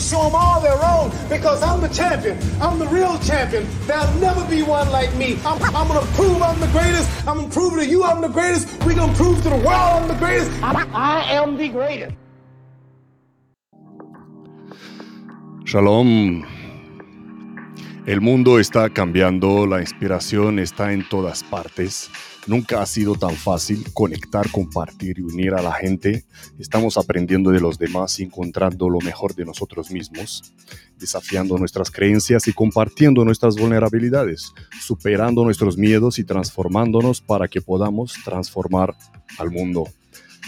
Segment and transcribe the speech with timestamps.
[0.00, 2.38] to show them all their own because I'm the champion.
[2.60, 3.66] I'm the real champion.
[3.86, 5.38] There'll never be one like me.
[5.44, 7.08] I'm, I'm going to prove I'm the greatest.
[7.26, 8.68] I'm going to prove to you I'm the greatest.
[8.84, 10.50] We're going to prove to the world I'm the greatest.
[10.62, 12.14] I, I am the greatest.
[15.64, 16.46] Shalom.
[18.06, 22.10] El mundo está cambiando, la inspiración está en todas partes.
[22.46, 26.24] Nunca ha sido tan fácil conectar, compartir y unir a la gente.
[26.58, 30.54] Estamos aprendiendo de los demás y encontrando lo mejor de nosotros mismos,
[30.98, 38.14] desafiando nuestras creencias y compartiendo nuestras vulnerabilidades, superando nuestros miedos y transformándonos para que podamos
[38.24, 38.96] transformar
[39.38, 39.84] al mundo.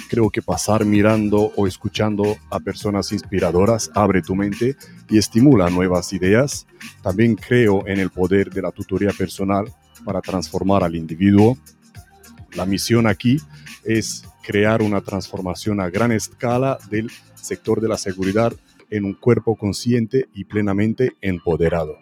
[0.09, 4.77] Creo que pasar mirando o escuchando a personas inspiradoras abre tu mente
[5.09, 6.67] y estimula nuevas ideas.
[7.03, 9.73] También creo en el poder de la tutoría personal
[10.05, 11.57] para transformar al individuo.
[12.55, 13.39] La misión aquí
[13.85, 18.53] es crear una transformación a gran escala del sector de la seguridad
[18.91, 21.99] en un cuerpo consciente y plenamente empoderado.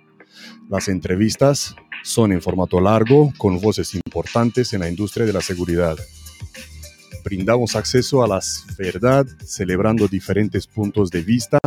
[0.68, 5.96] Las entrevistas son en formato largo, con voces importantes en la industria de la seguridad
[7.22, 8.40] brindamos acceso a la
[8.78, 11.58] verdad, celebrando diferentes puntos de vista,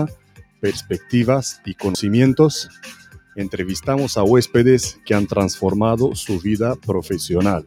[0.60, 2.70] perspectivas y conocimientos.
[3.36, 7.66] Entrevistamos a huéspedes que han transformado su vida profesional.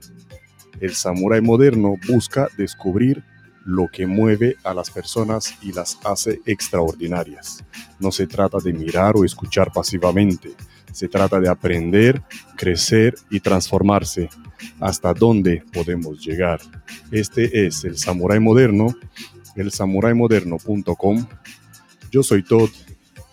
[0.81, 3.25] El samurái moderno busca descubrir
[3.65, 7.65] lo que mueve a las personas y las hace extraordinarias.
[7.99, 10.55] No se trata de mirar o escuchar pasivamente,
[10.93, 12.23] se trata de aprender,
[12.57, 14.31] crecer y transformarse
[14.81, 16.61] hasta dónde podemos llegar.
[17.11, 18.95] Este es el Samurai Moderno,
[19.57, 21.27] el samuraimoderno.com.
[22.11, 22.71] Yo soy Todd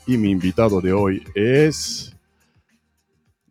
[0.08, 2.16] y mi invitado de hoy es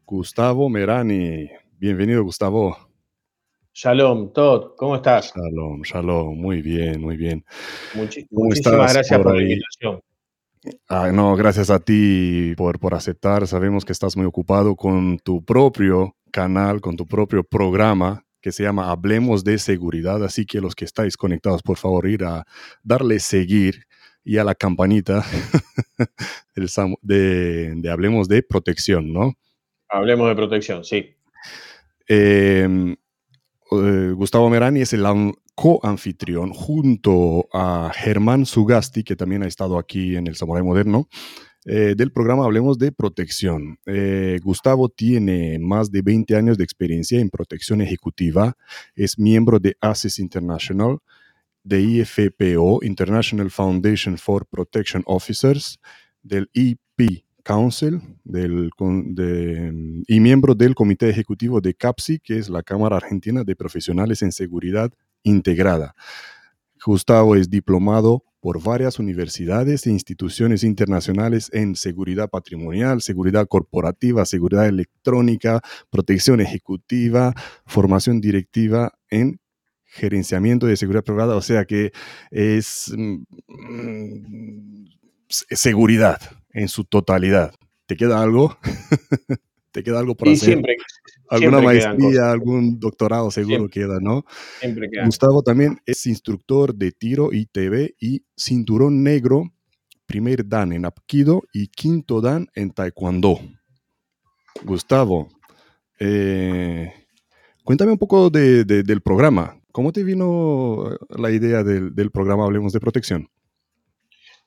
[0.05, 1.49] Gustavo Merani.
[1.78, 2.91] Bienvenido, Gustavo.
[3.75, 5.33] Shalom, Todd, ¿cómo estás?
[5.34, 7.43] Shalom, shalom, muy bien, muy bien.
[7.94, 10.00] muchísimas gracias por, la invitación.
[10.88, 13.47] Ah, no, gracias a ti por, por aceptar.
[13.47, 18.62] Sabemos que estás muy ocupado con tu propio canal, con tu propio programa que se
[18.62, 20.22] llama Hablemos de Seguridad.
[20.22, 22.44] Así que los que estáis conectados, por favor, ir a
[22.83, 23.87] darle seguir
[24.22, 25.25] y a la campanita
[26.54, 29.33] de, de, Hablemos de Protección, ¿no?
[29.89, 31.16] Hablemos de Protección, sí.
[32.06, 32.97] Em,
[33.72, 35.05] eh, Gustavo Merani es el
[35.55, 41.09] co-anfitrión junto a Germán Sugasti, que también ha estado aquí en el Samurai Moderno.
[41.65, 43.78] Eh, del programa Hablemos de Protección.
[43.87, 48.56] Eh, Gustavo tiene más de 20 años de experiencia en protección ejecutiva,
[48.97, 50.99] es miembro de ACES International,
[51.62, 55.78] de IFPO, International Foundation for Protection Officers,
[56.21, 58.70] del EP Council del,
[60.06, 64.32] y miembro del Comité Ejecutivo de CAPSI, que es la Cámara Argentina de Profesionales en
[64.32, 64.92] Seguridad
[65.22, 65.94] Integrada.
[66.84, 74.66] Gustavo es diplomado por varias universidades e instituciones internacionales en seguridad patrimonial, seguridad corporativa, seguridad
[74.66, 75.60] electrónica,
[75.91, 77.34] protección ejecutiva,
[77.66, 79.38] formación directiva en
[79.84, 81.92] gerenciamiento de seguridad privada, o sea que
[82.30, 83.22] es mm,
[85.28, 86.19] seguridad
[86.53, 87.55] en su totalidad.
[87.87, 88.57] ¿Te queda algo?
[89.73, 90.49] ¿Te queda algo por hacer?
[90.49, 90.77] Siempre,
[91.29, 94.25] Alguna maestría, algún doctorado seguro queda, ¿no?
[94.61, 95.07] Siempre queda.
[95.07, 99.51] Gustavo también es instructor de tiro ITV y cinturón negro,
[100.05, 103.41] primer dan en Apkido y quinto dan en Taekwondo.
[104.63, 105.29] Gustavo,
[105.99, 106.93] eh,
[107.65, 109.59] cuéntame un poco del programa.
[109.73, 113.31] ¿Cómo te vino la idea del, del programa Hablemos de Protección?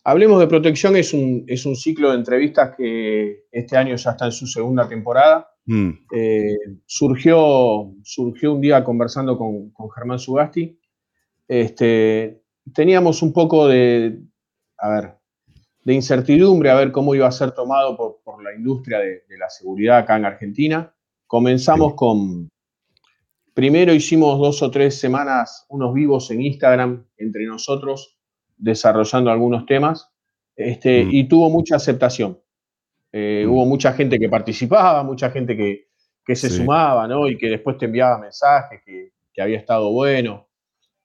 [0.07, 4.25] Hablemos de Protección es un, es un ciclo de entrevistas que este año ya está
[4.25, 5.49] en su segunda temporada.
[5.65, 5.89] Mm.
[6.15, 10.79] Eh, surgió, surgió un día conversando con, Germán Sugasti.
[11.47, 14.19] Este, teníamos un poco de,
[14.77, 15.15] a ver,
[15.83, 19.97] de incertidumbre a ver cómo iba a ser tomado por, la industria de, la seguridad
[19.97, 20.95] acá en Argentina.
[21.25, 22.47] Comenzamos con,
[23.55, 28.14] primero hicimos dos o tres semanas unos vivos en Instagram entre nosotros
[28.57, 30.09] desarrollando algunos temas
[30.55, 31.09] este, mm.
[31.11, 32.39] y tuvo mucha aceptación.
[33.11, 33.51] Eh, mm.
[33.51, 35.85] Hubo mucha gente que participaba, mucha gente que,
[36.35, 37.27] se sumaba, ¿no?
[37.27, 40.47] Y que después te enviaba mensajes, que, había estado bueno.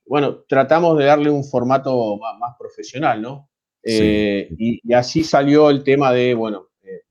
[0.07, 3.51] Bueno, tratamos de darle un formato más, profesional, ¿no?
[3.83, 7.03] Eh, y, así salió el tema de, bueno, eh,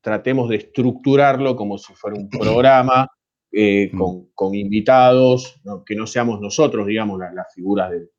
[0.00, 3.08] tratemos de estructurarlo como si fuera un programa
[3.52, 3.96] mm.
[4.34, 8.10] con, invitados, que no seamos nosotros, digamos, las figuras del,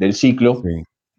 [0.00, 0.62] del ciclo.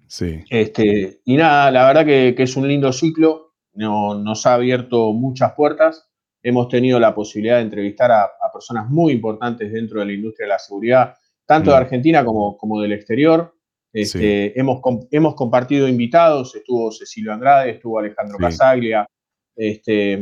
[0.08, 5.54] Sí, Este, y nada, la verdad que, es un lindo ciclo, nos ha abierto muchas
[5.54, 6.10] puertas.
[6.44, 10.50] Hemos tenido la posibilidad de entrevistar a, personas muy importantes dentro de la industria de
[10.50, 11.14] la seguridad,
[11.46, 11.80] tanto de mm.
[11.80, 13.56] Argentina como, como del exterior.
[13.94, 14.82] Este, hemos,
[15.12, 19.08] hemos compartido invitados, estuvo Cecilio Andrade, estuvo Alejandro Casaglia.
[19.56, 20.14] Este,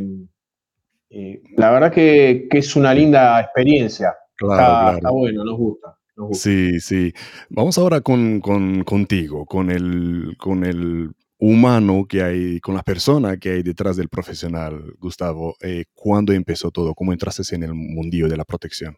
[1.10, 4.16] eh, la verdad que, es una linda experiencia.
[4.36, 5.99] Claro, está, bueno, nos gusta.
[6.34, 7.14] Sí, sí.
[7.50, 13.52] Vamos ahora con, contigo, con el, con el humano que hay, con la persona que
[13.52, 15.56] hay detrás del profesional, Gustavo.
[15.62, 16.94] Eh, ¿Cuándo empezó todo?
[16.94, 18.98] ¿Cómo entraste en el mundillo de la protección?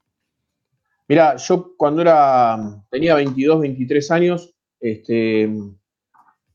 [1.08, 5.50] Mira, yo cuando era, tenía 22, 23 años, este,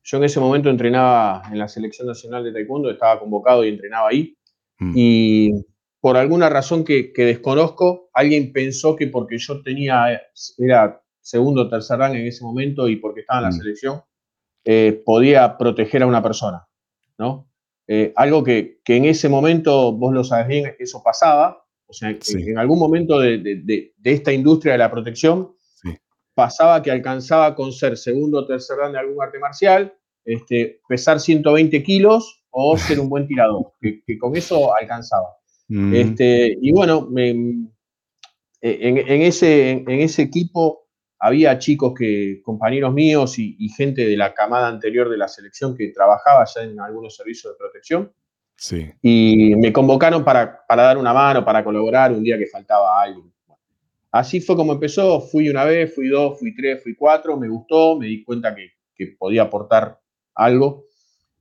[0.03, 4.09] yo en ese momento entrenaba en la selección nacional de taekwondo, estaba convocado y entrenaba
[4.09, 4.37] ahí.
[4.79, 4.93] Mm.
[4.97, 5.51] Y
[6.01, 10.21] por alguna razón que, desconozco, alguien pensó que porque yo tenía,
[10.59, 13.59] era segundo o tercer rango en ese momento y porque estaba en la mm.
[13.59, 14.03] selección,
[14.65, 16.67] eh, podía proteger a una persona,
[17.19, 17.49] ¿no?
[17.89, 22.59] Eh, algo que, en ese momento, vos lo sabés bien, eso pasaba, o sea, en,
[22.59, 25.55] algún momento de, esta industria de la protección,
[26.35, 29.95] pasaba que alcanzaba con ser segundo o tercer dan de algún arte marcial,
[30.25, 35.36] este, pesar 120 kilos o ser un buen tirador, que, con eso alcanzaba.
[35.69, 35.95] Mm.
[35.95, 37.73] Este, y bueno, en,
[38.61, 40.87] ese, en, ese, equipo
[41.19, 45.89] había chicos que, compañeros míos y, gente de la camada anterior de la selección que
[45.89, 48.13] trabajaba ya en algunos servicios de protección.
[48.57, 48.91] Sí.
[49.03, 53.31] Y me convocaron para, para dar una mano, para colaborar un día que faltaba alguien.
[54.17, 57.99] Así fue como empezó, fui una vez, fui dos, fui tres, fui cuatro, me gustó,
[57.99, 58.73] me di cuenta que,
[59.19, 60.01] podía aportar
[60.35, 60.87] algo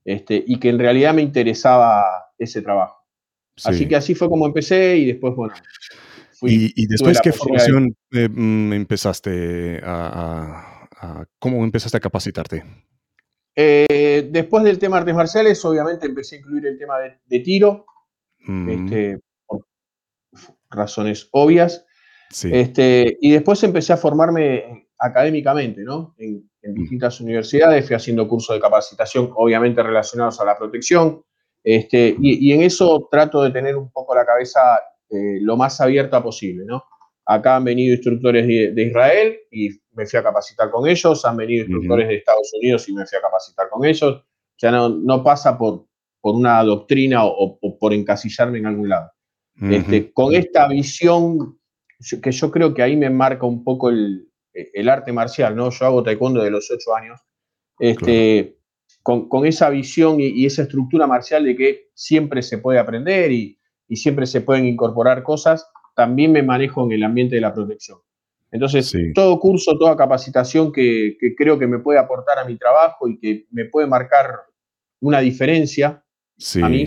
[0.04, 2.04] este, y que en realidad me interesaba
[2.38, 3.05] ese trabajo.
[3.64, 5.54] Así que así fue como empecé y después, bueno.
[6.34, 10.90] Fui, ¿Y, después qué formación eh, mm, empezaste a,
[11.40, 12.64] ¿Cómo empezaste a capacitarte?
[13.56, 17.86] Eh, después del tema artes marciales, obviamente empecé a incluir el tema de, tiro,
[18.40, 18.70] mm.
[18.70, 19.66] este, por
[20.70, 21.86] razones obvias.
[22.44, 26.16] Este, y después empecé a formarme académicamente, ¿no?
[26.18, 26.74] En, mm.
[26.74, 31.24] distintas universidades, fui haciendo cursos de capacitación, obviamente relacionados a la protección,
[31.66, 34.80] este, y, en eso trato de tener un poco la cabeza
[35.10, 36.84] eh, lo más abierta posible, ¿no?
[37.26, 41.64] Acá han venido instructores de, Israel y me fui a capacitar con ellos, han venido
[41.64, 44.14] instructores de Estados Unidos y me fui a capacitar con ellos.
[44.14, 45.88] O sea, no, no pasa por,
[46.22, 49.12] por una doctrina o, por encasillarme en algún lado.
[49.60, 51.58] este, con esta visión
[52.22, 54.30] que yo creo que ahí me marca un poco el,
[54.88, 55.72] arte marcial, ¿no?
[55.72, 57.20] Yo hago taekwondo de los ocho años,
[57.80, 58.60] este,
[59.06, 63.60] con, esa visión y, esa estructura marcial de que siempre se puede aprender y,
[63.92, 68.00] siempre se pueden incorporar cosas, también me manejo en el ambiente de la protección.
[68.52, 73.20] Entonces, todo curso, toda capacitación que, creo que me puede aportar a mi trabajo y
[73.20, 74.28] que me puede marcar
[75.00, 76.04] una diferencia,
[76.64, 76.86] a mí,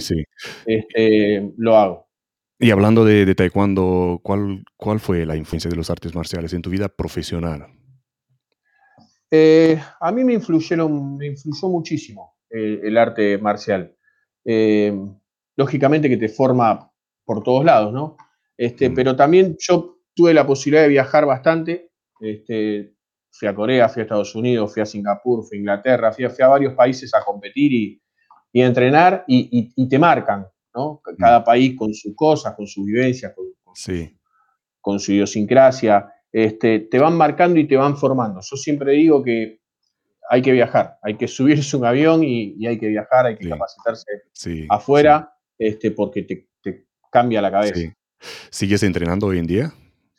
[0.66, 2.08] este, lo hago.
[2.58, 6.70] Y hablando de, taekwondo, ¿cuál, ¿cuál fue la influencia de los artes marciales en tu
[6.70, 7.77] vida profesional?
[9.30, 13.94] Eh, a mí me influyeron, me influyó muchísimo eh, el arte marcial.
[14.44, 14.92] Eh,
[15.56, 16.90] lógicamente que te forma
[17.24, 18.16] por todos lados, ¿no?
[18.56, 18.94] Este, mm.
[18.94, 21.90] Pero también yo tuve la posibilidad de viajar bastante.
[22.20, 22.94] Este,
[23.30, 26.48] fui a Corea, fui a Estados Unidos, fui a Singapur, fui a Inglaterra, fui a,
[26.48, 28.02] varios países a competir y,
[28.52, 30.46] y entrenar y, te marcan.
[31.18, 31.44] Cada mm.
[31.44, 33.46] país con sus cosas, con su vivencia, con,
[34.80, 36.08] con, su idiosincrasia,
[36.44, 38.40] este, te van marcando y te van formando.
[38.42, 39.60] Yo siempre digo que
[40.30, 44.06] hay que viajar, hay que subirse un avión y, hay que viajar, hay que capacitarse
[44.68, 46.48] afuera, Este, porque te,
[47.10, 47.92] cambia la cabeza.
[48.50, 49.72] ¿Sigues entrenando hoy en día?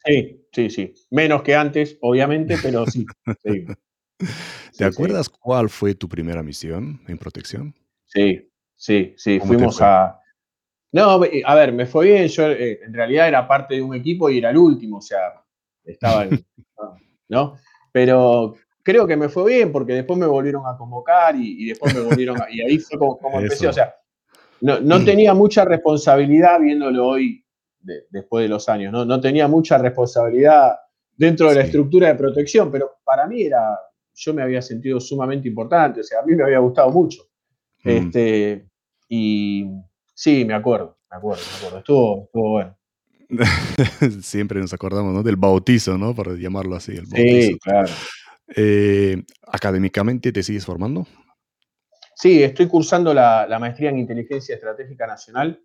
[0.03, 0.93] Sí, sí, sí.
[1.11, 3.05] Menos que antes, obviamente, pero sí.
[4.77, 7.75] ¿Te acuerdas cuál fue tu primera misión en protección?
[8.07, 9.39] Sí, sí, sí.
[9.39, 10.19] Fuimos a,
[10.91, 12.27] no, a ver, me fue bien.
[12.27, 15.33] Yo eh, en realidad era parte de un equipo y era el último, o sea,
[15.83, 16.45] estaba en,
[17.29, 17.55] ¿no?
[17.91, 22.01] Pero creo que me fue bien porque después me volvieron a convocar y, después me
[22.01, 23.67] volvieron a, y ahí fue como, empecé.
[23.67, 23.95] O sea,
[24.61, 27.43] no, no, tenía mucha responsabilidad viéndolo hoy
[28.09, 29.05] después de los años, ¿no?
[29.05, 30.75] No tenía mucha responsabilidad
[31.15, 33.79] dentro de la estructura de protección, pero para mí era,
[34.13, 37.23] yo me había sentido sumamente importante, o sea, a mí me había gustado mucho.
[37.83, 37.89] Mm.
[37.89, 38.67] Este,
[39.07, 39.65] y
[40.19, 41.77] Sí, me acuerdo, me acuerdo, me acuerdo.
[41.77, 42.77] Estuvo, estuvo bueno.
[44.21, 45.23] Siempre nos acordamos ¿no?
[45.23, 46.15] del bautizo, ¿no?
[46.15, 47.47] Para llamarlo así, el bautizo.
[47.47, 47.89] Sí, claro.
[48.55, 51.05] Eh, ¿Académicamente te sigues formando?
[52.15, 55.61] Sí, estoy cursando la, maestría en Inteligencia Estratégica Nacional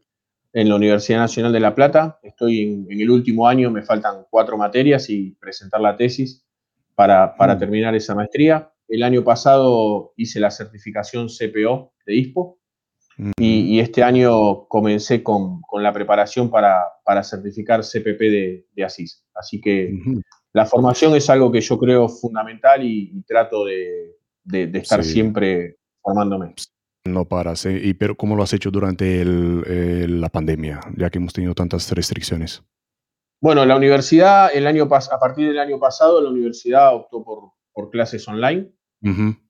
[0.53, 2.21] en la Universidad Nacional de La Plata.
[2.23, 6.47] Estoy en, el último año, me faltan cuatro materias y presentar la tesis
[6.95, 7.59] para, para mm.
[7.59, 8.71] terminar esa maestría.
[8.87, 12.59] El año pasado hice la certificación CPO de ISPO
[13.39, 16.85] y, este año comencé con, la preparación para,
[17.23, 19.25] certificar CPP de, de, ASIS.
[19.35, 19.99] Así que
[20.53, 24.17] la formación es algo que yo creo fundamental y, trato de,
[24.75, 26.55] estar siempre formándome.
[27.07, 31.55] No paras, ¿Y pero cómo lo has hecho durante la pandemia, ya que hemos tenido
[31.55, 32.63] tantas restricciones?
[33.41, 38.27] Bueno, la universidad, el año a partir del año pasado, la universidad optó por, clases
[38.29, 38.71] online,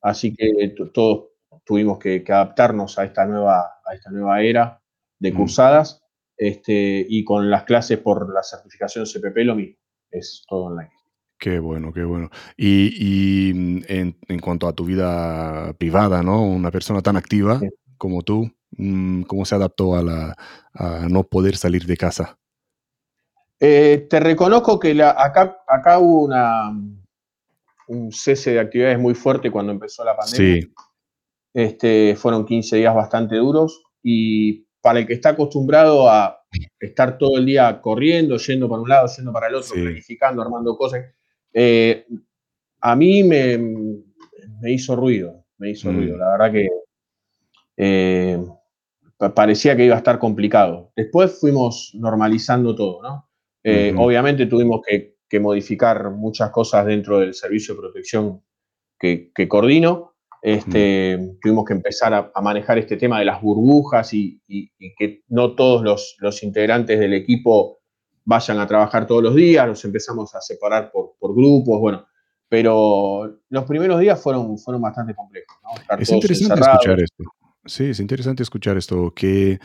[0.00, 1.33] así que todos
[1.64, 4.80] tuvimos que, adaptarnos a esta nueva, a esta nueva era
[5.18, 5.37] de mm.
[5.37, 6.02] cursadas,
[6.37, 9.76] este, y con las clases por la certificación CPP lo mismo,
[10.11, 10.90] es todo online.
[11.38, 12.30] Qué bueno, qué bueno.
[12.56, 16.44] Y, mm, en, cuanto a tu vida privada, ¿no?
[16.44, 17.61] Una persona tan activa
[17.99, 20.37] como tú, mm, ¿cómo se adaptó a, la,
[21.09, 22.38] no poder salir de casa?
[23.61, 26.71] Eh, te reconozco que la, acá, acá hubo una,
[27.88, 30.62] un cese de actividades muy fuerte cuando empezó la pandemia.
[30.62, 30.75] Sí.
[31.54, 36.42] Este, fueron 15 días bastante duros y para el que está acostumbrado a
[36.78, 40.76] estar todo el día corriendo, yendo para un lado, yendo para el otro, planificando, armando
[40.76, 41.04] cosas,
[41.52, 42.06] eh,
[42.80, 43.58] a mí me,
[44.66, 45.96] hizo ruido, me hizo mm.
[45.96, 46.16] ruido.
[46.18, 46.68] La verdad que
[47.76, 48.44] eh,
[49.34, 50.92] parecía que iba a estar complicado.
[50.94, 53.30] Después fuimos normalizando todo, ¿no?
[53.62, 58.40] Eh, obviamente tuvimos que, modificar muchas cosas dentro del servicio de protección
[58.96, 60.13] que, coordino.
[60.44, 61.40] Este, mm.
[61.40, 64.42] Tuvimos que empezar a, manejar este tema de las burbujas y,
[64.98, 67.78] que no todos los, los, integrantes del equipo
[68.26, 72.06] vayan a trabajar todos los días, nos empezamos a separar por, grupos, bueno,
[72.46, 75.56] pero los primeros días fueron, fueron bastante complejos.
[75.98, 77.24] es interesante escuchar esto.
[77.64, 79.14] Sí, es interesante escuchar esto.
[79.14, 79.58] Que,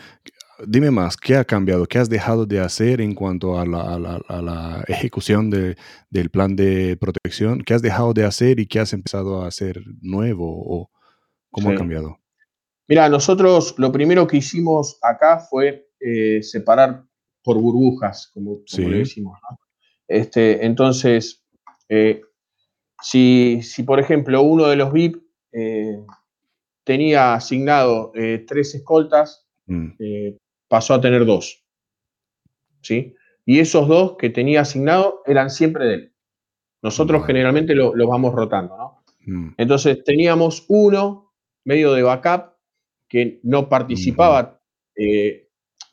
[0.68, 1.86] dime más, ¿qué ha cambiado?
[1.86, 7.62] ¿Qué has dejado de hacer en cuanto a la, ejecución del plan de protección?
[7.62, 10.46] ¿Qué has dejado de hacer y qué has empezado a hacer nuevo?
[10.48, 10.90] ¿O
[11.52, 12.18] ¿Cómo ha cambiado?
[12.88, 17.04] Mira, nosotros lo primero que hicimos acá fue eh, separar
[17.44, 19.40] por burbujas, como, le decimos.
[20.08, 21.46] Este, entonces,
[21.88, 22.22] eh,
[23.02, 25.18] si, por ejemplo uno de los VIP
[25.52, 26.00] eh,
[26.84, 28.12] tenía asignado
[28.48, 29.92] tres escoltas, mm.
[30.70, 31.66] Pasó a tener dos.
[32.82, 33.16] ¿sí?
[33.46, 36.14] Y esos dos que tenía asignado eran siempre de él.
[36.82, 38.78] Nosotros generalmente los lo vamos rotando.
[38.78, 39.04] ¿no?
[39.26, 39.56] Mm.
[39.58, 41.34] Entonces teníamos uno
[41.66, 42.54] medio de backup
[43.10, 44.62] que no participaba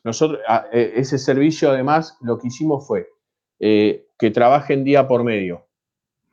[0.03, 3.09] nosotros, ah, e, ese servicio además lo que hicimos fue
[3.59, 5.67] eh, que trabajen día por medio.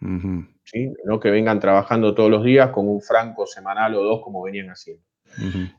[0.01, 4.69] No que vengan trabajando todos los días con un franco semanal o dos como venían
[4.69, 5.05] haciendo.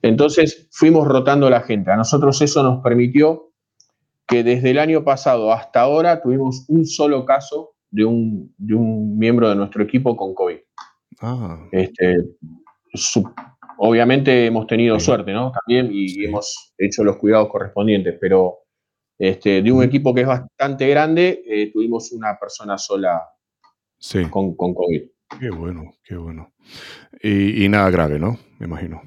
[0.02, 1.92] Entonces fuimos rotando la gente.
[1.92, 3.52] A nosotros eso nos permitió
[4.28, 8.54] que desde el año pasado hasta ahora tuvimos un solo caso de un,
[9.18, 10.58] miembro de nuestro equipo con COVID.
[11.22, 11.68] Ah.
[11.72, 12.18] Este,
[13.78, 15.52] obviamente hemos tenido suerte, ¿no?
[15.52, 18.60] También y, hemos hecho los cuidados correspondientes, pero
[19.18, 23.22] este, de un equipo que es bastante grande, eh, tuvimos una persona sola
[24.30, 25.04] con, COVID.
[25.40, 26.54] Qué bueno, qué bueno.
[27.22, 28.38] Y, nada grave, ¿no?
[28.60, 29.02] Me imagino.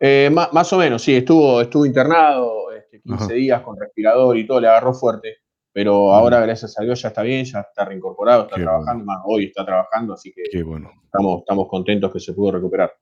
[0.00, 4.60] Eh, más, o menos, sí, estuvo, estuvo internado este, 15 días con respirador y todo,
[4.60, 5.38] le agarró fuerte,
[5.72, 9.46] pero ahora, gracias a Dios, ya está bien, ya está reincorporado, está trabajando, más hoy
[9.46, 12.92] está trabajando, así que estamos, estamos contentos que se pudo recuperar.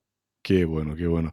[0.43, 1.33] Qué bueno, qué bueno.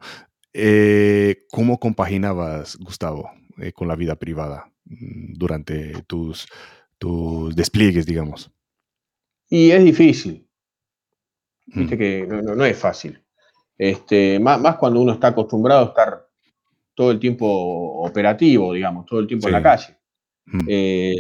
[0.54, 6.48] Eh, ¿Cómo compaginabas, Gustavo, eh, con la vida privada mm, durante tus,
[6.98, 8.52] tus despliegues, digamos?
[9.50, 10.48] Y es difícil.
[11.68, 12.00] Viste mm.
[12.00, 13.23] que no, es fácil.
[13.78, 16.28] Este, más, cuando uno está acostumbrado a estar
[16.94, 17.48] todo el tiempo
[18.04, 19.98] operativo, digamos, todo el tiempo en la calle.
[20.46, 20.60] Mm.
[20.68, 21.16] Eh,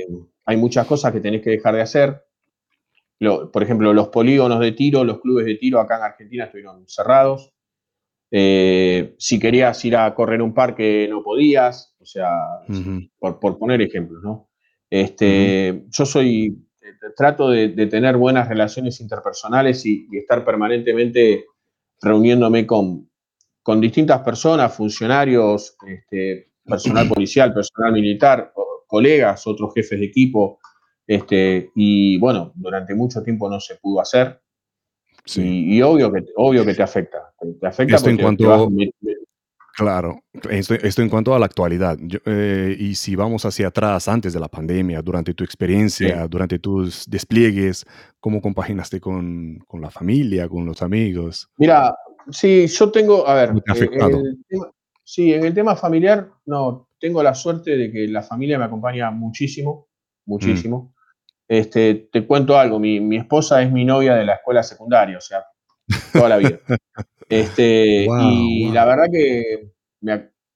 [0.45, 2.23] hay muchas cosas que tenés que dejar de hacer.
[3.19, 7.53] por ejemplo, los polígonos de tiro, los clubes de tiro acá en Argentina estuvieron cerrados.
[8.35, 12.31] Eh, si querías ir a correr un parque, no podías, o sea,
[13.19, 14.49] por, poner ejemplos, ¿no?
[14.89, 16.67] Este, Yo soy,
[17.15, 21.45] trato de, tener buenas relaciones interpersonales y, estar permanentemente
[22.03, 23.09] reuniéndome con,
[23.63, 28.53] con distintas personas, funcionarios, este, personal policial, personal militar,
[28.87, 30.59] colegas, otros jefes de equipo,
[31.07, 34.39] este, y bueno, durante mucho tiempo no se pudo hacer.
[35.35, 37.33] Y, obvio, que, obvio que te afecta.
[37.59, 38.69] Te afecta esto en cuanto,
[39.75, 40.19] Claro,
[40.51, 41.97] esto, en cuanto a la actualidad.
[42.25, 47.09] Eh, y si vamos hacia atrás, antes de la pandemia, durante tu experiencia, durante tus
[47.09, 47.83] despliegues,
[48.19, 51.49] ¿cómo compaginaste con, con, la familia, con los amigos?
[51.57, 51.95] Mira,
[52.29, 54.59] sí, yo tengo, a ver, eh,
[55.03, 59.09] sí, en el tema familiar, no, tengo la suerte de que la familia me acompaña
[59.09, 59.87] muchísimo,
[60.25, 60.93] muchísimo.
[61.47, 65.43] Este, te cuento algo, mi, esposa es mi novia de la escuela secundaria, o sea,
[66.13, 66.59] toda la vida.
[67.29, 69.69] Este, y la verdad que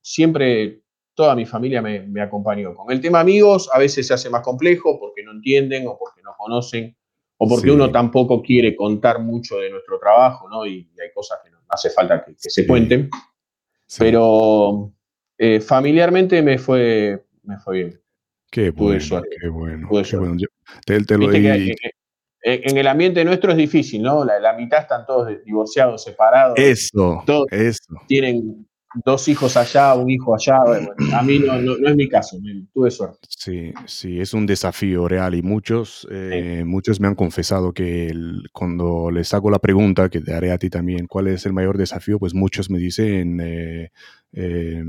[0.02, 0.82] siempre
[1.14, 2.76] toda mi familia me, acompañó.
[2.76, 6.22] Con el tema amigos a veces se hace más complejo porque no entienden o porque
[6.22, 6.96] no conocen
[7.38, 10.66] o porque uno tampoco quiere contar mucho de nuestro trabajo, ¿no?
[10.66, 13.10] Y, hay cosas que no hace falta que, se cuenten.
[13.98, 14.92] Pero
[15.38, 18.02] eh, familiarmente me fue, me fue bien.
[18.52, 19.90] Qué bueno, qué bueno.
[22.42, 24.24] En el ambiente nuestro es difícil, ¿no?
[24.24, 26.58] La, mitad están todos divorciados, separados.
[26.58, 27.96] Eso, todos eso.
[28.08, 28.68] Tienen
[29.06, 30.58] dos hijos allá, un hijo allá.
[31.14, 32.38] a mí no, es mi caso,
[32.74, 33.20] tuve suerte.
[33.28, 38.12] Sí, sí, es un desafío real y muchos, eh, muchos me han confesado que
[38.54, 41.78] cuando les hago la pregunta, que te haré a ti también, ¿cuál es el mayor
[41.78, 42.20] desafío?
[42.20, 44.84] Pues muchos me dicen, eh,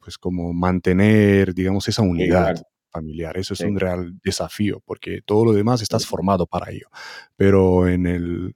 [0.00, 2.56] pues como mantener, digamos, esa unidad.
[2.92, 3.36] Familiar.
[3.36, 6.88] Eso es un real desafío, porque todo lo demás estás formado para ello.
[7.36, 8.54] Pero en el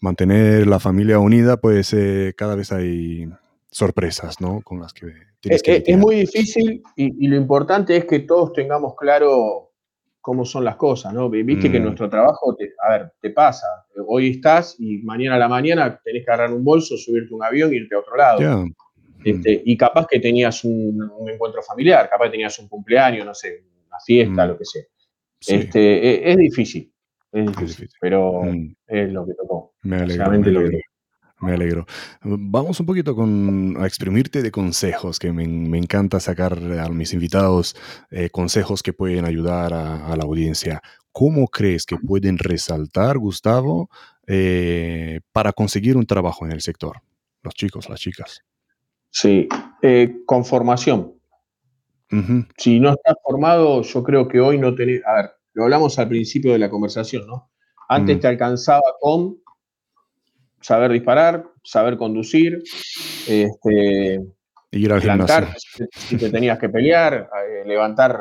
[0.00, 3.28] mantener la familia unida, pues eh, cada vez hay
[3.70, 4.60] sorpresas, ¿no?
[4.62, 5.06] Con las que
[5.40, 5.82] tienes que...
[5.84, 9.72] Es, muy difícil y, lo importante es que todos tengamos claro
[10.20, 11.28] cómo son las cosas, ¿no?
[11.28, 11.82] Viste que mm.
[11.82, 12.56] nuestro trabajo,
[12.86, 13.66] a ver, te pasa.
[14.06, 17.72] Hoy estás y mañana a la mañana tenés que agarrar un bolso, subirte un avión
[17.72, 18.66] e irte a otro lado.
[19.24, 23.64] Este, y capaz que tenías un, encuentro familiar, capaz que tenías un cumpleaños, no sé,
[23.88, 24.48] una fiesta, mm.
[24.48, 24.82] lo que sea.
[25.46, 26.92] Este, e, es, difícil,
[27.32, 28.74] es difícil, pero mm.
[28.86, 29.74] es lo que tocó.
[29.82, 30.78] Me alegro, me alegro.
[31.40, 31.84] Me alegro.
[32.22, 35.44] Vamos un poquito con, a exprimirte de consejos, que me,
[35.76, 37.76] encanta sacar a mis invitados
[38.10, 40.80] eh, consejos que pueden ayudar a, la audiencia.
[41.12, 43.90] ¿Cómo crees que pueden resaltar, Gustavo,
[44.26, 47.02] eh, para conseguir un trabajo en el sector?
[47.42, 48.42] Los chicos, las chicas.
[49.14, 49.48] Sí,
[49.80, 51.12] eh, con formación.
[52.56, 55.02] Si no estás formado, yo creo que hoy no tenés.
[55.06, 57.50] A ver, lo hablamos al principio de la conversación, ¿no?
[57.88, 59.38] Antes te alcanzaba con
[60.60, 62.62] saber disparar, saber conducir,
[63.28, 64.20] este,
[64.72, 65.54] ir al levantar,
[65.90, 68.18] si te tenías que pelear, eh, levantar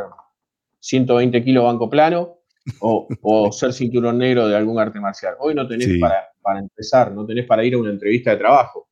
[0.79, 2.37] 120 kilos banco plano
[2.79, 5.35] o, ser cinturón negro de algún arte marcial.
[5.39, 8.89] Hoy no tenés para, empezar, no tenés para ir a una entrevista de trabajo.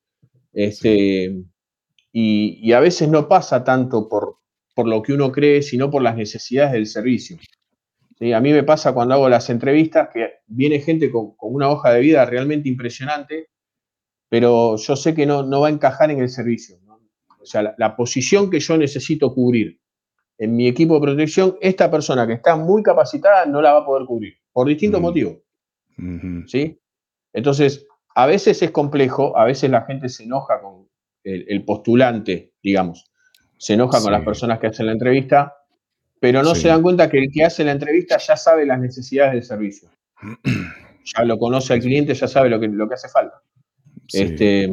[0.54, 1.44] Este,
[2.12, 4.38] y, a veces no pasa tanto por,
[4.76, 7.38] por lo que uno cree, sino por las necesidades del servicio.
[8.36, 12.02] A mí me pasa cuando hago las entrevistas que viene gente con, una hoja de
[12.02, 13.50] vida realmente impresionante,
[14.30, 16.78] pero yo sé que no, no va a encajar en el servicio.
[17.42, 19.80] O sea, la, posición que yo necesito cubrir
[20.38, 23.86] en mi equipo de protección, esta persona que está muy capacitada no la va a
[23.86, 25.38] poder cubrir, por distintos motivos.
[26.48, 26.80] ¿Sí?
[27.34, 30.81] Entonces, a veces es complejo, a veces la gente se enoja con
[31.24, 33.06] el, postulante, digamos,
[33.58, 35.56] se enoja con las personas que hacen la entrevista
[36.22, 39.34] pero no se dan cuenta que el que hace la entrevista ya sabe las necesidades
[39.34, 39.90] del servicio.
[41.04, 43.42] ya lo conoce al cliente, ya sabe lo que, lo que hace falta.
[44.14, 44.72] Este,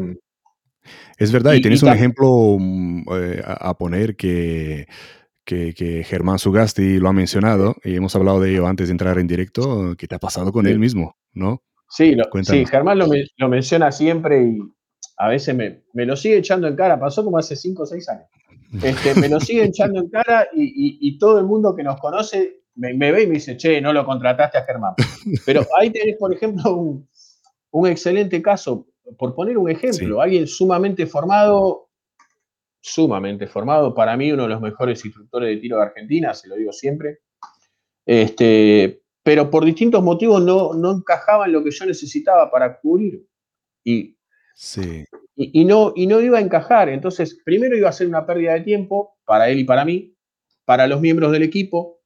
[1.17, 4.87] es verdad, y, tenés un ejemplo mm, eh, a, poner que,
[5.43, 9.27] que, Germán Sugasti lo ha mencionado y hemos hablado de ello antes de entrar en
[9.27, 11.63] directo, que te ha pasado con él mismo, ¿no?
[11.89, 13.07] Sí, sí Germán lo,
[13.39, 14.59] lo, menciona siempre y
[15.19, 18.09] a veces me, me, lo sigue echando en cara, pasó como hace 5 o 6
[18.09, 18.27] años.
[18.83, 22.93] Este, me lo siguen echando en cara y, todo el mundo que nos conoce me,
[22.95, 24.95] ve y me dice, che, no lo contrataste a Germán.
[25.45, 26.77] Pero ahí tenés, por ejemplo,
[27.73, 28.87] un, excelente caso.
[29.19, 31.89] Por poner un ejemplo, alguien sumamente formado,
[32.81, 36.57] sumamente formado, para mí uno de los mejores instructores de tiro de Argentina, se lo
[36.57, 37.21] digo siempre.
[38.05, 43.27] Este, pero por distintos motivos no, no encajaba en lo que yo necesitaba para cubrir.
[43.83, 44.18] Y
[44.61, 45.05] Sí.
[45.37, 46.89] Y, no, y no iba a encajar.
[46.89, 50.17] Entonces, primero iba a ser una pérdida de tiempo para él y para mí,
[50.65, 52.01] para los miembros del equipo,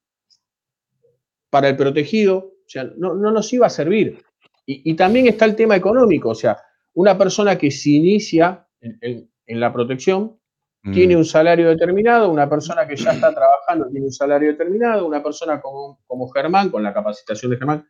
[1.48, 2.36] para el protegido.
[2.38, 4.22] O sea, no, nos iba a servir.
[4.66, 6.28] Y, también está el tema económico.
[6.28, 6.58] O sea,
[6.92, 10.38] una persona que se inicia en, la protección
[10.82, 10.92] mm.
[10.92, 15.22] tiene un salario determinado, una persona que ya está trabajando tiene un salario determinado, una
[15.22, 17.86] persona como, como Germán, con la capacitación de Germán,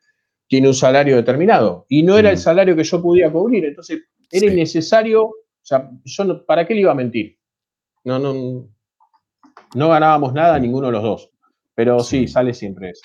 [0.47, 1.85] tiene un salario determinado.
[1.89, 2.41] Y no era el mm.
[2.41, 3.65] salario que yo podía cubrir.
[3.65, 7.39] Entonces, era innecesario, o sea, yo ¿para qué le iba a mentir?
[8.05, 8.69] No, no,
[9.75, 11.31] no ganábamos nada ninguno de los dos.
[11.75, 13.03] Pero sí, sale siempre eso.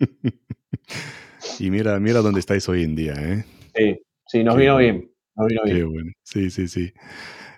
[1.58, 3.44] y mira, mira dónde estáis hoy en día, ¿eh?
[3.74, 5.10] Sí, sí, nos vino bien.
[5.34, 5.76] Nos vino bien.
[5.76, 6.12] Qué bueno.
[6.22, 6.92] Sí, sí, sí.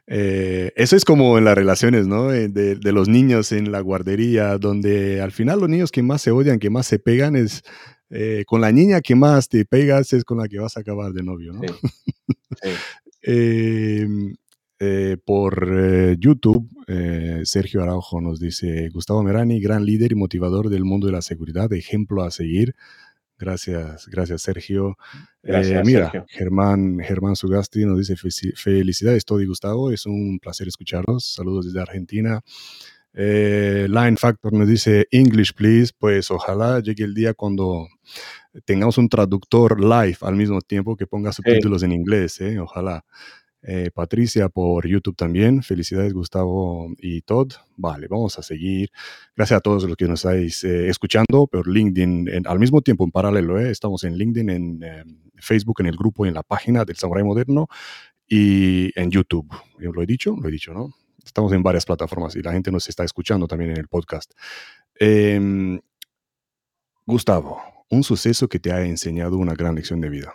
[0.06, 2.32] Eh, eso es como en las relaciones, ¿no?
[2.32, 6.22] Eh, de, de, los niños en la guardería, donde al final los niños que más
[6.22, 7.62] se odian, que más se pegan, es
[8.10, 11.12] eh, con la niña que más te pegas, es con la que vas a acabar
[11.12, 11.60] de novio, ¿no?
[13.20, 14.36] Em,
[14.80, 20.68] eh, por eh, YouTube, eh, Sergio Araujo nos dice, Gustavo Merani, gran líder y motivador
[20.68, 22.76] del mundo de la seguridad, ejemplo a seguir.
[23.38, 24.96] Gracias, gracias Sergio.
[25.84, 28.16] mira, Germán, Germán Sugasti nos dice,
[28.54, 31.34] felicidades Todi Gustavo, es un placer escucharlos.
[31.34, 32.42] Saludos desde Argentina.
[33.14, 35.92] Eh, Line Factor nos dice English, please.
[35.98, 37.88] Pues ojalá llegue el día cuando
[38.64, 42.40] tengamos un traductor live al mismo tiempo que ponga subtítulos en inglés.
[42.40, 42.58] ¿eh?
[42.58, 43.04] Ojalá.
[43.62, 45.62] Eh, Patricia por YouTube también.
[45.62, 47.52] Felicidades, Gustavo y Todd.
[47.76, 48.90] Vale, vamos a seguir.
[49.36, 53.10] Gracias a todos los que nos estáis eh, escuchando por LinkedIn al mismo tiempo, en
[53.10, 53.58] paralelo.
[53.58, 53.70] ¿eh?
[53.70, 54.80] Estamos en LinkedIn, en
[55.36, 57.68] Facebook, en el grupo y en la página del Samurai Moderno
[58.28, 59.48] y en YouTube.
[59.80, 60.94] Yo lo he dicho, lo he dicho, ¿no?
[61.28, 64.32] Estamos en varias plataformas y la gente nos está escuchando también en el podcast.
[64.94, 65.78] Em,
[67.04, 67.60] Gustavo,
[67.90, 70.32] un suceso que te ha enseñado una gran lección de vida.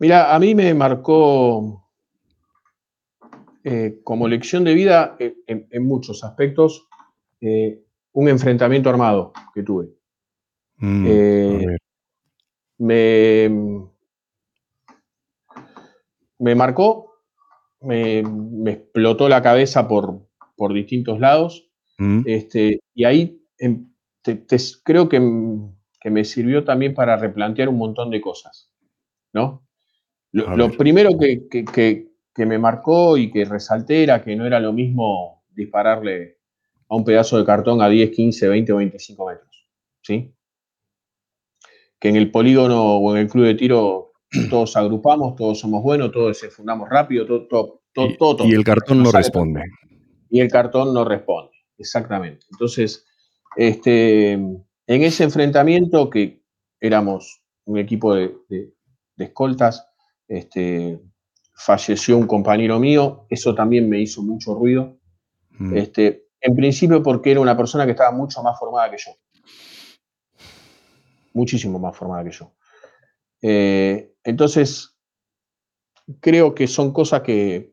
[0.00, 1.88] Mira, a mí me marcó
[3.62, 6.88] eh, como lección de vida eh, en, muchos aspectos
[7.40, 9.90] eh, un enfrentamiento armado que tuve.
[10.78, 11.06] Mm,
[12.78, 13.48] me,
[16.40, 17.09] me marcó,
[17.80, 18.20] me,
[18.70, 21.70] explotó la cabeza por, por distintos lados.
[21.98, 22.22] Mm.
[22.26, 23.88] Este, y ahí em,
[24.84, 25.20] creo que,
[26.00, 28.70] que, me sirvió también para replantear un montón de cosas.
[29.32, 29.66] ¿no?
[30.32, 36.38] Lo, primero que, me marcó y que resalté era que no era lo mismo dispararle
[36.88, 39.68] a un pedazo de cartón a 10, 15, 20 o 25 metros.
[40.02, 40.34] ¿sí?
[41.98, 44.09] Que en el polígono o en el club de tiro
[44.50, 49.02] todos agrupamos, todos somos buenos, todos se fundamos rápido, todo, todo, todo, y, el cartón
[49.02, 49.62] no responde.
[50.28, 52.46] Y el cartón no responde, exactamente.
[52.50, 53.04] Entonces,
[53.56, 56.42] este, en ese enfrentamiento que
[56.80, 58.72] éramos un equipo de
[59.18, 59.86] escoltas,
[60.28, 61.00] este,
[61.60, 64.98] falleció un compañero mío, eso también me hizo mucho ruido.
[65.58, 65.76] Mm.
[65.76, 69.10] Este, en principio porque era una persona que estaba mucho más formada que yo.
[71.34, 72.54] Muchísimo más formada que yo.
[73.42, 74.96] Eh, entonces,
[76.20, 77.72] creo que son cosas que,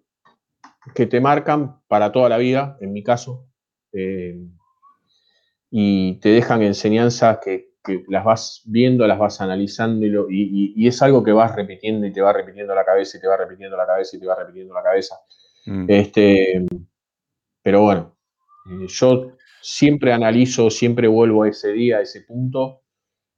[0.96, 3.48] que, te marcan para toda la vida, en mi caso,
[3.94, 4.40] eh,
[5.70, 11.24] y te dejan enseñanzas que, que las vas viendo, las vas analizando y, es algo
[11.24, 14.18] que vas repitiendo y te va repitiendo la cabeza y te va repitiendo la cabeza
[14.18, 15.16] y te va repitiendo la cabeza.
[15.66, 15.86] Mm.
[15.88, 16.66] Este,
[17.64, 18.16] pero bueno,
[18.70, 19.32] eh, yo
[19.62, 22.82] siempre analizo, siempre vuelvo a ese día, a ese punto.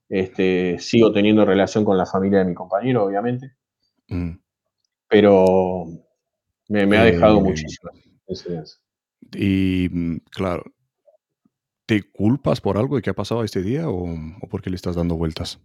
[0.10, 3.54] Este, sigo teniendo relación con la familia de mi compañero, obviamente.
[4.08, 4.32] Mm.
[5.08, 5.86] Pero
[6.68, 7.92] me, ha dejado eh, muchísimo.
[9.36, 10.64] Y mm, claro,
[11.90, 14.08] ¿Te culpas por algo de que ha pasado este día o,
[14.42, 15.60] o por qué le estás dando vueltas?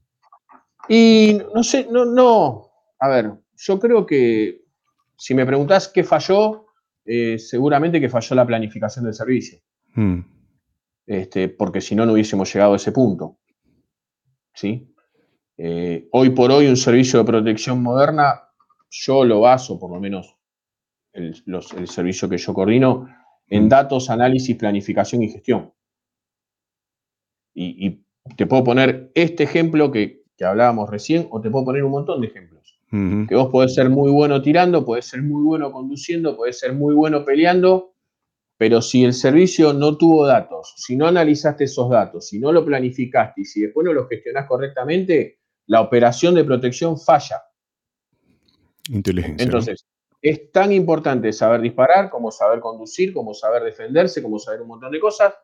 [0.89, 2.71] Y no sé, no, no.
[2.99, 4.65] A ver, yo creo que
[5.19, 6.65] si me preguntas qué falló,
[7.05, 9.59] eh, seguramente que falló la planificación del servicio.
[9.95, 10.21] Hmm.
[11.07, 13.37] Este, porque si no, no hubiésemos llegado a ese punto.
[14.55, 14.89] ¿Sí?
[15.57, 18.49] Eh, hoy por hoy, un servicio de protección moderna,
[18.91, 20.37] yo lo baso, por lo menos
[21.13, 21.35] el,
[21.77, 23.09] el servicio que yo coordino,
[23.49, 23.69] en hmm.
[23.69, 25.73] datos, análisis, planificación y gestión.
[27.55, 28.01] Y,
[28.37, 32.29] te puedo poner este ejemplo que, hablábamos recién, o te puedo poner un montón de
[32.29, 32.81] ejemplos.
[32.91, 36.95] Que vos podés ser muy bueno tirando, podés ser muy bueno conduciendo, podés ser muy
[36.95, 37.94] bueno peleando,
[38.57, 42.65] pero si el servicio no tuvo datos, si no analizaste esos datos, si no lo
[42.65, 47.43] planificaste y si después no lo gestionás correctamente, la operación de protección falla.
[48.91, 49.45] Inteligencia.
[49.45, 49.87] Entonces,
[50.25, 54.93] es tan importante saber disparar, como saber conducir, como saber defenderse, como saber un montón
[54.93, 55.35] de cosas,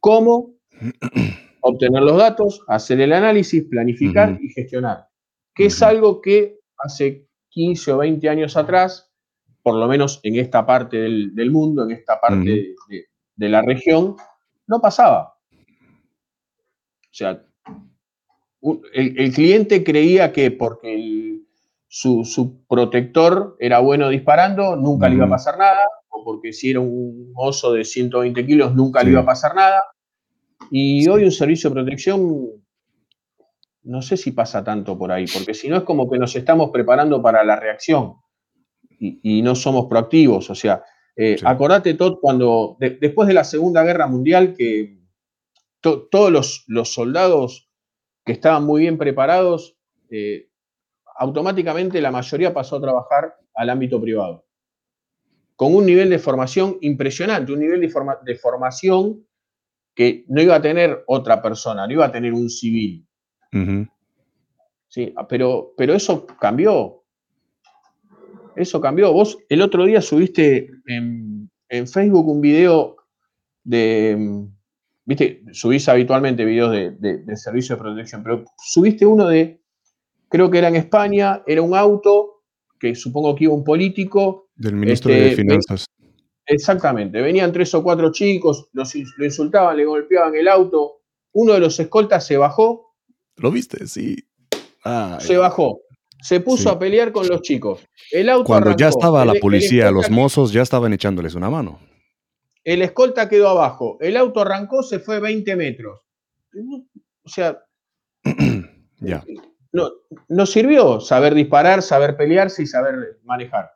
[0.00, 0.54] como
[1.60, 5.06] obtener los datos, hacer el análisis, planificar y gestionar,
[5.54, 9.07] que es algo que hace 15 o 20 años atrás,
[9.62, 12.74] por lo menos en esta parte del, mundo, en esta parte
[13.36, 14.16] de, la región,
[14.66, 15.34] no pasaba.
[17.02, 17.42] O sea,
[18.92, 21.40] el, cliente creía que porque
[21.88, 26.80] su, protector era bueno disparando, nunca le iba a pasar nada, o porque si era
[26.80, 29.82] un oso de 120 kilos, nunca le iba a pasar nada.
[30.70, 32.46] Y hoy un servicio de protección,
[33.82, 36.70] no sé si pasa tanto por ahí, porque si no es como que nos estamos
[36.70, 38.16] preparando para la reacción
[38.98, 40.50] y, no somos proactivos.
[40.50, 40.82] O sea,
[41.16, 44.98] eh, acordate, Todd, cuando después de la Segunda Guerra Mundial, que
[45.80, 47.70] todos los, soldados
[48.24, 49.76] que estaban muy bien preparados,
[50.10, 50.48] eh,
[51.16, 54.46] automáticamente la mayoría pasó a trabajar al ámbito privado,
[55.56, 57.92] con un nivel de formación impresionante, un nivel de,
[58.24, 59.26] de formación
[59.94, 63.04] que no iba a tener otra persona, no iba a tener un civil.
[64.88, 67.04] Sí, pero, pero eso cambió.
[68.58, 69.12] Eso cambió.
[69.12, 71.48] Vos el otro día subiste en,
[71.86, 72.96] Facebook un video
[73.62, 74.46] de,
[75.04, 79.60] viste, subís habitualmente videos de, servicio de protección, pero subiste uno de,
[80.28, 82.42] creo que era en España, era un auto
[82.80, 84.48] que supongo que iba un político.
[84.56, 85.86] Del ministro de este, Finanzas.
[86.46, 87.20] Exactamente.
[87.20, 91.02] Venían tres o cuatro chicos, los, lo insultaban, le golpeaban el auto.
[91.32, 92.94] Uno de los escoltas se bajó.
[93.36, 93.86] ¿Lo viste?
[93.86, 94.16] Sí.
[95.20, 95.80] se bajó.
[96.20, 97.80] Se puso a pelear con los chicos.
[98.10, 101.80] El auto Cuando ya estaba la policía, los mozos ya estaban echándoles una mano.
[102.64, 103.96] El escolta quedó abajo.
[104.00, 106.00] El auto arrancó, se fue 20 metros.
[107.22, 107.58] O sea,
[109.00, 109.24] ya.
[109.72, 109.90] No,
[110.28, 113.70] no sirvió saber disparar, saber pelearse y saber manejar.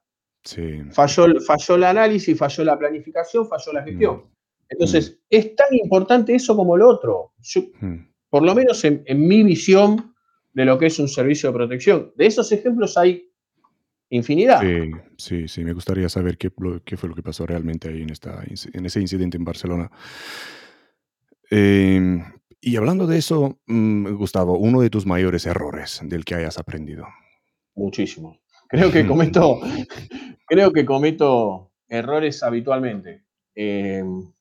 [0.44, 0.83] Sí.
[0.90, 4.16] Falló, falló el análisis, falló la planificación, falló la gestión.
[4.16, 4.33] Mm.
[4.70, 5.14] Entonces, mm.
[5.31, 7.33] es tan importante eso como lo otro.
[7.81, 7.96] Mm.
[8.31, 10.12] Por lo menos en, mi visión
[10.53, 12.12] de lo que es un servicio de protección.
[12.17, 13.31] De esos ejemplos hay
[14.11, 14.61] infinidad.
[14.61, 15.65] Sí, sí, sí.
[15.65, 16.51] Me gustaría saber qué,
[16.85, 19.91] qué fue lo que pasó realmente ahí en, esta, en ese incidente en Barcelona.
[21.51, 22.23] Em,
[22.61, 27.07] y hablando de eso, Gustavo, uno de tus mayores errores del que hayas aprendido.
[27.75, 28.38] Muchísimo.
[28.69, 29.61] Creo que cometo,
[30.47, 33.25] creo que cometo errores habitualmente.
[33.55, 34.33] Em,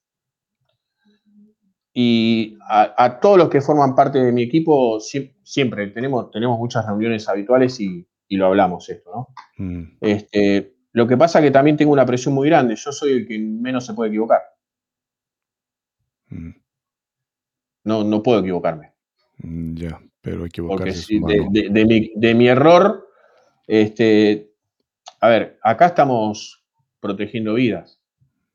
[1.93, 7.27] y a, todos los que forman parte de mi equipo, siempre tenemos, tenemos muchas reuniones
[7.27, 9.27] habituales y, lo hablamos esto, ¿no?
[9.57, 9.97] Mm.
[9.99, 12.77] Este, lo que pasa es que también tengo una presión muy grande.
[12.77, 14.39] Yo soy el que menos se puede equivocar.
[16.29, 16.51] Mm.
[17.83, 18.93] No, no puedo equivocarme.
[19.39, 21.19] Mm, ya, pero equivocarse.
[21.19, 23.09] Porque de, mi, de, mi, error
[23.67, 24.53] este,
[25.19, 26.63] a ver, acá estamos
[27.01, 28.01] protegiendo vidas.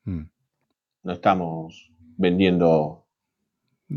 [0.04, 0.24] Mm.
[1.02, 3.05] No estamos vendiendo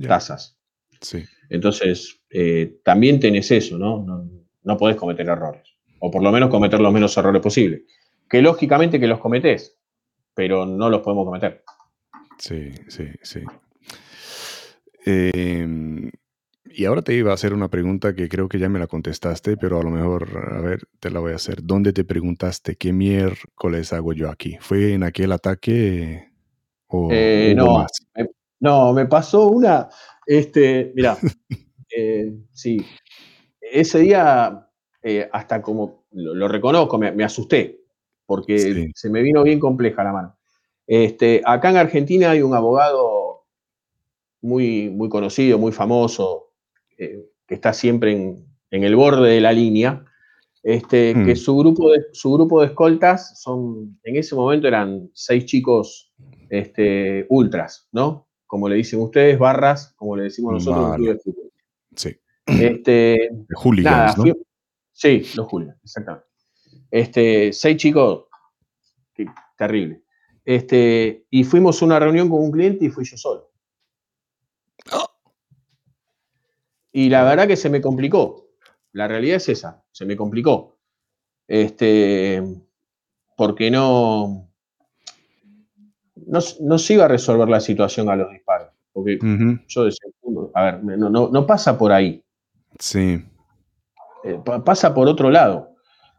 [0.05, 0.57] casas.
[1.01, 1.23] Sí.
[1.49, 4.03] Entonces, eh, también tenés eso, ¿no?
[4.03, 4.29] ¿no?
[4.63, 5.67] No podés cometer errores.
[5.99, 7.81] O por lo menos cometer los menos errores posibles.
[8.29, 9.77] Que lógicamente que los cometés,
[10.33, 11.63] pero no los podemos cometer.
[12.37, 13.41] Sí, sí, sí.
[15.05, 16.11] Eh,
[16.71, 19.57] y ahora te iba a hacer una pregunta que creo que ya me la contestaste,
[19.57, 21.63] pero a lo mejor, a ver, te la voy a hacer.
[21.63, 24.57] ¿Dónde te preguntaste qué miércoles hago yo aquí?
[24.61, 26.31] ¿Fue en aquel ataque
[26.87, 29.89] o eh, no, Me, no, me pasó una,
[30.25, 31.17] este, mira,
[31.95, 32.85] eh, sí,
[33.61, 34.69] ese día
[35.01, 37.81] eh, hasta como lo, reconozco, me, asusté,
[38.25, 40.37] porque se me vino bien compleja la mano.
[40.85, 43.45] Este, acá en Argentina hay un abogado
[44.41, 46.51] muy, muy conocido, muy famoso,
[46.97, 50.05] eh, que está siempre en, el borde de la línea,
[50.63, 51.35] este, que mm.
[51.35, 56.13] su grupo, de, su grupo de escoltas son, en ese momento eran seis chicos
[56.49, 58.28] este, ultras, ¿no?
[58.49, 60.97] Como le dicen ustedes, barras, como le decimos nosotros.
[61.95, 62.19] Sí.
[62.47, 64.33] Este, Hooligans, ¿no?
[64.91, 66.25] sí, los hooligans, exactamente.
[66.89, 68.25] Este, seis chicos,
[69.55, 70.01] terrible.
[70.43, 73.51] Este, y fuimos a una reunión con un cliente y fui yo solo.
[76.91, 78.49] Y la verdad que se me complicó.
[78.93, 80.79] La realidad es esa, se me complicó.
[81.47, 82.41] Este,
[83.37, 84.48] porque no,
[86.27, 88.69] no, se iba a resolver la situación a los disparos.
[88.91, 89.19] Porque
[89.67, 90.09] yo decía,
[90.53, 92.23] a ver, no, pasa por ahí.
[92.79, 93.23] Sí.
[94.23, 95.75] Eh, pasa por otro lado.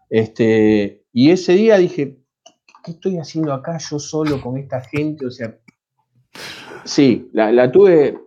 [0.08, 2.18] Este, y ese día dije,
[2.84, 5.26] ¿qué estoy haciendo acá yo solo con esta gente?
[5.26, 5.56] O sea,
[6.84, 8.18] sí, la tuve,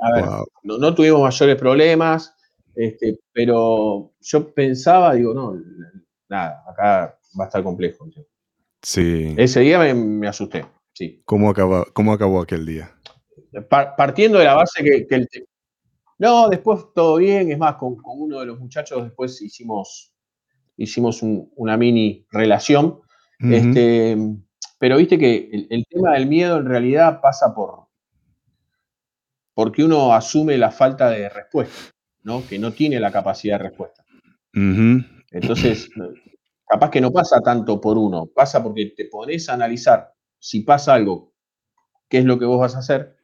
[0.00, 0.24] a ver,
[0.62, 2.34] no, tuvimos mayores problemas,
[2.74, 5.60] este, pero yo pensaba, digo, no,
[6.28, 8.06] nada, acá va a estar complejo.
[8.82, 9.34] Sí.
[9.36, 10.64] Ese día me, asusté,
[11.00, 11.22] sí.
[11.24, 12.94] ¿Cómo acabó, ¿Cómo acabó aquel día?
[13.96, 15.28] partiendo de la base que, el...
[16.18, 20.12] No, después todo bien, es más, con, uno de los muchachos después hicimos,
[20.76, 23.00] hicimos una mini relación.
[23.40, 24.16] este,
[24.78, 27.86] pero viste que el, tema del miedo en realidad pasa por,
[29.54, 31.90] porque uno asume la falta de respuesta,
[32.22, 32.46] ¿no?
[32.46, 34.04] Que no tiene la capacidad de respuesta.
[34.52, 35.88] Entonces,
[36.68, 40.94] capaz que no pasa tanto por uno, pasa porque te pones a analizar si pasa
[40.94, 41.32] algo,
[42.08, 43.16] qué es lo que vos vas a hacer,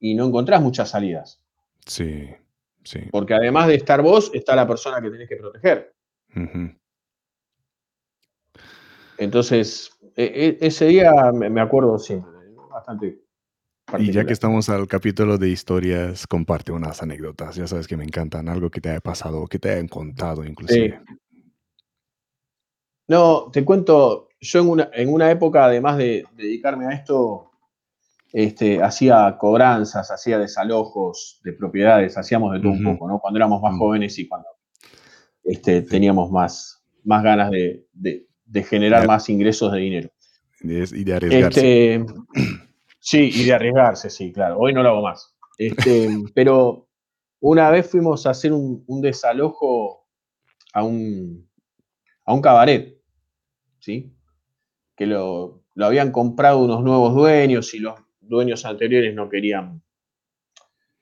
[0.00, 1.42] y no encontrás muchas salidas.
[1.84, 2.30] Sí,
[2.82, 3.00] sí.
[3.10, 5.94] Porque además de estar vos, está la persona que tenés que proteger.
[9.18, 12.30] Entonces, e, e, ese día me acuerdo siempre,
[12.70, 13.24] bastante
[13.98, 17.54] y ya que estamos al capítulo de historias, comparte unas anécdotas.
[17.54, 20.44] Ya sabes que me encantan, algo que te haya pasado o que te hayan contado
[20.44, 21.00] inclusive.
[23.06, 27.50] No, te cuento, yo en una, en una época, además de, dedicarme a esto,
[28.32, 33.18] este, hacía cobranzas, hacía desalojos de propiedades, hacíamos de todo un poco, ¿no?
[33.20, 33.78] Cuando éramos más mm.
[33.78, 34.48] jóvenes y cuando
[35.44, 37.86] este, teníamos más, más ganas de,
[38.68, 40.10] generar más ingresos de dinero.
[40.60, 41.94] Y de arriesgarse.
[41.94, 42.06] Este,
[43.06, 44.58] Sí, y de arriesgarse, sí, claro.
[44.58, 45.36] Hoy no lo hago más.
[45.58, 46.88] Este, pero
[47.38, 50.06] una vez fuimos a hacer un, desalojo
[50.72, 51.46] a un,
[52.24, 52.98] a un cabaret,
[53.78, 54.10] ¿sí?
[54.96, 59.82] Que lo, lo habían comprado unos nuevos dueños y los dueños anteriores no querían,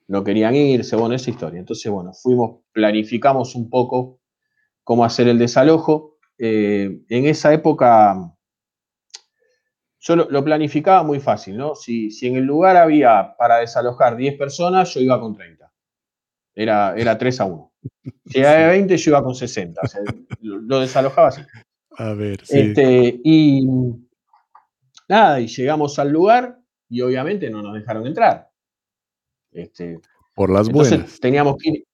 [0.09, 1.61] no querían irse, bueno, esa historia.
[1.61, 4.21] Entonces, bueno, fuimos, planificamos un poco
[4.85, 6.19] cómo hacer el desalojo.
[6.39, 8.33] Eh, en esa época
[10.03, 11.77] yo lo, planificaba muy fácil, ¿no?
[11.77, 15.73] Si, si, en el lugar había para desalojar 10 personas, yo iba con 30.
[16.57, 17.73] Era, era 3 a 1.
[18.27, 19.81] Si había 20, yo iba con 60.
[19.81, 20.01] O sea,
[20.41, 21.43] lo, desalojaba así.
[21.99, 22.59] A ver, sí.
[22.59, 23.67] Este, y
[25.09, 28.51] nada, y llegamos al lugar y obviamente no nos dejaron entrar.
[29.51, 30.01] Este,
[30.35, 31.21] Por las buenas.
[31.21, 31.85] Teníamos que ir.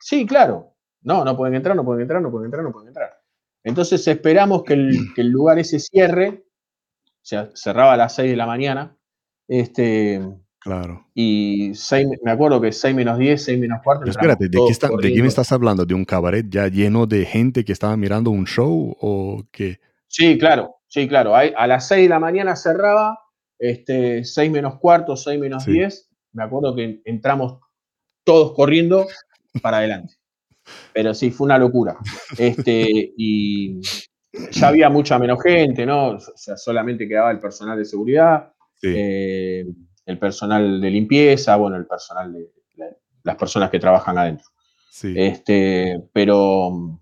[0.00, 0.74] Sí, claro.
[1.02, 3.10] No, no pueden entrar, no pueden entrar, no pueden entrar, no pueden entrar.
[3.64, 6.44] Entonces esperamos que el, que el lugar ese cierre
[7.22, 8.96] sea, cerraba a las 6 de la mañana.
[9.48, 10.20] Este,
[10.62, 11.06] claro.
[11.14, 11.72] Y
[12.22, 14.08] me acuerdo que 6 menos 10, 6 menos cuarto.
[14.08, 14.58] espérate, ¿de
[15.14, 15.84] qué, me estás hablando?
[15.84, 19.80] ¿De un cabaret ya lleno de gente que estaba mirando un show o qué?
[20.08, 21.34] Sí, claro, sí, claro.
[21.34, 23.18] A, las 6 de la mañana cerraba,
[23.58, 26.10] este, 6 menos cuarto, 6 menos 10.
[26.32, 27.60] Me acuerdo que entramos
[28.24, 29.06] todos corriendo
[29.60, 30.14] para adelante.
[30.92, 31.96] Pero sí, fue una locura.
[32.38, 33.80] Este, y,
[34.50, 36.10] ya había mucha menos gente, ¿no?
[36.10, 39.66] O sea, solamente quedaba el personal de seguridad, eh,
[40.06, 42.50] el personal de limpieza, bueno, el personal de,
[43.24, 44.46] las personas que trabajan adentro.
[44.90, 45.14] Sí.
[45.16, 46.98] Este, pero,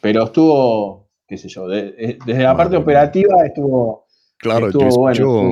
[0.00, 4.06] pero estuvo, qué sé yo, desde la parte operativa estuvo,
[4.38, 5.50] claro, estuvo bueno.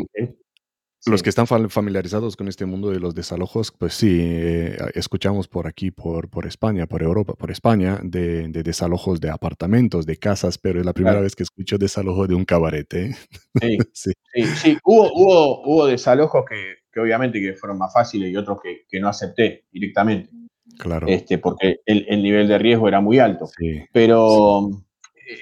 [1.06, 5.66] Los que están familiarizados con este mundo de los desalojos, pues sí, eh, escuchamos por
[5.66, 10.80] aquí, por, por España, por Europa, por España, de, desalojos de apartamentos, de casas, pero
[10.80, 12.92] es la primera vez que escucho desalojo de un cabaret.
[12.94, 13.14] ¿eh?
[13.60, 14.12] Sí, sí.
[14.56, 18.84] sí, Hubo, hubo, hubo desalojos que, que, obviamente que fueron más fáciles y otros que,
[18.88, 20.30] que no acepté directamente.
[20.78, 21.06] Claro.
[21.06, 23.48] Este, porque el, el, nivel de riesgo era muy alto.
[23.92, 24.70] pero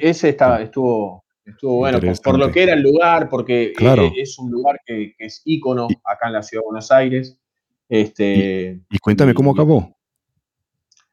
[0.01, 4.51] ese estaba, estuvo, Estuvo bueno, por, lo que era el lugar, porque eh, es un
[4.51, 7.39] lugar que, es ícono acá en la ciudad de Buenos Aires.
[7.89, 9.97] Este, y, cuéntame cómo acabó.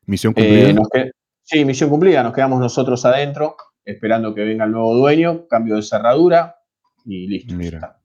[0.06, 0.82] ¿Misión cumplida?
[0.94, 1.12] Eh,
[1.44, 2.22] sí, misión cumplida.
[2.24, 6.56] Nos quedamos nosotros adentro, esperando que venga el nuevo dueño, cambio de cerradura
[7.06, 7.56] y listo.
[7.56, 8.00] Mira.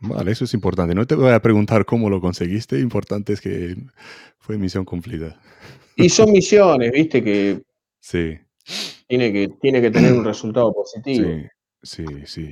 [0.00, 0.94] Vale, eso es importante.
[0.94, 3.76] No te voy a preguntar cómo lo conseguiste, importante es que
[4.38, 5.40] fue misión cumplida.
[5.96, 7.62] Y son misiones, viste, que
[8.00, 8.36] sí.
[9.06, 11.26] tiene que, tiene que tener un resultado positivo.
[11.26, 11.46] Sí.
[11.84, 12.50] Sí, sí.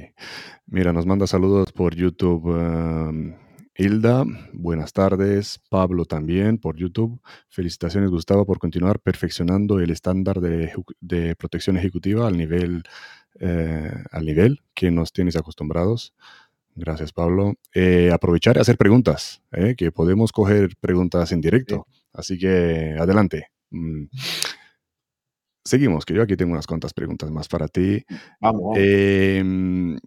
[0.66, 3.35] Mira, nos manda saludos por YouTube em,
[3.75, 4.25] Hilda.
[4.53, 5.59] Buenas tardes.
[5.71, 7.18] Pablo también por YouTube.
[7.49, 12.83] Felicitaciones, Gustavo, por continuar perfeccionando el estándar de, protección ejecutiva al nivel,
[13.40, 16.12] eh, al nivel que nos tienes acostumbrados.
[16.75, 17.55] Gracias, Pablo.
[17.75, 21.87] Eh, aprovechar y hacer preguntas, eh, que podemos coger preguntas en directo.
[22.12, 23.49] Así que adelante.
[23.71, 24.05] Mm.
[25.64, 28.05] Seguimos, que yo aquí tengo unas cuantas preguntas más para ti.
[28.40, 28.77] Vamos.
[28.77, 29.98] Em,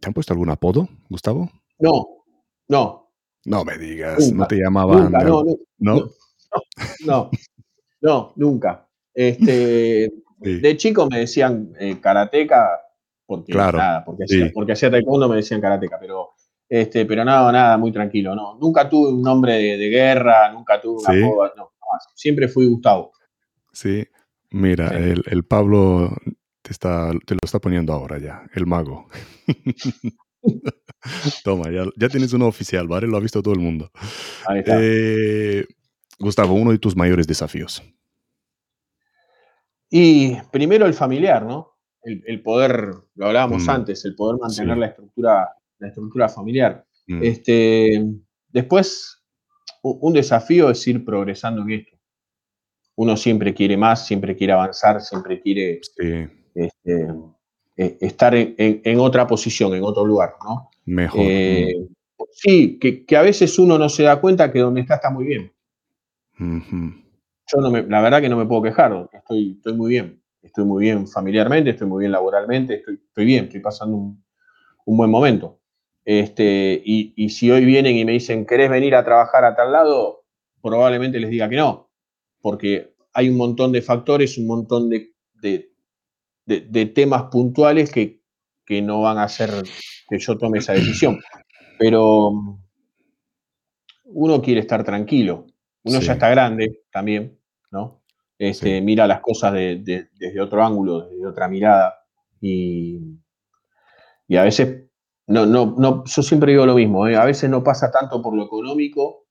[0.00, 1.50] ¿Te han puesto algún apodo, Gustavo?
[1.78, 2.24] No,
[2.68, 3.10] no.
[3.44, 5.04] No me digas, no te llamaban.
[5.04, 5.44] Nunca, no,
[5.78, 6.10] no,
[7.04, 7.30] no,
[8.00, 8.88] no, nunca.
[9.12, 10.10] Este,
[10.44, 12.80] De chico me decían eh, karateca,
[13.26, 16.34] porque, claro, nada, porque, hacía, porque hacía taekwondo me decían karateca, pero,
[16.68, 18.34] este, pero nada, nada, muy tranquilo.
[18.34, 18.58] No.
[18.60, 21.70] Nunca tuve un nombre de, guerra, nunca tuve un apodo, no,
[22.14, 23.12] siempre fui Gustavo.
[23.72, 24.04] Sí,
[24.54, 26.16] Mira, el, Pablo
[26.62, 29.08] te, está, te lo está poniendo ahora ya, el mago.
[31.42, 33.08] Toma, ya, tienes uno oficial, ¿vale?
[33.08, 33.90] Lo ha visto todo el mundo.
[34.46, 34.78] Ahí está.
[34.80, 35.66] Eh,
[36.20, 37.82] Gustavo, uno de tus mayores desafíos.
[39.90, 41.72] Y primero el familiar, ¿no?
[42.04, 45.48] El, poder, lo hablábamos mm, antes, el poder mantener la, estructura,
[45.80, 46.86] la estructura familiar.
[47.08, 47.24] Mm.
[47.24, 48.04] Este,
[48.50, 49.20] después,
[49.82, 51.93] un desafío es ir progresando en esto
[52.96, 56.30] uno siempre quiere más, siempre quiere avanzar, siempre quiere este,
[57.76, 60.70] eh, estar en, otra posición, en otro lugar, ¿no?
[60.84, 61.20] Mejor.
[61.24, 61.88] Eh,
[62.30, 65.52] sí, que, a veces uno no se da cuenta que donde está está muy bien.
[66.38, 70.20] Yo no me, la verdad que no me puedo quejar, estoy, estoy muy bien.
[70.42, 74.22] Estoy muy bien familiarmente, estoy muy bien laboralmente, estoy, estoy bien, estoy pasando un,
[74.84, 75.58] buen momento.
[76.04, 79.72] Este, y, y si hoy vienen y me dicen, ¿querés venir a trabajar a tal
[79.72, 80.24] lado?
[80.60, 81.84] Probablemente les diga que no
[82.44, 85.14] porque hay un montón de factores, un montón de,
[86.94, 88.20] temas puntuales que,
[88.82, 89.50] no van a hacer
[90.08, 91.20] que yo tome esa decisión.
[91.78, 92.64] Pero mm,
[94.04, 95.46] uno quiere estar tranquilo,
[95.84, 97.38] uno ya está grande también,
[97.70, 98.02] ¿no?
[98.38, 101.94] Este, Mira las cosas desde otro ángulo, desde otra mirada,
[102.40, 103.00] y,
[104.36, 104.90] a veces,
[105.26, 107.16] no, no, no, yo siempre digo lo mismo, ¿eh?
[107.16, 109.23] a veces no pasa tanto por lo económico,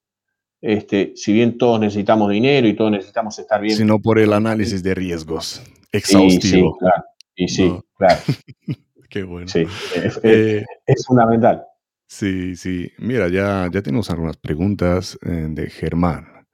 [0.64, 3.76] este, si bien todos necesitamos dinero y todos necesitamos estar bien.
[3.76, 5.62] Sino por el análisis de riesgos
[5.92, 6.78] exhaustivo.
[6.78, 7.04] Y sí, claro.
[7.36, 8.22] Y sí, claro.
[9.10, 9.50] Qué bueno.
[9.50, 11.64] Sí, es, fundamental.
[12.08, 12.90] Sí, sí.
[12.98, 16.48] Mira, ya, ya tenemos algunas preguntas de Germán.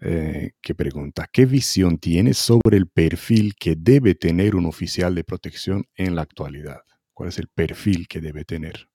[0.00, 5.84] que pregunta, ¿qué visión tienes sobre el perfil que debe tener un oficial de protección
[5.94, 6.80] en la actualidad?
[7.12, 8.88] ¿Cuál es el perfil que debe tener?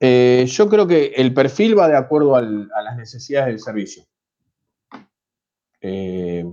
[0.00, 4.04] Eh, yo creo que el perfil va de acuerdo a las necesidades del servicio.
[5.80, 6.44] Eh,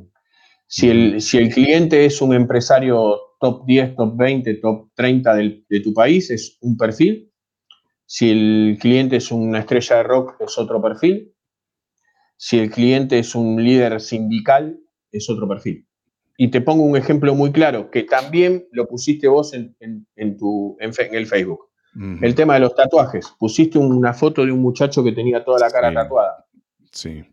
[0.67, 5.79] si, el, si, el, cliente es un empresario top 10, top 20, top 30 de
[5.83, 7.31] tu país, es un perfil.
[8.05, 11.33] Si el cliente es una estrella de rock, es otro perfil.
[12.37, 14.79] Si el cliente es un líder sindical,
[15.11, 15.87] es otro perfil.
[16.37, 20.91] Y te pongo un ejemplo muy claro, que también lo pusiste vos en, tu, en
[21.15, 21.69] el Facebook.
[21.95, 23.33] El tema de los tatuajes.
[23.39, 26.45] Pusiste una foto de un muchacho que tenía toda la cara tatuada.
[26.91, 27.23] Sí.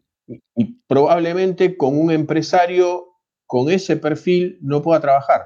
[0.54, 3.08] Y, probablemente con un empresario
[3.46, 5.42] con ese perfil no pueda trabajar.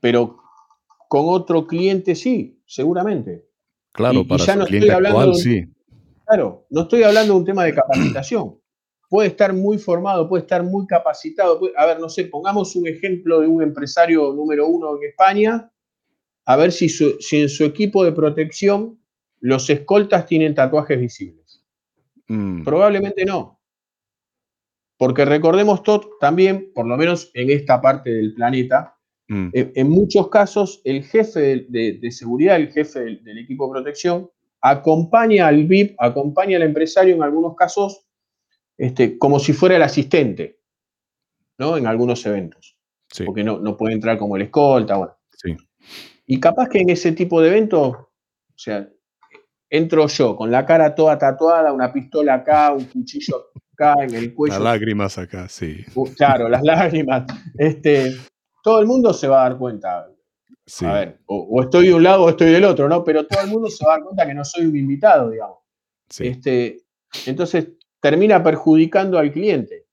[0.00, 0.38] Pero
[1.08, 3.48] con otro cliente sí, seguramente.
[3.92, 5.66] Claro, para ya no estoy hablando sí.
[6.26, 8.60] Claro, no estoy hablando de un tema de capacitación.
[9.08, 11.60] Puede estar muy formado, puede estar muy capacitado.
[11.76, 15.72] a ver, no sé, pongamos un ejemplo de un empresario número uno en España
[16.48, 16.86] a ver si,
[17.32, 18.98] en su equipo de protección
[19.38, 21.62] los escoltas tienen tatuajes visibles.
[22.26, 22.64] Mm.
[22.64, 23.60] Probablemente no.
[24.96, 28.96] Porque recordemos todo, también, por lo menos en esta parte del planeta,
[29.28, 29.50] mm.
[29.52, 34.30] en, muchos casos el jefe de, seguridad, el jefe del, equipo de protección,
[34.62, 38.06] acompaña al VIP, acompaña al empresario en algunos casos
[38.78, 40.60] este, como si fuera el asistente,
[41.58, 41.76] ¿no?
[41.76, 42.78] En algunos eventos.
[43.26, 45.14] Porque no, no puede entrar como el escolta, bueno.
[45.36, 45.54] Sí.
[46.30, 48.08] Y capaz que en ese tipo de eventos, o
[48.54, 48.86] sea,
[49.70, 54.34] entro yo con la cara toda tatuada, una pistola acá, un cuchillo acá en el
[54.34, 54.56] cuello.
[54.56, 55.86] Las lágrimas acá, sí.
[55.94, 57.24] Uh, claro, las lágrimas.
[57.56, 58.14] Este,
[58.62, 60.06] todo el mundo se va a dar cuenta.
[60.82, 63.02] A ver, o, estoy de un lado o estoy del otro, ¿no?
[63.02, 65.60] Pero todo el mundo se va a dar cuenta que no soy un invitado, digamos.
[66.18, 66.82] Este,
[67.24, 67.68] entonces
[68.02, 69.86] termina perjudicando al cliente.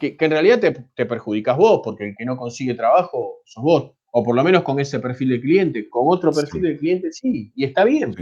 [0.00, 3.95] Que, en realidad te, te, perjudicas vos, porque el que no consigue trabajo sos vos
[4.12, 5.90] o por lo menos con ese perfil de cliente.
[5.90, 8.14] Con otro perfil de cliente sí, y está bien.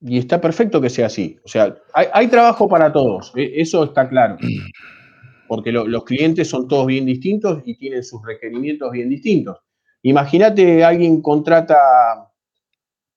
[0.00, 1.38] Y está perfecto que sea así.
[1.44, 4.36] O sea, hay, trabajo para todos, e, eso está claro.
[5.48, 9.56] Porque los clientes son todos bien distintos y tienen sus requerimientos bien distintos.
[10.02, 12.32] Imagínate alguien contrata,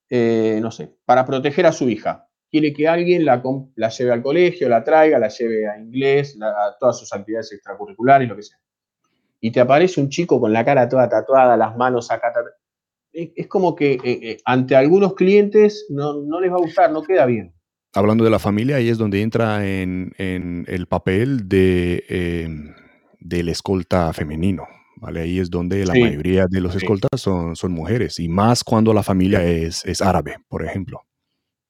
[0.08, 2.28] eh, no sé, para proteger a su hija.
[2.48, 3.42] Quiere que alguien la,
[3.88, 8.36] lleve al colegio, la traiga, la lleve a inglés, a todas sus actividades extracurriculares, lo
[8.36, 8.60] que sea
[9.40, 12.32] y te aparece un chico con la cara toda tatuada, las manos acá.
[13.12, 17.26] Es, como que eh, eh, ante algunos clientes no, les va a gustar, no queda
[17.26, 17.54] bien.
[17.92, 22.74] Hablando de la familia, ahí es donde entra en, el papel de, em,
[23.18, 24.64] del escolta femenino.
[25.00, 25.22] ¿vale?
[25.22, 29.02] Ahí es donde la mayoría de los escoltas son, son, mujeres, y más cuando la
[29.02, 31.00] familia es, es, árabe, por ejemplo.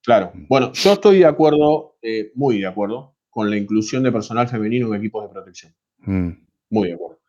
[0.03, 0.33] Claro.
[0.49, 4.89] Bueno, yo estoy de acuerdo, eh, muy de acuerdo, con la inclusión de personal femenino
[4.89, 5.73] en equipos de protección.
[5.99, 6.31] Mm.
[6.71, 7.20] Muy de acuerdo.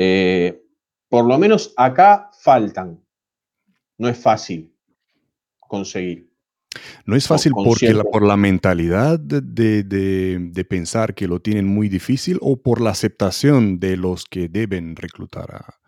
[0.00, 0.62] Eh,
[1.08, 3.04] por lo menos acá faltan.
[3.96, 4.72] No es fácil
[5.58, 6.30] conseguir.
[7.04, 12.62] No es fácil porque por la mentalidad de, pensar que lo tienen muy difícil o
[12.62, 15.80] por la aceptación de los que deben reclutar a...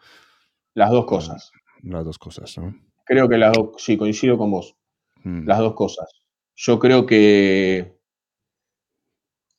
[0.75, 1.53] Las dos cosas.
[1.83, 2.75] Las dos cosas, ¿no?
[3.05, 4.75] Creo que las dos, sí, coincido con vos.
[5.23, 5.47] Mm.
[5.47, 6.11] Las dos cosas.
[6.57, 7.97] Yo creo que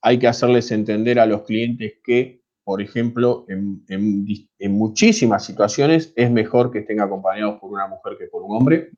[0.01, 3.83] hay que hacerles entender a los clientes que por ejemplo, en,
[4.69, 8.91] muchísimas situaciones es mejor que estén acompañados por una mujer que por un hombre.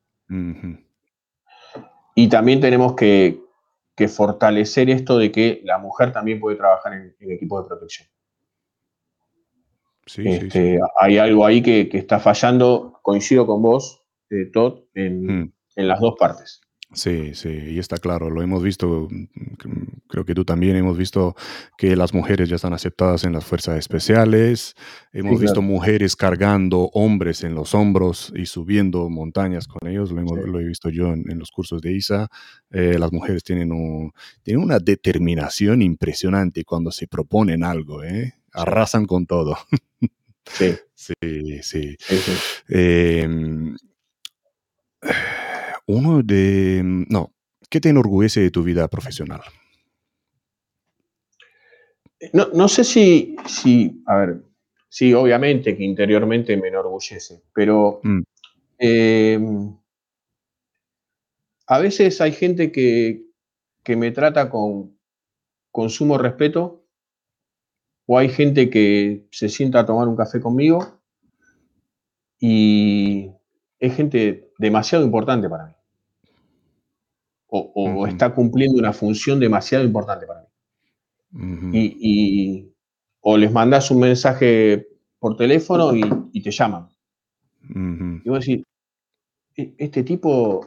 [2.16, 3.42] Y también tenemos que,
[4.10, 8.08] fortalecer esto de que la mujer también puede trabajar en, equipos de protección.
[10.06, 15.54] Sí, este, Hay algo ahí que, está fallando, coincido con vos, eh, Todd, en, mm.
[15.78, 16.63] en las dos partes.
[16.94, 19.08] Sí, sí, y está claro, lo hemos visto,
[20.08, 21.36] creo que tú también hemos visto
[21.76, 24.76] que las mujeres ya están aceptadas en las fuerzas especiales,
[25.12, 30.64] hemos visto mujeres cargando hombres en los hombros y subiendo montañas con ellos, lo, he
[30.64, 32.28] visto yo en, los cursos de ISA,
[32.70, 33.72] eh, las mujeres tienen,
[34.44, 38.36] tienen una determinación impresionante cuando se proponen algo, ¿eh?
[38.54, 39.58] arrasan con todo.
[40.46, 41.18] Sí, sí,
[41.62, 41.98] sí.
[42.70, 43.76] Em,
[45.88, 46.82] uno de...
[47.10, 47.34] No,
[47.70, 49.42] ¿qué te enorgullece de tu vida profesional?
[52.32, 54.44] No, sé si, si, a ver,
[54.88, 58.22] sí, obviamente que interiormente me enorgullece, pero mm.
[58.78, 59.78] em,
[61.68, 63.26] a veces hay gente que,
[63.98, 64.98] me trata con,
[65.70, 66.86] con sumo respeto,
[68.06, 71.02] o hay gente que se sienta a tomar un café conmigo
[72.40, 73.32] y
[73.80, 75.74] es gente demasiado importante para mí.
[77.56, 80.42] O, está cumpliendo una función demasiado importante para
[81.32, 81.92] mí.
[82.02, 82.74] y,
[83.22, 84.88] o les mandas un mensaje
[85.20, 86.90] por teléfono y, te llaman.
[88.26, 88.66] Y vos decís,
[89.56, 90.66] e, este tipo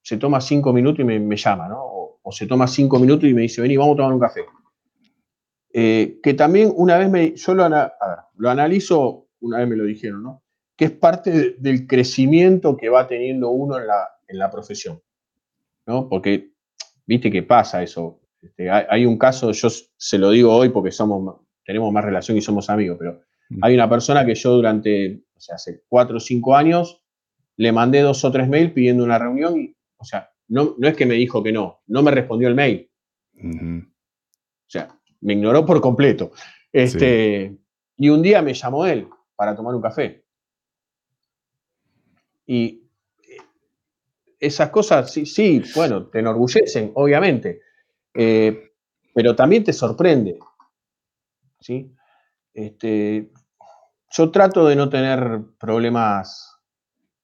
[0.00, 1.78] se toma cinco minutos y me, llama, ¿no?
[2.22, 4.46] O, se toma cinco minutos y me dice, vení, vamos a tomar un café.
[5.72, 10.22] Eh, que también una vez me, yo lo, lo analizo, una vez me lo dijeron,
[10.22, 10.42] ¿no?
[10.78, 15.02] Que es parte del crecimiento que va teniendo uno en la, en la profesión,
[15.86, 16.08] ¿no?
[16.08, 16.52] Porque,
[17.04, 18.20] viste que pasa eso.
[18.40, 22.40] Este, hay, un caso, yo se lo digo hoy porque somos, tenemos más relación y
[22.40, 23.20] somos amigos, pero
[23.50, 23.64] mm.
[23.64, 27.02] hay una persona que yo durante, o sea, hace cuatro o cinco años,
[27.56, 30.96] le mandé dos o tres mails pidiendo una reunión y, o sea, no, no es
[30.96, 32.90] que me dijo que no, no me respondió el mail.
[33.36, 36.32] O sea, me ignoró por completo.
[36.72, 37.56] Este,
[37.96, 40.24] Y un día me llamó él para tomar un café.
[42.48, 42.82] Y
[44.40, 47.60] esas cosas, sí, sí, bueno, te enorgullecen, obviamente,
[48.14, 48.72] eh,
[49.14, 50.38] pero también te sorprende.
[51.60, 51.92] ¿sí?
[52.54, 53.30] Este,
[54.10, 56.56] yo trato de no tener problemas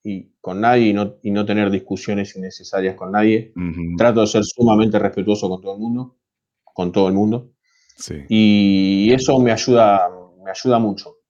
[0.02, 3.54] y con nadie y no, tener discusiones innecesarias con nadie.
[3.96, 6.18] Trato de ser sumamente respetuoso con todo el mundo,
[6.62, 7.52] con todo el mundo.
[8.28, 10.10] Y eso me ayuda,
[10.44, 11.23] me ayuda mucho.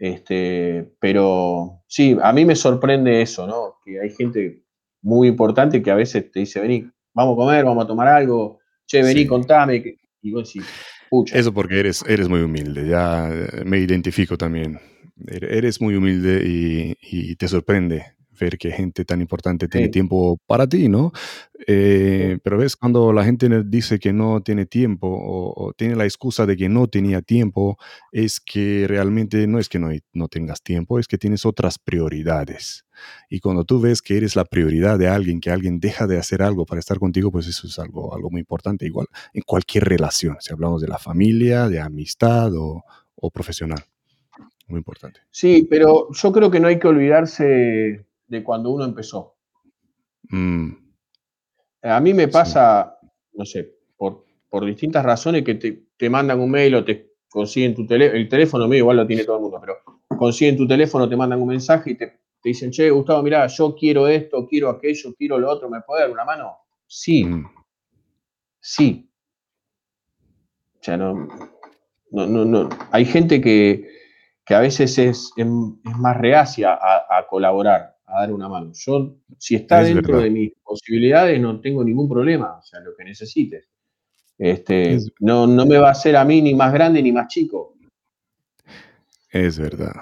[0.00, 3.76] Este, pero sí, a mí me sorprende eso, ¿no?
[3.84, 4.64] Que hay gente
[5.02, 8.60] muy importante que a veces te dice, vení, vamos a comer, vamos a tomar algo,
[8.86, 9.98] che, vení, contame.
[10.22, 10.66] Y vos decís,
[11.10, 11.38] pucha.
[11.38, 13.30] Eso porque eres, eres muy humilde, ya
[13.66, 14.80] me identifico también.
[15.26, 20.88] Eres muy humilde y te sorprende ver que gente tan importante tiene tiempo para ti,
[20.88, 21.12] ¿no?
[21.66, 26.46] Eh, pero ves, cuando la gente dice que no tiene tiempo o, tiene la excusa
[26.46, 27.76] de que no tenía tiempo,
[28.12, 32.86] es que realmente no es que no, no tengas tiempo, es que tienes otras prioridades.
[33.28, 36.42] Y cuando tú ves que eres la prioridad de alguien, que alguien deja de hacer
[36.42, 40.36] algo para estar contigo, pues eso es algo, algo muy importante, igual en cualquier relación,
[40.40, 42.84] si hablamos de la familia, de amistad o,
[43.14, 43.84] o profesional.
[44.68, 45.20] Muy importante.
[45.30, 49.36] Sí, pero yo creo que no hay que olvidarse de cuando uno empezó.
[50.30, 50.70] Mm.
[51.82, 52.98] A mí me pasa,
[53.32, 57.86] no sé, por, por, distintas razones que te, mandan un mail o te consiguen tu
[57.86, 59.78] teléfono, el teléfono mío igual lo tiene todo el mundo, pero
[60.16, 64.06] consiguen tu teléfono, te mandan un mensaje y te, dicen, che, Gustavo, mira, yo quiero
[64.06, 66.56] esto, quiero aquello, quiero lo otro, ¿me puede dar una mano?
[66.86, 67.46] Sí, mm.
[68.60, 69.10] sí.
[70.78, 71.28] O sea, no,
[72.10, 73.98] no, no, Hay gente que,
[74.48, 78.72] a veces es, más reacia a colaborar a dar una mano.
[78.74, 83.04] Yo, si está dentro de mis posibilidades, no tengo ningún problema, o sea, lo que
[83.04, 83.68] necesites.
[84.38, 87.74] Este, no, no me va a hacer a mí ni más grande ni más chico.
[89.30, 89.92] Es verdad.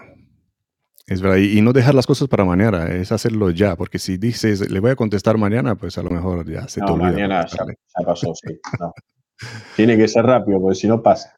[1.07, 1.39] Es verdad.
[1.39, 4.91] Y, no dejar las cosas para mañana, es hacerlo ya, porque si dices, le voy
[4.91, 7.13] a contestar mañana, pues a lo mejor ya se te olvida.
[7.13, 8.59] Mañana ya, ya, pasó, sí.
[9.77, 11.38] Tiene que ser rápido, porque si no pasa.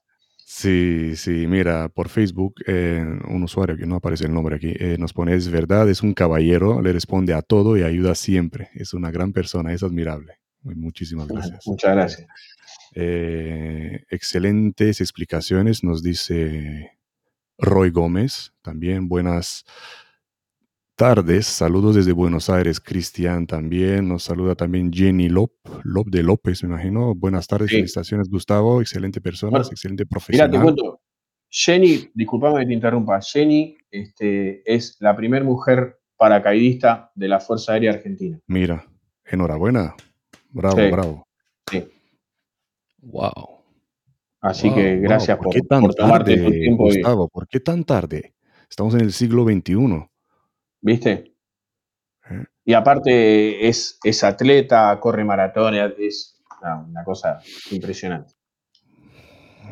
[0.53, 4.97] Sí, sí, mira, por Facebook, eh, un usuario que no aparece el nombre aquí, eh,
[4.99, 8.69] nos pone, es verdad, es un caballero, le responde a todo y ayuda siempre.
[8.75, 10.41] Es una gran persona, es admirable.
[10.63, 11.65] Muchísimas gracias.
[11.67, 12.29] Muchas gracias.
[12.97, 16.99] Eh, excelentes explicaciones, nos dice
[17.57, 18.53] Roy Gómez.
[18.61, 19.65] También buenas
[21.01, 21.47] tardes.
[21.47, 24.07] Saludos desde Buenos Aires, Cristian también.
[24.07, 25.51] Nos saluda también Jenny Lop,
[25.83, 27.15] Lop de López, me imagino.
[27.15, 28.83] Buenas tardes, felicitaciones, Gustavo.
[28.83, 30.51] Excelente persona, excelente profesional.
[30.51, 31.01] Mira, te cuento.
[31.49, 33.19] Jenny, disculpame que te interrumpa.
[33.23, 38.39] Jenny este, es la primera mujer paracaidista de la Fuerza Aérea Argentina.
[38.47, 38.87] Mira,
[39.25, 39.95] enhorabuena.
[40.51, 41.27] Bravo, bravo.
[41.71, 41.83] Sí.
[42.99, 43.63] Wow.
[44.43, 46.85] Así que gracias por, por, tomarte tu tiempo.
[46.85, 48.35] Gustavo, ¿por qué tan tarde?
[48.69, 50.10] Estamos en el siglo XXI.
[50.81, 51.35] ¿Viste?
[52.31, 52.45] Eh.
[52.65, 58.35] Y aparte es, es atleta, corre maratones, es una cosa impresionante.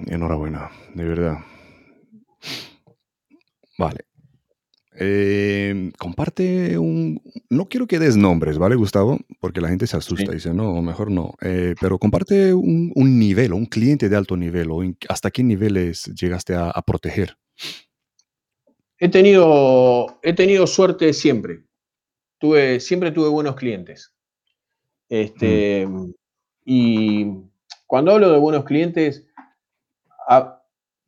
[0.07, 1.39] Enhorabuena, de verdad.
[3.79, 4.07] Vale.
[5.01, 7.21] Eh, comparte un...
[7.51, 9.19] No quiero que des nombres, ¿vale, Gustavo?
[9.39, 11.35] Porque la gente se asusta y dice, no, mejor no.
[11.41, 16.05] Eh, pero comparte un, un, nivel, un cliente de alto nivel, o hasta qué niveles
[16.15, 17.37] llegaste a proteger.
[18.99, 21.65] He tenido, he tenido suerte siempre.
[22.39, 24.13] Tuve, siempre tuve buenos clientes.
[25.09, 26.13] Este, mm.
[26.65, 27.27] Y
[27.87, 29.27] cuando hablo de buenos clientes,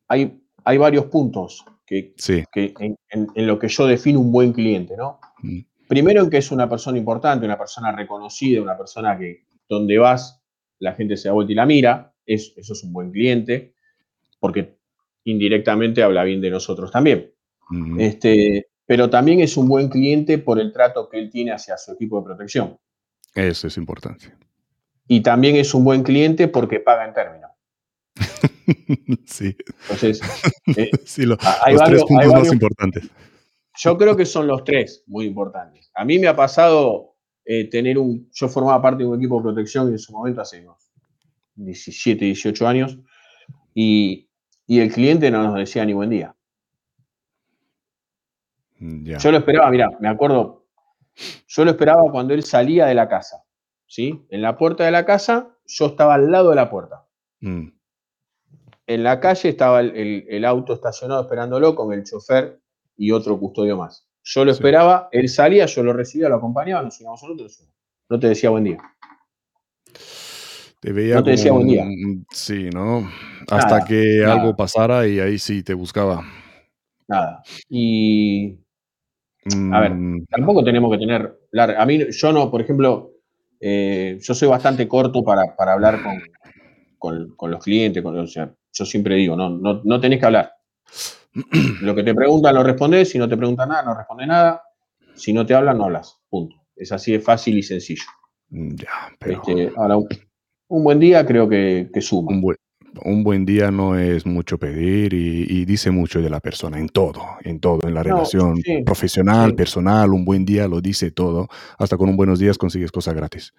[0.07, 2.15] hay, hay varios puntos que,
[2.55, 2.97] en,
[3.35, 5.19] lo que yo defino un buen cliente, ¿no?
[5.43, 5.59] Mm.
[5.87, 10.41] Primero en que es una persona importante, una persona reconocida, una persona que donde vas
[10.79, 13.75] la gente se da vuelta y la mira, eso es un buen cliente,
[14.39, 14.79] porque
[15.25, 17.31] indirectamente habla bien de nosotros también
[17.97, 21.93] este, pero también es un buen cliente por el trato que él tiene hacia su
[21.93, 22.77] equipo de protección.
[23.33, 24.33] Eso es importante.
[25.07, 27.51] Y también es un buen cliente porque paga en términos.
[29.25, 29.55] sí.
[29.83, 30.21] Entonces,
[30.75, 33.09] eh, sí, los tres puntos más importantes.
[33.77, 35.89] Yo creo que son los tres muy importantes.
[35.95, 37.15] A mí me ha pasado
[37.45, 38.29] eh, tener un.
[38.33, 40.91] Yo formaba parte de un equipo de protección en su momento hace unos
[41.55, 42.99] 17, 18 años,
[43.73, 44.27] y,
[44.67, 46.33] el cliente no nos decía ni buen día.
[48.81, 50.65] Mm, yo lo esperaba, mira, me acuerdo,
[51.47, 53.43] yo lo esperaba cuando él salía de la casa,
[53.85, 54.25] ¿sí?
[54.29, 57.05] En la puerta de la casa, yo estaba al lado de la puerta.
[57.41, 57.67] Mm.
[58.87, 62.59] En la calle estaba el, auto estacionado esperándolo con el chofer
[62.97, 64.07] y otro custodio más.
[64.23, 67.63] Yo lo esperaba, él salía, yo lo recibía, lo acompañaba, nos íbamos nosotros.
[68.09, 68.77] No te decía buen día.
[70.79, 71.85] Te veía no te decía buen día.
[72.31, 73.07] Sí, ¿no?
[73.49, 76.23] Hasta que algo pasara y ahí sí te buscaba.
[77.07, 77.43] Nada.
[77.69, 78.60] Y.
[79.73, 80.25] A ver, mm.
[80.27, 81.39] tampoco tenemos que tener.
[81.57, 83.11] A mí, yo no, por ejemplo,
[83.59, 85.99] eh, yo soy bastante corto para, hablar
[86.99, 88.03] con, los clientes.
[88.03, 90.51] Con, yo siempre digo, no, no, no tenés que hablar.
[91.81, 94.63] Lo que te preguntan lo respondes, si no te preguntan nada, no respondes nada.
[95.15, 96.19] Si no te hablan, no hablas.
[96.29, 96.55] Punto.
[96.75, 98.03] Es así de fácil y sencillo.
[98.49, 98.89] Mm, ya,
[99.19, 99.41] pero...
[99.47, 99.97] Este, ahora,
[100.67, 102.31] un buen día creo que, suma.
[102.31, 102.57] Un buen,
[103.45, 107.87] día no es mucho pedir y, dice mucho de la persona en todo, en todo,
[107.87, 111.47] en la relación profesional, personal, un buen día lo dice todo.
[111.77, 113.53] Hasta con un buenos días consigues cosas gratis.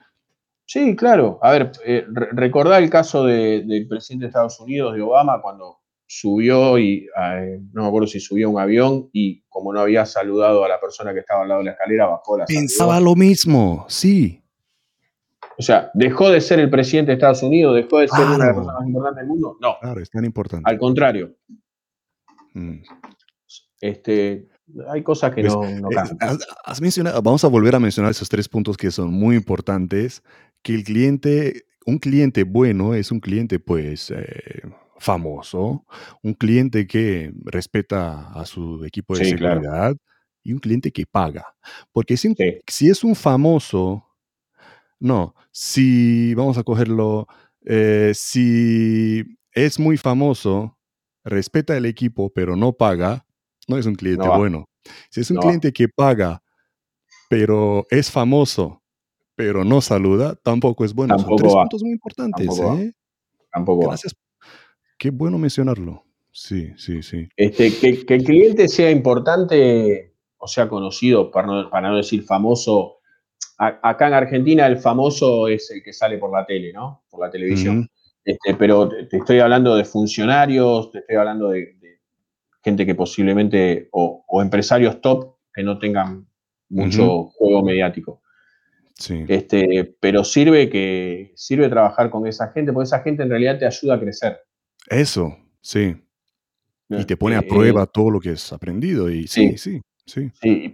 [0.66, 1.38] Sí, claro.
[1.42, 6.78] A ver, eh, recordar el caso del presidente de Estados Unidos, de Obama, cuando subió
[6.78, 10.68] y eh, no me acuerdo si subió un avión y como no había saludado a
[10.68, 14.41] la persona que estaba al lado de la escalera, bajó la Pensaba lo mismo, sí.
[15.58, 18.38] O sea, dejó de ser el presidente de Estados Unidos, dejó de ser una de
[18.38, 19.56] las personas más importantes del mundo.
[19.60, 19.76] No.
[19.80, 20.70] Claro, es tan importante.
[20.70, 21.36] Al contrario.
[22.54, 22.82] Mm.
[23.80, 24.48] Este,
[24.88, 28.28] hay cosas que pues, no, no eh, Has mencionado, vamos a volver a mencionar esos
[28.28, 30.22] tres puntos que son muy importantes.
[30.62, 34.62] Que el cliente, un cliente bueno es un cliente, pues, eh,
[34.98, 35.84] famoso,
[36.22, 39.96] un cliente que respeta a su equipo de seguridad
[40.44, 41.44] y un cliente que paga.
[41.90, 42.34] Porque si,
[42.68, 44.06] si es un famoso
[45.02, 47.26] no, si vamos a cogerlo,
[47.64, 50.78] eh, si es muy famoso,
[51.24, 53.26] respeta el equipo, pero no paga,
[53.66, 54.68] no es un cliente bueno.
[55.10, 56.40] Si es un cliente que paga,
[57.28, 58.80] pero es famoso,
[59.34, 61.18] pero no saluda, tampoco es bueno.
[61.18, 62.46] Son tres puntos muy importantes.
[62.46, 62.92] Tampoco, ¿eh?
[63.52, 64.14] tampoco Gracias.
[64.98, 66.04] Qué bueno mencionarlo.
[66.30, 67.28] Sí, sí, sí.
[67.36, 73.01] Este, que, el cliente sea importante o sea conocido, para para no decir famoso,
[73.62, 77.04] acá en Argentina el famoso es el que sale por la tele, ¿no?
[77.10, 77.88] Por la televisión.
[78.24, 81.76] Este, pero te estoy hablando de funcionarios, te estoy hablando de,
[82.62, 86.26] gente que posiblemente, o, empresarios top que no tengan
[86.68, 88.22] mucho juego mediático.
[88.94, 89.24] Sí.
[89.26, 93.66] Este, pero sirve que sirve trabajar con esa gente, porque esa gente en realidad te
[93.66, 94.38] ayuda a crecer.
[94.88, 95.96] Eso, sí.
[96.88, 99.10] Y te pone a prueba todo lo que has aprendido.
[99.10, 99.58] Y sí, sí.
[99.58, 99.82] Sí.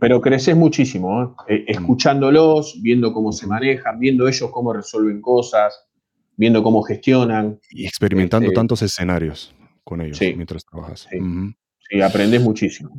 [0.01, 1.29] Pero creces muchísimo, ¿eh?
[1.49, 1.70] Eh, mm.
[1.70, 5.89] escuchándolos, viendo cómo se manejan, viendo ellos cómo resuelven cosas,
[6.37, 7.61] viendo cómo gestionan.
[7.70, 9.55] Y experimentando este tantos escenarios
[9.85, 11.07] con ellos mientras trabajas.
[11.91, 12.03] Sí.
[12.03, 12.91] aprendes muchísimo.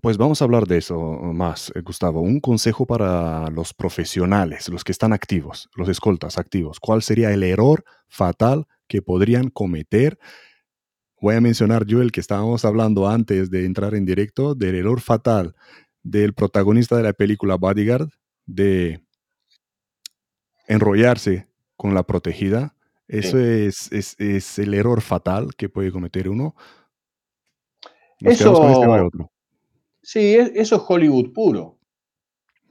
[0.00, 2.20] Pues vamos a hablar de eso más, eh, Gustavo.
[2.20, 6.80] Un consejo para los profesionales, los que están activos, los escoltas activos.
[6.80, 10.18] ¿Cuál sería el error fatal que podrían cometer?
[11.22, 15.00] Voy a mencionar yo el que estábamos hablando antes de entrar en directo, del error
[15.00, 15.54] fatal
[16.02, 18.08] del protagonista de la película Bodyguard,
[18.44, 19.06] de
[20.66, 21.46] enrollarse
[21.76, 22.74] con la protegida.
[23.06, 26.56] Eso es, es, el error fatal que puede cometer uno.
[28.18, 29.26] eso, este
[30.02, 31.78] Sí, eso es Hollywood puro.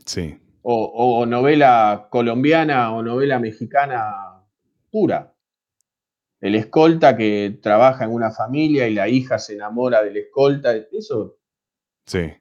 [0.05, 0.37] Sí.
[0.61, 4.43] o, novela colombiana o novela mexicana
[4.91, 5.30] pura
[6.41, 11.37] el escolta que trabaja en una familia y la hija se enamora del escolta, eso.
[12.05, 12.31] Sí.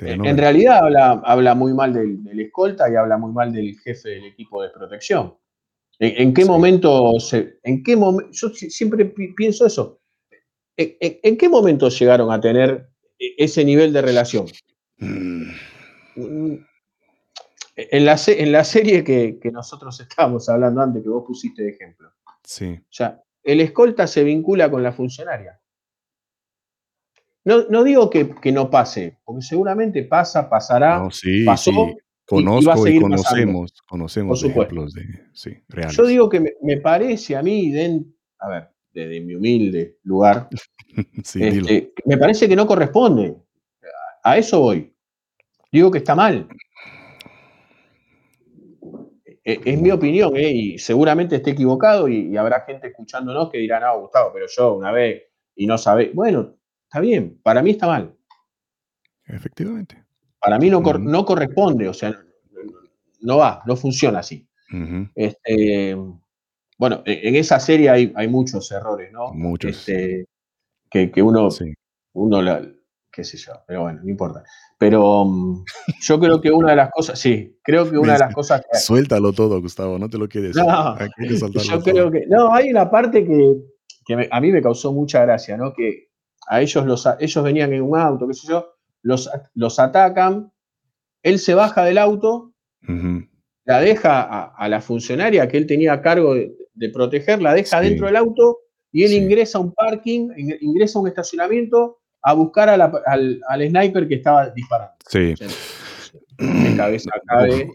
[0.00, 0.80] En, realidad
[1.24, 5.36] habla, muy mal del, escolta y habla muy mal del jefe del equipo de protección.
[6.00, 7.96] ¿En, qué momento se, en qué
[8.30, 10.00] yo siempre pienso eso.
[10.76, 12.88] ¿En, qué momento llegaron a tener
[13.18, 14.46] e, ese nivel de relación?
[14.98, 15.50] Mm.
[16.14, 16.66] Mm.
[17.74, 21.70] En, la, en la serie que, que nosotros estábamos hablando antes, que vos pusiste de
[21.70, 22.12] ejemplo,
[22.44, 22.78] Sí.
[22.80, 25.60] O sea, el escolta se vincula con la funcionaria.
[27.44, 31.96] No, digo que, no pase, porque seguramente pasa, pasará, no, sí, pasó.
[32.26, 35.96] Conozco y, conocemos, conocemos ejemplos de, sí, reales.
[35.96, 37.74] Yo digo que me, parece a mí,
[38.38, 40.50] a ver, desde mi humilde lugar,
[41.16, 43.34] este, me parece que no corresponde.
[44.22, 44.94] a eso voy.
[45.72, 46.46] Digo que está mal.
[49.48, 50.50] E, es, mi opinión, ¿eh?
[50.50, 54.92] y seguramente esté equivocado y, habrá gente escuchándonos que dirá, no, Gustavo, pero yo una
[54.92, 55.22] vez
[55.56, 56.10] y no sabe.
[56.12, 58.14] Bueno, está bien, para mí está mal.
[59.24, 60.04] Efectivamente.
[60.38, 62.14] Para mí no, no corresponde, o sea,
[63.22, 64.46] no, va, no funciona así.
[65.14, 65.96] este,
[66.76, 69.32] bueno, e, en esa serie hay, hay muchos errores, ¿no?
[69.32, 69.78] Muchos.
[69.78, 70.26] Este,
[70.90, 71.48] que, que, uno,
[72.12, 72.42] uno
[73.18, 74.44] qué sé yo, pero bueno, no importa.
[74.78, 75.64] Pero mm,
[76.02, 79.32] yo creo que una de las cosas, sí, creo que una de las cosas Suéltalo
[79.32, 80.54] todo, Gustavo, no te lo quieres.
[80.54, 80.96] No,
[81.64, 83.56] yo creo que, no, hay una parte que,
[84.06, 85.72] que a mí me causó mucha gracia, ¿no?
[85.72, 86.10] Que
[86.46, 88.68] a ellos, los, ellos venían en un auto, qué sé yo,
[89.02, 90.52] los, los atacan,
[91.24, 92.54] él se baja del auto,
[93.64, 98.06] la deja a, la funcionaria que él tenía a cargo de, proteger, la deja dentro
[98.06, 98.60] del auto
[98.92, 101.98] y él ingresa a un parking, ingresa a un estacionamiento
[102.28, 104.94] a buscar al, al, sniper que estaba disparando.
[105.08, 105.34] Sí.
[106.38, 107.70] De cabeza cabe.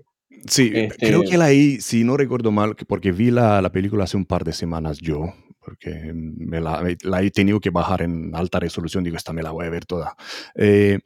[0.47, 4.03] Sí, este creo que la ahí, si no recuerdo mal, porque vi la, la, película
[4.03, 8.31] hace un par de semanas yo, porque me la, la, he tenido que bajar en
[8.35, 10.15] alta resolución, digo, esta me la voy a ver toda.
[10.55, 10.99] Eh,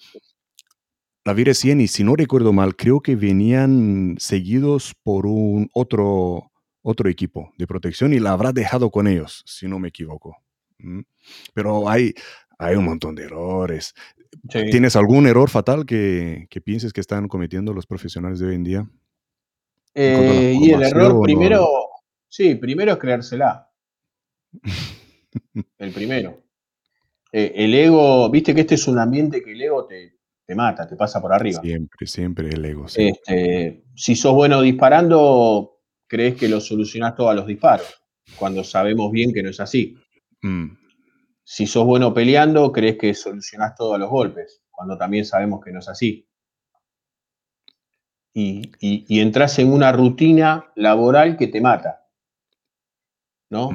[1.24, 6.52] la vi recién y si no recuerdo mal, creo que venían seguidos por un otro,
[6.82, 10.38] otro equipo de protección y la habrá dejado con ellos, si no me equivoco.
[11.54, 12.14] Pero hay,
[12.58, 13.94] hay un montón de errores.
[14.50, 18.90] ¿Tienes algún error fatal que, pienses que están cometiendo los profesionales de hoy en día?
[19.94, 21.68] Eh, y el error primero,
[22.28, 23.70] sí, primero es creérsela.
[25.78, 26.44] el primero.
[27.32, 30.14] Eh, el ego, viste que este es un ambiente que el ego te,
[30.56, 31.62] mata, te pasa por arriba.
[31.62, 32.86] Siempre, siempre el ego.
[32.96, 37.88] Este, si sos bueno disparando, crees que lo solucionás todos los disparos,
[38.38, 39.98] cuando sabemos bien que no es así.
[40.42, 40.87] Mm.
[41.50, 45.80] Si sos bueno peleando, crees que solucionás todos los golpes, cuando también sabemos que no
[45.80, 46.28] es así.
[48.34, 52.06] Y, y, entras en una rutina laboral que te mata.
[53.50, 53.70] ¿No?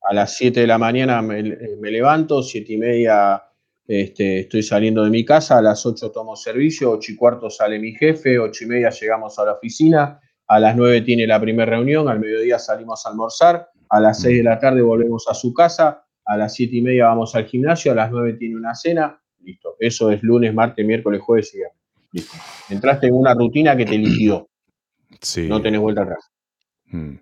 [0.00, 3.42] A las 7 de la mañana me, levanto, 7 y media
[3.86, 7.78] este, estoy saliendo de mi casa, a las 8 tomo servicio, 8 y cuarto sale
[7.78, 11.72] mi jefe, 8 y media llegamos a la oficina, a las 9 tiene la primera
[11.72, 15.52] reunión, al mediodía salimos a almorzar, a las 6 de la tarde volvemos a su
[15.52, 19.20] casa, a las 7 y media vamos al gimnasio, a las 9 tiene una cena,
[19.40, 19.76] listo.
[19.78, 21.78] Eso es lunes, martes, miércoles, jueves y viernes.
[22.12, 22.36] Listo.
[22.70, 24.48] Entraste en una rutina que te liquidó.
[25.20, 25.48] Sí.
[25.48, 26.30] No tenés vuelta atrás.
[26.86, 27.16] Mm.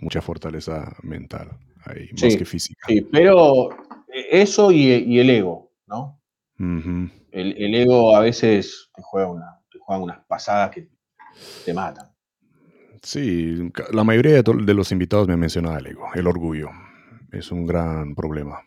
[0.00, 1.50] Mucha fortaleza mental
[1.84, 2.86] ahí, más que física.
[2.86, 3.68] Sí, pero
[4.30, 6.20] eso y, el ego, ¿no?
[7.32, 10.88] el, ego a veces te juega, una, te juega unas pasadas que
[11.64, 12.08] te matan.
[13.02, 16.70] Sí, la mayoría de, los invitados me mencionado el ego, el orgullo
[17.32, 18.60] es un gran problema.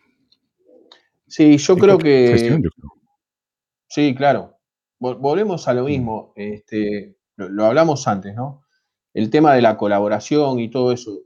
[1.26, 2.60] Sí, yo creo que...
[3.88, 4.56] Sí, claro.
[4.98, 5.86] Volvemos a lo mm.
[5.86, 6.32] mismo.
[6.36, 8.62] Este, lo, hablamos antes, ¿no?
[9.12, 11.18] El tema de la colaboración y todo eso.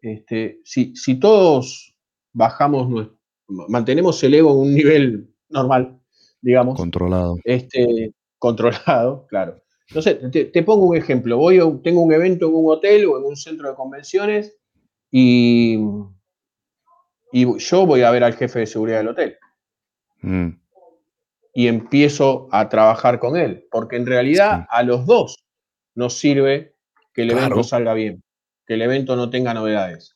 [0.00, 1.94] Este, si, si todos
[2.32, 3.10] bajamos,
[3.46, 6.00] mantenemos el ego en un nivel normal,
[6.40, 6.76] digamos.
[6.76, 7.36] Controlado.
[7.44, 9.60] Este, controlado, claro.
[9.88, 11.36] Entonces, te, te pongo un ejemplo.
[11.36, 14.56] Voy, tengo un evento en un hotel o en un centro de convenciones
[15.10, 15.78] y
[17.32, 19.38] y yo voy a ver al jefe de seguridad del hotel.
[20.22, 20.48] Mm.
[21.54, 25.44] Y empiezo a trabajar con él, porque en realidad a los dos
[25.94, 26.76] nos sirve
[27.12, 28.22] que el evento salga bien,
[28.66, 30.14] que el evento no tenga novedades.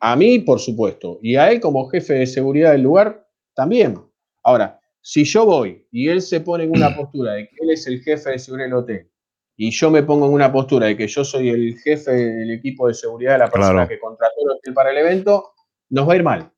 [0.00, 3.98] A mí, por supuesto, y a él como jefe de seguridad del lugar, también.
[4.42, 7.86] Ahora, si yo voy y él se pone en una postura de que él es
[7.86, 9.10] el jefe de seguridad del hotel
[9.56, 12.88] y yo me pongo en una postura de que yo soy el jefe del equipo
[12.88, 15.54] de seguridad de la persona que contrató el hotel para el evento,
[15.90, 16.52] nos va a ir mal.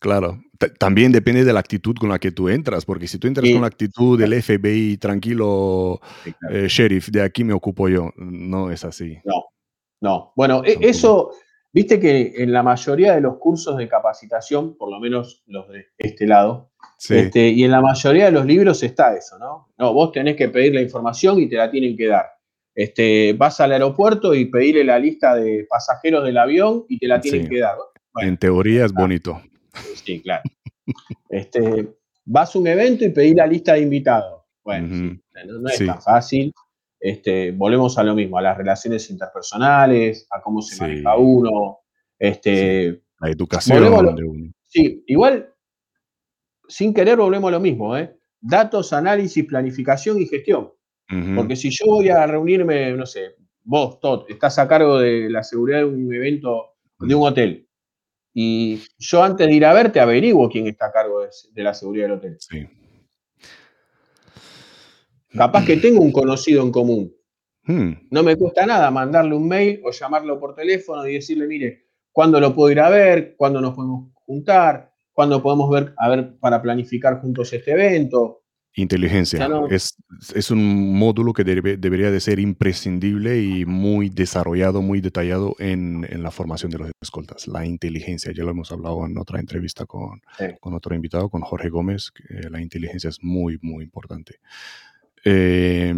[0.00, 0.40] Claro,
[0.78, 3.60] también depende de la actitud con la que tú entras, porque si tú entras con
[3.60, 6.00] la actitud del FBI, tranquilo,
[6.50, 9.18] eh, sheriff, de aquí me ocupo yo, no es así.
[9.24, 9.44] No,
[10.00, 10.32] no.
[10.34, 11.32] Bueno, e, eso,
[11.70, 15.88] viste que en la mayoría de los cursos de capacitación, por lo menos los de
[15.98, 16.70] este lado,
[17.08, 19.68] este, y en la mayoría de los libros está eso, ¿no?
[19.78, 22.39] No, vos tenés que pedir la información y te la tienen que dar.
[22.74, 27.20] Este, vas al aeropuerto y pedirle la lista de pasajeros del avión y te la
[27.20, 27.76] tienen que dar.
[28.20, 29.40] en teoría es bonito.
[30.04, 30.42] Sí, claro.
[31.28, 31.88] este,
[32.24, 34.42] vas a un evento y pedís la lista de invitados.
[34.62, 36.52] Bueno, no, es tan fácil.
[36.98, 41.78] Este, volvemos a lo mismo, a las relaciones interpersonales, a cómo se maneja uno.
[42.18, 43.82] Este, la educación
[44.14, 44.52] de uno.
[44.66, 45.52] Sí, igual,
[46.68, 48.16] sin querer volvemos a lo mismo, ¿eh?
[48.40, 50.72] Datos, análisis, planificación y gestión.
[51.34, 53.34] Porque si yo voy a reunirme, no sé,
[53.64, 57.68] vos, Todd, estás a cargo de la seguridad de un evento, de un hotel,
[58.32, 62.04] y yo antes de ir a verte averiguo quién está a cargo de, la seguridad
[62.06, 62.36] del hotel.
[62.38, 62.66] Sí.
[65.36, 67.14] Capaz que tengo un conocido en común.
[67.64, 67.92] Hmm.
[68.10, 72.40] No me cuesta nada mandarle un mail o llamarlo por teléfono y decirle, mire, ¿cuándo
[72.40, 73.34] lo puedo ir a ver?
[73.36, 74.92] ¿Cuándo nos podemos juntar?
[75.12, 78.39] ¿Cuándo podemos ver, a ver, para planificar juntos este evento?
[78.74, 79.48] Inteligencia.
[79.68, 79.96] es,
[80.34, 86.22] es, un módulo que debería de ser imprescindible y muy desarrollado, muy detallado en, en,
[86.22, 87.48] la formación de los escoltas.
[87.48, 90.22] La inteligencia, ya lo hemos hablado en otra entrevista con,
[90.60, 94.38] con otro invitado, con Jorge Gómez, que la inteligencia es muy, muy importante.
[95.24, 95.92] Eh,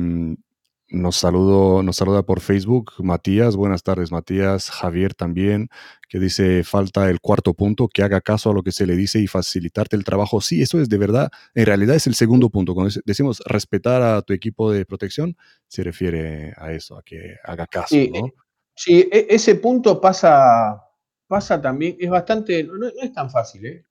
[0.93, 3.57] nos, saludo, nos saluda por Facebook Matías.
[3.57, 4.70] Buenas tardes, Matías.
[4.70, 5.68] Javier también,
[6.09, 9.18] que dice, falta el cuarto punto, que haga caso a lo que se le dice
[9.18, 10.40] y facilitarte el trabajo.
[10.40, 11.30] Sí, eso es de verdad.
[11.55, 12.74] En realidad es el segundo punto.
[12.74, 15.36] Cuando decimos respetar a tu equipo de protección,
[15.66, 17.88] se refiere a eso, a que haga caso.
[17.88, 18.28] Sí, ¿no?
[18.74, 20.82] sí e, ese punto pasa,
[21.26, 23.84] pasa también, es bastante, no, es tan fácil, ¿eh?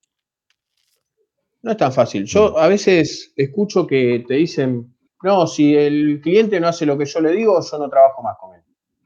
[1.64, 2.26] No es tan fácil.
[2.26, 2.58] Yo mm.
[2.58, 7.22] a veces escucho que te dicen, no, si el cliente no hace lo que yo
[7.22, 8.62] le digo, yo no trabajo más con él.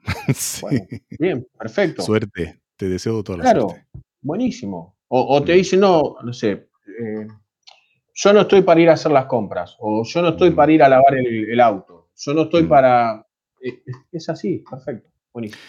[1.20, 2.02] bien, perfecto.
[2.02, 3.68] Suerte, te deseo toda la claro,
[4.22, 4.96] buenísimo.
[5.08, 7.28] O, te dicen, no, no sé, eh,
[8.14, 10.56] yo no estoy para ir a hacer las compras, o yo no estoy mm.
[10.56, 12.68] para ir a lavar el, auto, yo no estoy mm.
[12.68, 13.26] para...
[13.62, 15.62] Eh, es así, perfecto, buenísimo.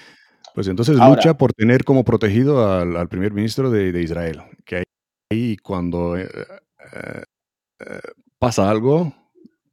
[0.55, 4.85] Pues entonces lucha por tener como protegido al, primer ministro de, Israel, que
[5.31, 6.27] ahí cuando eh,
[8.39, 9.13] pasa algo,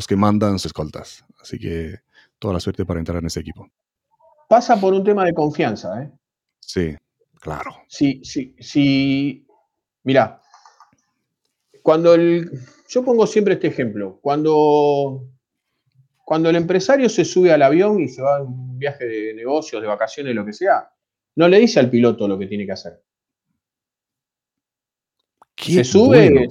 [0.08, 1.24] que mandan sus escoltas.
[1.42, 1.96] Así que
[2.40, 3.70] toda la suerte para entrar en ese equipo.
[4.48, 6.12] Pasa por un tema de confianza, ¿eh?
[6.60, 6.96] Sí,
[7.40, 7.72] claro.
[7.88, 9.46] Sí, sí, sí.
[10.04, 10.42] Mira,
[11.82, 12.50] cuando el.
[12.88, 14.20] Yo pongo siempre este ejemplo.
[14.22, 15.28] Cuando.
[16.26, 19.82] Cuando el empresario se sube al avión y se va a un viaje de negocios,
[19.82, 20.90] de vacaciones, lo que sea,
[21.36, 23.04] no le dice al piloto lo que tiene que hacer.
[25.58, 26.48] se sube,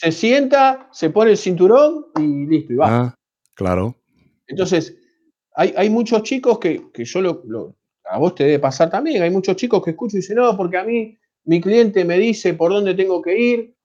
[0.00, 2.86] se sienta, se pone el cinturón y listo, y va.
[2.88, 3.14] Ah,
[3.52, 3.94] claro.
[4.46, 4.96] Entonces,
[5.54, 9.84] hay, muchos chicos que, yo lo, a vos te debe pasar también, hay muchos chicos
[9.84, 13.20] que escucho y dicen, no, porque a mí mi cliente me dice por dónde tengo
[13.20, 13.76] que ir,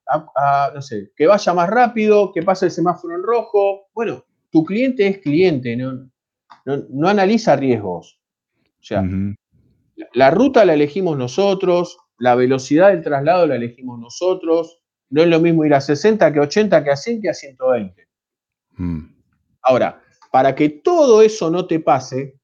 [0.73, 3.87] no sé, que vaya más rápido, que pase el semáforo en rojo.
[3.93, 6.09] Bueno, tu cliente es cliente, no,
[6.63, 8.21] no, analiza riesgos.
[8.79, 9.03] O sea,
[10.13, 14.79] la ruta la elegimos nosotros, la velocidad del traslado la elegimos nosotros,
[15.09, 18.07] no es lo mismo ir a 60 que 80, que a 100, que a 120.
[18.77, 19.15] Mm.
[19.61, 20.01] Ahora,
[20.31, 22.39] para que todo eso no te pase,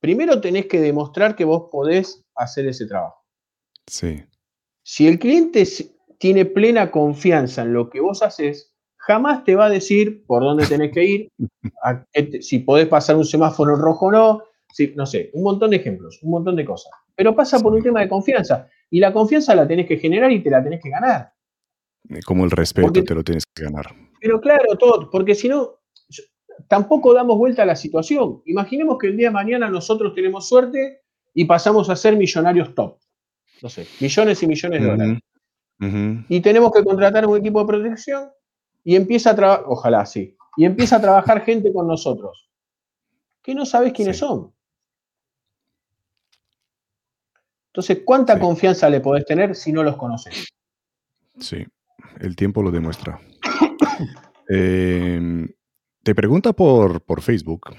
[0.00, 3.24] primero tenés que demostrar que vos podés hacer ese trabajo.
[3.86, 4.24] Sí.
[4.82, 5.64] Si el cliente
[6.18, 10.66] tiene plena confianza en lo que vos haces, jamás te va a decir por dónde
[10.66, 11.28] tenés que ir,
[12.40, 14.42] si podés pasar un semáforo rojo o no,
[14.74, 16.90] si, no sé, un montón de ejemplos, un montón de cosas.
[17.14, 18.68] Pero pasa por un tema de confianza.
[18.90, 21.32] Y la confianza la tenés que generar y te la tenés que ganar.
[22.08, 23.94] Eh, como el respeto te lo tienes que ganar.
[24.20, 25.78] Pero claro, todo, porque si no,
[26.66, 28.42] tampoco damos vuelta a la situación.
[28.46, 31.02] Imaginemos que el día de mañana nosotros tenemos suerte
[31.32, 32.98] y pasamos a ser millonarios top.
[33.62, 35.18] No sé, millones y millones de dólares.
[36.28, 38.28] Y tenemos que contratar un equipo de protección
[38.82, 42.50] y empieza a trabajar, ojalá sí, y empieza a trabajar gente con nosotros
[43.44, 44.53] que no sabes quiénes son.
[47.74, 50.46] Entonces, ¿cuánta confianza le podés tener si no los conoces?
[51.40, 51.66] Sí,
[52.20, 53.20] el tiempo lo demuestra.
[54.46, 55.48] Em,
[56.02, 57.74] te pregunta por, por Facebook,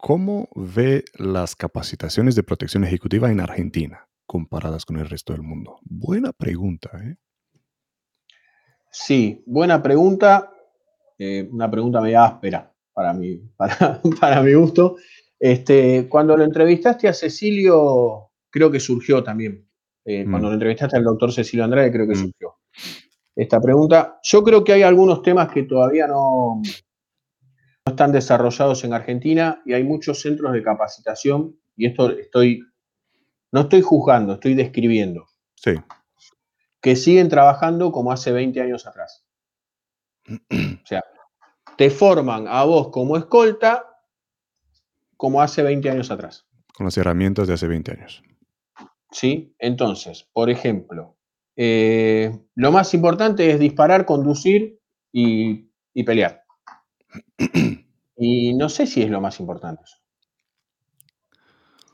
[0.00, 5.78] ¿cómo ve las capacitaciones de protección ejecutiva en Argentina comparadas con el resto del mundo?
[5.82, 7.16] Buena pregunta, ¿eh?
[8.90, 10.50] Sí, buena pregunta.
[11.18, 14.96] Eh, una pregunta media áspera para mi, para, para mi gusto.
[15.38, 19.68] Este, cuando lo entrevistaste a Cecilio creo que surgió también.
[20.04, 20.30] Eh, mm.
[20.30, 22.22] Cuando lo entrevistaste al doctor Cecilio Andrade, creo que mm.
[22.22, 22.54] surgió
[23.38, 24.18] esta pregunta.
[24.22, 29.74] Yo creo que hay algunos temas que todavía no, no están desarrollados en Argentina y
[29.74, 32.60] hay muchos centros de capacitación, y esto estoy,
[33.52, 35.26] no estoy juzgando, estoy describiendo.
[35.54, 35.74] Sí.
[36.80, 39.24] Que siguen trabajando como hace 20 años atrás.
[40.28, 41.04] o sea,
[41.76, 43.84] te forman a vos como escolta
[45.16, 46.44] como hace 20 años atrás.
[46.74, 48.22] Con las herramientas de hace 20 años.
[49.10, 49.54] ¿Sí?
[49.58, 51.16] Entonces, por ejemplo,
[51.56, 54.80] eh, lo más importante es disparar, conducir
[55.12, 55.68] y,
[56.04, 56.44] pelear.
[58.20, 59.84] Y no sé si es lo más importante.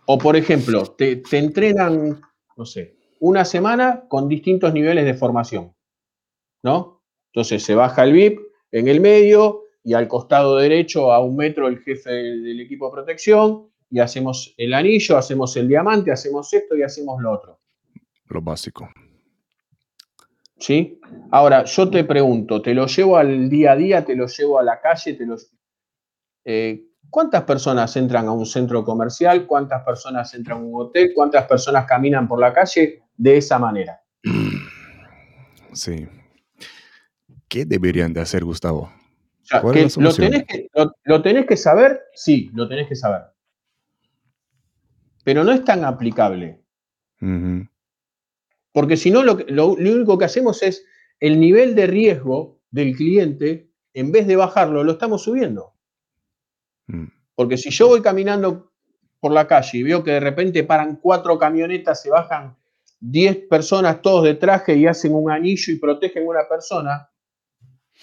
[0.06, 2.18] O, por ejemplo, te, te entrenan,
[2.56, 5.74] no sé, una semana con distintos niveles de formación,
[6.62, 7.02] ¿no?
[7.26, 8.40] Entonces se baja el VIP
[8.72, 12.92] en el medio y al costado derecho a un metro el jefe del equipo de
[12.92, 17.60] protección y hacemos el anillo, hacemos el diamante, hacemos esto y hacemos lo otro.
[18.26, 18.88] Lo básico.
[20.58, 21.00] ¿Sí?
[21.30, 24.04] Ahora, yo te pregunto, ¿te lo llevo al día a día?
[24.04, 25.14] ¿Te lo llevo a la calle?
[25.14, 25.36] ¿Te lo...
[26.44, 29.46] Eh, ¿Cuántas personas entran a un centro comercial?
[29.46, 31.12] ¿Cuántas personas entran a un hotel?
[31.14, 34.00] ¿Cuántas personas caminan por la calle de esa manera?
[35.72, 36.06] Sí.
[37.48, 38.92] ¿Qué deberían de hacer, Gustavo?
[39.50, 43.22] lo, tenés que, saber, sí, lo tenés que saber.
[45.24, 46.60] Pero no es tan aplicable.
[48.72, 50.84] Porque si no, lo, único que hacemos es
[51.20, 55.74] el nivel de riesgo del cliente, en vez de bajarlo, lo estamos subiendo.
[56.86, 57.06] Mm.
[57.34, 58.72] Porque si yo voy caminando
[59.20, 62.56] por la calle y veo que de repente paran cuatro camionetas, se bajan
[63.00, 67.08] diez personas todos de traje y hacen un anillo y protegen a una persona,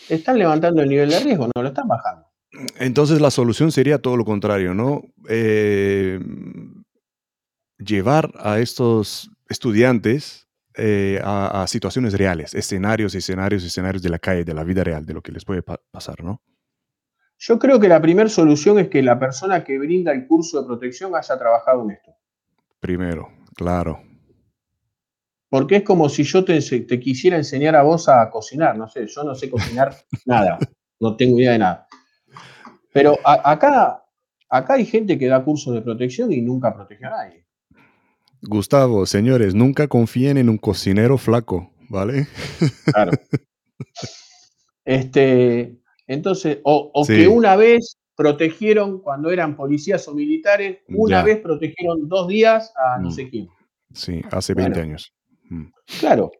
[0.09, 2.25] están levantando el nivel de riesgo, no lo están bajando.
[2.79, 5.03] Entonces la solución sería todo lo contrario, ¿no?
[5.29, 6.19] Eh,
[7.83, 14.53] llevar a estos estudiantes eh, a, situaciones reales, escenarios, escenarios, escenarios de la calle, de
[14.53, 16.41] la vida real, de lo que les puede pasar, ¿no?
[17.37, 20.67] Yo creo que la primera solución es que la persona que brinda el curso de
[20.67, 22.15] protección haya trabajado en esto.
[22.79, 24.01] Primero, claro.
[25.49, 26.59] Porque es como si yo te,
[26.99, 29.93] quisiera enseñar a vos a cocinar, no sé, yo no sé cocinar
[30.25, 30.57] nada,
[30.99, 31.87] no tengo idea de nada.
[32.93, 34.05] Pero acá,
[34.47, 37.45] acá hay gente que da cursos de protección y nunca protege a nadie.
[38.41, 42.27] Gustavo, señores, nunca confíen en un cocinero flaco, ¿vale?
[42.85, 43.11] Claro.
[44.83, 52.07] Este, entonces, o, que una vez protegieron, cuando eran policías o militares, una vez protegieron
[52.07, 53.11] dos días a no mm.
[53.11, 53.47] sé quién.
[53.93, 55.13] Sí, hace 20 años.
[55.49, 55.67] Mm.
[55.99, 56.31] Claro.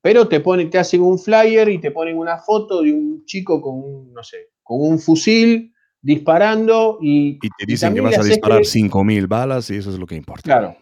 [0.00, 3.60] Pero te ponen, te hacen un flyer y te ponen una foto de un chico
[3.60, 7.38] con un, no sé, con un fusil disparando y.
[7.42, 10.42] Y te dicen que vas a disparar 5.000 balas y eso es lo que importa.
[10.42, 10.76] Claro.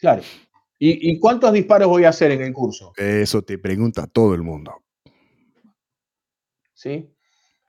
[0.00, 0.22] Claro.
[0.82, 2.92] ¿Y, cuántos disparos voy a hacer en el curso?
[2.96, 4.72] Eso te pregunta todo el mundo.
[6.72, 7.14] ¿Sí?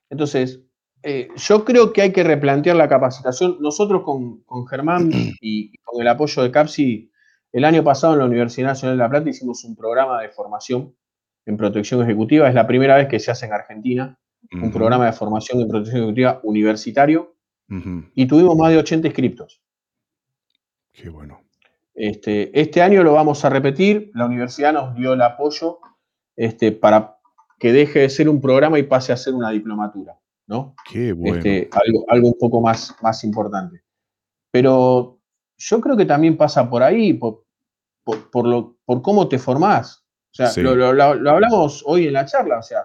[0.10, 0.62] Entonces,
[1.04, 3.58] eh, yo creo que hay que replantear la capacitación.
[3.60, 5.12] Nosotros con, con Germán
[5.42, 7.12] y con el apoyo de CAPSI,
[7.52, 10.96] el año pasado en la Universidad Nacional de La Plata hicimos un programa de formación
[11.46, 12.48] en protección ejecutiva.
[12.48, 14.18] Es la primera vez que se hace en Argentina
[14.54, 17.36] un programa de formación en protección ejecutiva universitario.
[18.16, 19.62] Y tuvimos más de 80 inscriptos.
[20.92, 21.42] Qué bueno.
[22.04, 24.10] Este, este, año lo vamos a repetir.
[24.16, 25.78] La universidad nos dio el apoyo
[26.36, 27.20] este, para
[27.60, 30.18] que deje de ser un programa y pase a ser una diplomatura.
[30.48, 30.74] ¿no?
[30.90, 31.38] Qué bueno.
[31.38, 31.70] Este,
[32.08, 33.84] algo, un poco más, más importante.
[34.50, 35.20] Pero
[35.60, 37.44] yo creo que también pasa por ahí, por,
[38.34, 40.04] lo, por cómo te formás.
[40.32, 42.58] O sea, lo, hablamos hoy en la charla.
[42.58, 42.82] O sea,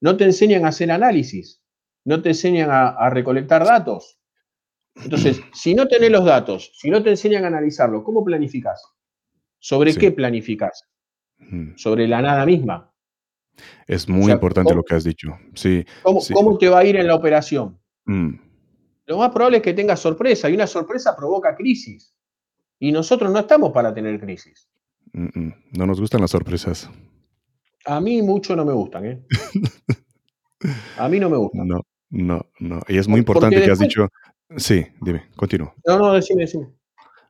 [0.00, 1.62] no te enseñan a hacer análisis,
[2.04, 4.17] no te enseñan a recolectar datos,
[5.04, 8.82] entonces, si no tenés los datos, si no te enseñan a analizarlo, ¿cómo planificás?
[9.58, 10.84] ¿Sobre qué planificás?
[11.76, 12.92] Sobre la nada misma.
[13.86, 15.28] Es muy importante lo que has dicho.
[15.54, 15.84] Sí.
[16.02, 17.78] ¿Cómo, te va a ir en la operación?
[18.04, 18.34] Mm.
[19.06, 22.14] Lo más probable es que tengas sorpresa y una sorpresa provoca crisis.
[22.78, 24.68] Y nosotros no estamos para tener crisis.
[25.12, 26.90] No nos gustan las sorpresas.
[27.86, 29.22] A mí mucho no me gustan, ¿eh?
[30.98, 31.66] A mí no me gustan.
[31.66, 31.80] No,
[32.10, 32.80] no, no.
[32.88, 34.08] Y es muy importante que has dicho,
[34.56, 35.74] Sí, dime, continúo.
[35.86, 36.68] No, no, decime, decime.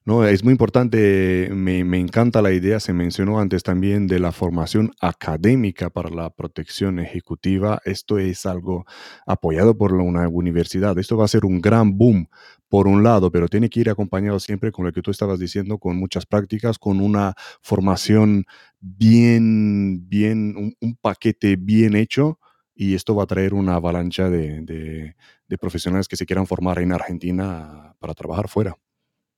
[0.04, 4.92] No, es muy importante, me, encanta la idea, se mencionó antes también de la formación
[5.02, 7.82] académica para la protección ejecutiva.
[7.84, 8.86] Esto es algo
[9.26, 10.98] apoyado por una universidad.
[10.98, 12.28] Esto va a ser un gran boom,
[12.70, 15.76] por un lado, pero tiene que ir acompañado siempre con lo que tú estabas diciendo,
[15.76, 18.46] con muchas prácticas, con una formación
[18.80, 22.38] bien, bien, un paquete bien hecho
[22.80, 25.16] y esto va a traer una avalancha de,
[25.60, 28.78] profesionales que se quieran formar en Argentina para trabajar fuera.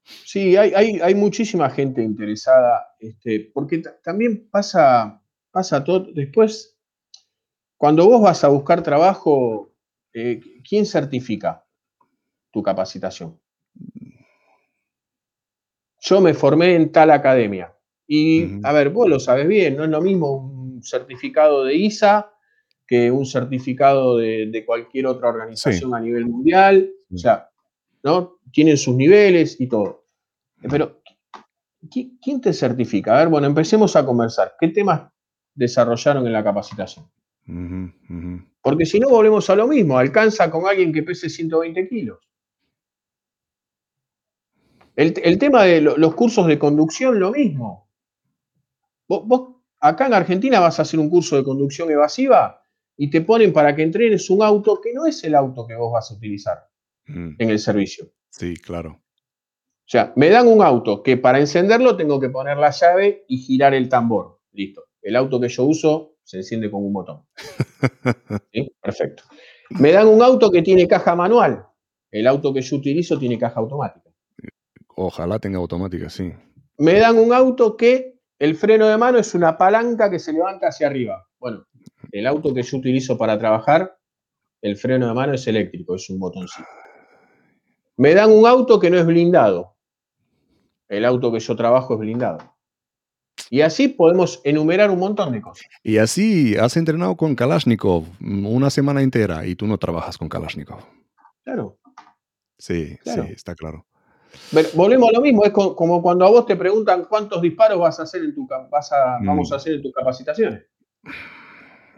[0.05, 6.13] Sí, hay, muchísima gente interesada, este, porque también pasa, pasa todo.
[6.13, 6.77] Después,
[7.79, 9.73] cuando vos vas a buscar trabajo,
[10.13, 10.39] eh,
[10.69, 11.65] ¿quién certifica
[12.51, 13.41] tu capacitación?
[15.99, 17.75] Yo me formé en tal academia.
[18.07, 22.35] Y, a ver, vos lo sabes bien, no es lo mismo un certificado de ISA
[22.91, 26.91] que un certificado de, cualquier otra organización a nivel mundial.
[27.15, 27.49] O sea,
[28.03, 28.41] ¿no?
[28.51, 30.07] Tienen sus niveles y todo.
[30.69, 31.01] Pero,
[31.89, 33.15] ¿quién te certifica?
[33.15, 34.57] A ver, bueno, empecemos a conversar.
[34.59, 35.09] ¿Qué temas
[35.55, 37.09] desarrollaron en la capacitación?
[38.61, 39.97] Porque si no, volvemos a lo mismo.
[39.97, 42.19] Alcanza con alguien que pese 120 kilos.
[44.97, 47.89] El, tema de los cursos de conducción, lo mismo.
[49.07, 52.60] vos, acá en Argentina vas a hacer un curso de conducción evasiva
[53.03, 55.91] y te ponen para que entrenes un auto que no es el auto que vos
[55.91, 56.69] vas a utilizar
[57.07, 57.31] mm.
[57.39, 58.13] en el servicio.
[58.29, 58.91] Sí, claro.
[58.91, 63.39] O sea, me dan un auto que para encenderlo tengo que poner la llave y
[63.39, 64.43] girar el tambor.
[64.53, 64.85] Listo.
[65.01, 67.25] el auto que yo uso se enciende con un botón.
[68.53, 68.71] ¿Sí?
[68.83, 69.23] Perfecto.
[69.71, 71.67] Me dan un auto que tiene caja manual.
[72.11, 74.11] El auto que yo utilizo tiene caja automática.
[74.89, 76.31] Ojalá tenga automática, sí.
[76.77, 80.69] Me dan un auto que el freno de mano es una palanca que se levanta
[80.69, 81.27] hacia arriba.
[81.39, 81.65] Bueno,
[82.13, 83.97] el auto que yo utilizo para trabajar,
[84.63, 86.69] el freno de mano es eléctrico, es un botoncito.
[87.97, 89.77] Me dan un auto que no es blindado.
[90.89, 92.57] El auto que yo trabajo es blindado.
[93.49, 95.67] Y así podemos enumerar un montón de cosas.
[95.83, 100.81] Y así has entrenado con Kalashnikov una semana entera y tú no trabajas con Kalashnikov.
[101.45, 101.79] Claro.
[102.59, 103.87] Sí, sí, está claro.
[104.75, 108.03] volvemos a lo mismo, es como cuando a vos te preguntan cuántos disparos vas a
[108.03, 108.91] hacer en tu vas
[109.23, 109.57] vamos a mm.
[109.57, 110.65] hacer en tus capacitaciones.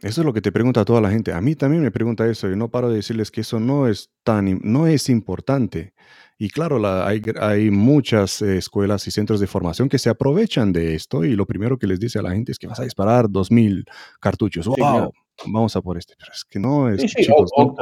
[0.02, 1.32] Eso es lo que te pregunta toda la gente.
[1.32, 4.10] A mí también me pregunta eso y no paro de decirles que eso no es
[4.24, 5.94] tan no es importante.
[6.38, 11.24] Y claro, hay, muchas eh, escuelas y centros de formación que se aprovechan de esto
[11.24, 13.84] y lo primero que les dice a la gente es que vas a disparar 2.000
[14.18, 14.66] cartuchos.
[14.66, 15.12] ¡Wow!
[15.46, 16.14] Vamos a por este.
[16.18, 17.04] Pero es que no es...
[17.54, 17.76] o,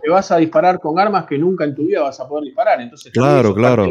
[0.00, 2.80] que vas a, disparar con armas que nunca en tu vida vas a poder disparar.
[2.80, 3.86] Entonces, claro, claro.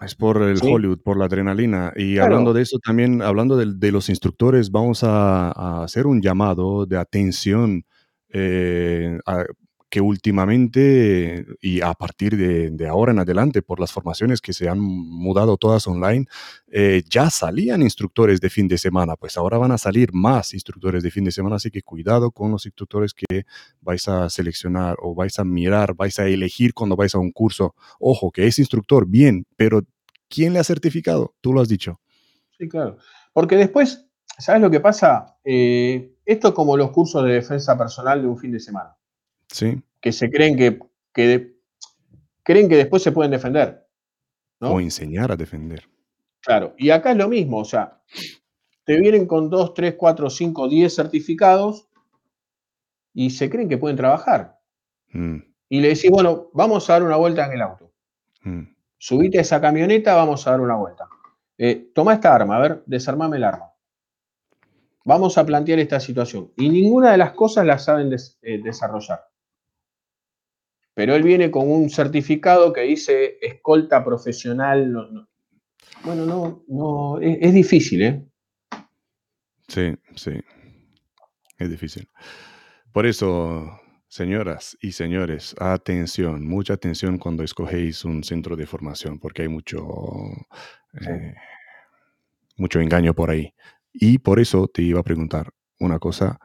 [0.00, 1.92] Es, por el Hollywood, por la adrenalina.
[1.96, 6.96] Y hablando de eso también, hablando de, los instructores, vamos a, hacer un llamado de
[6.96, 7.84] atención
[8.30, 9.18] eh,
[9.90, 14.80] que últimamente y a partir de, ahora en adelante, por las formaciones que se han
[14.80, 16.26] mudado todas online,
[16.68, 21.02] eh, ya salían instructores de fin de semana, pues ahora van a salir más instructores
[21.02, 23.44] de fin de semana, así que cuidado con los instructores que
[23.80, 27.74] vais a seleccionar o vais a mirar, vais a elegir cuando vais a un curso.
[27.98, 29.82] Ojo, que es instructor, bien, pero
[30.28, 31.34] ¿quién le ha certificado?
[31.40, 32.00] Tú lo has dicho.
[32.58, 32.98] Sí, claro.
[33.32, 34.06] Porque después,
[34.38, 35.38] ¿sabes lo que pasa?
[35.44, 38.97] Eh, esto como los cursos de defensa personal de un fin de semana.
[40.00, 40.78] Que se creen que,
[41.12, 43.86] creen que después se pueden defender.
[44.60, 45.88] O enseñar a defender.
[46.40, 48.00] Claro, y acá es lo mismo, o sea,
[48.84, 51.88] te vienen con 2, 3, 4, 5, 10 certificados
[53.12, 54.58] y se creen que pueden trabajar.
[55.12, 55.38] Mm.
[55.68, 57.92] Y le decís, bueno, vamos a dar una vuelta en el auto.
[58.42, 58.62] Mm.
[58.96, 61.06] Subite a esa camioneta, vamos a dar una vuelta.
[61.58, 63.72] Eh, toma esta arma, a ver, desarmame el arma.
[65.04, 66.52] Vamos a plantear esta situación.
[66.56, 68.10] Y ninguna de las cosas las saben
[68.42, 69.27] eh, desarrollar
[70.98, 74.92] pero él viene con un certificado que dice escolta profesional.
[76.02, 78.24] Bueno, no, no, es, difícil, ¿eh?
[79.68, 80.32] Sí, sí,
[81.56, 82.08] es difícil.
[82.90, 89.42] Por eso, señoras y señores, atención, mucha atención cuando escogéis un centro de formación, porque
[89.42, 89.86] hay mucho,
[91.00, 91.34] eh,
[92.56, 93.54] mucho engaño por ahí.
[93.92, 96.40] Y por eso te iba a preguntar una cosa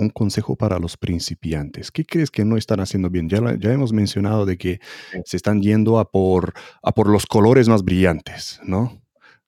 [0.00, 1.90] un consejo para los principiantes.
[1.90, 3.28] ¿Qué crees que no están haciendo bien?
[3.28, 4.80] Ya, ya hemos mencionado de que
[5.24, 9.02] se están yendo a por, a por los colores más brillantes, ¿no?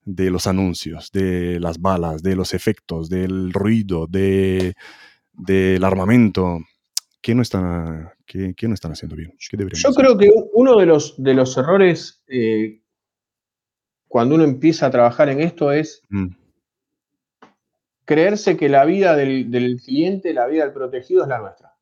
[0.05, 4.75] De los anuncios, de las balas, de los efectos, del ruido, de,
[5.33, 6.61] del armamento.
[7.21, 9.33] ¿Qué no están, qué, no están haciendo bien?
[9.39, 12.83] Yo creo que uno de los, de los errores eh,
[14.09, 16.42] cuando uno empieza a trabajar en esto es mm
[18.05, 21.75] creerse que la vida del, cliente, la vida del protegido es la nuestra.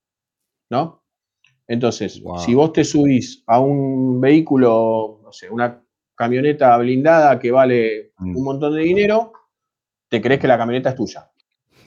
[0.71, 1.03] ¿No?
[1.67, 5.83] Entonces, si vos te subís a un vehículo, no sé, una
[6.17, 8.37] camioneta blindada que vale mm.
[8.37, 9.33] un montón de dinero,
[10.09, 11.31] te crees que la camioneta es tuya.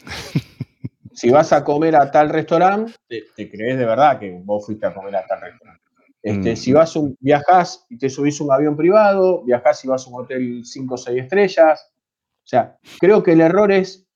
[1.14, 4.94] si vas a comer a tal restaurante, te, crees de verdad que vos fuiste a
[4.94, 5.84] comer a tal restaurante.
[6.22, 6.56] Este, mm.
[6.56, 10.10] Si vas un, viajás y te subís a un avión privado, viajás y vas a
[10.10, 11.92] un hotel 5 o 6 estrellas.
[11.92, 14.08] O sea, creo que el error es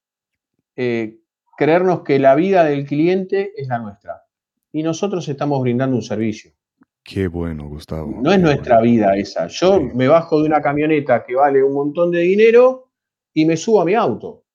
[0.78, 1.20] eh,
[1.58, 4.22] creernos que la vida del cliente es la nuestra.
[4.72, 6.52] Y nosotros estamos brindando un servicio.
[7.04, 8.20] Qué bueno, Gustavo.
[8.22, 9.48] No es nuestra vida esa.
[9.48, 12.92] Yo me bajo de una camioneta que vale un montón de dinero
[13.34, 14.46] y me subo a mi auto.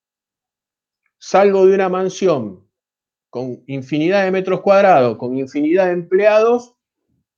[1.19, 2.69] Salgo de una mansión
[3.31, 6.77] con infinidad de metros cuadrados, con infinidad de empleados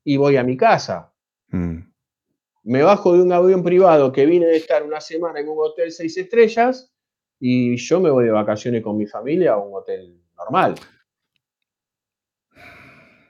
[0.03, 1.15] y voy a mi casa.
[1.49, 1.79] Mm.
[2.65, 5.93] Me bajo de un avión privado que vine de estar una semana en un hotel
[5.93, 6.94] seis estrellas
[7.41, 10.75] y yo me voy de vacaciones con mi familia a un hotel normal.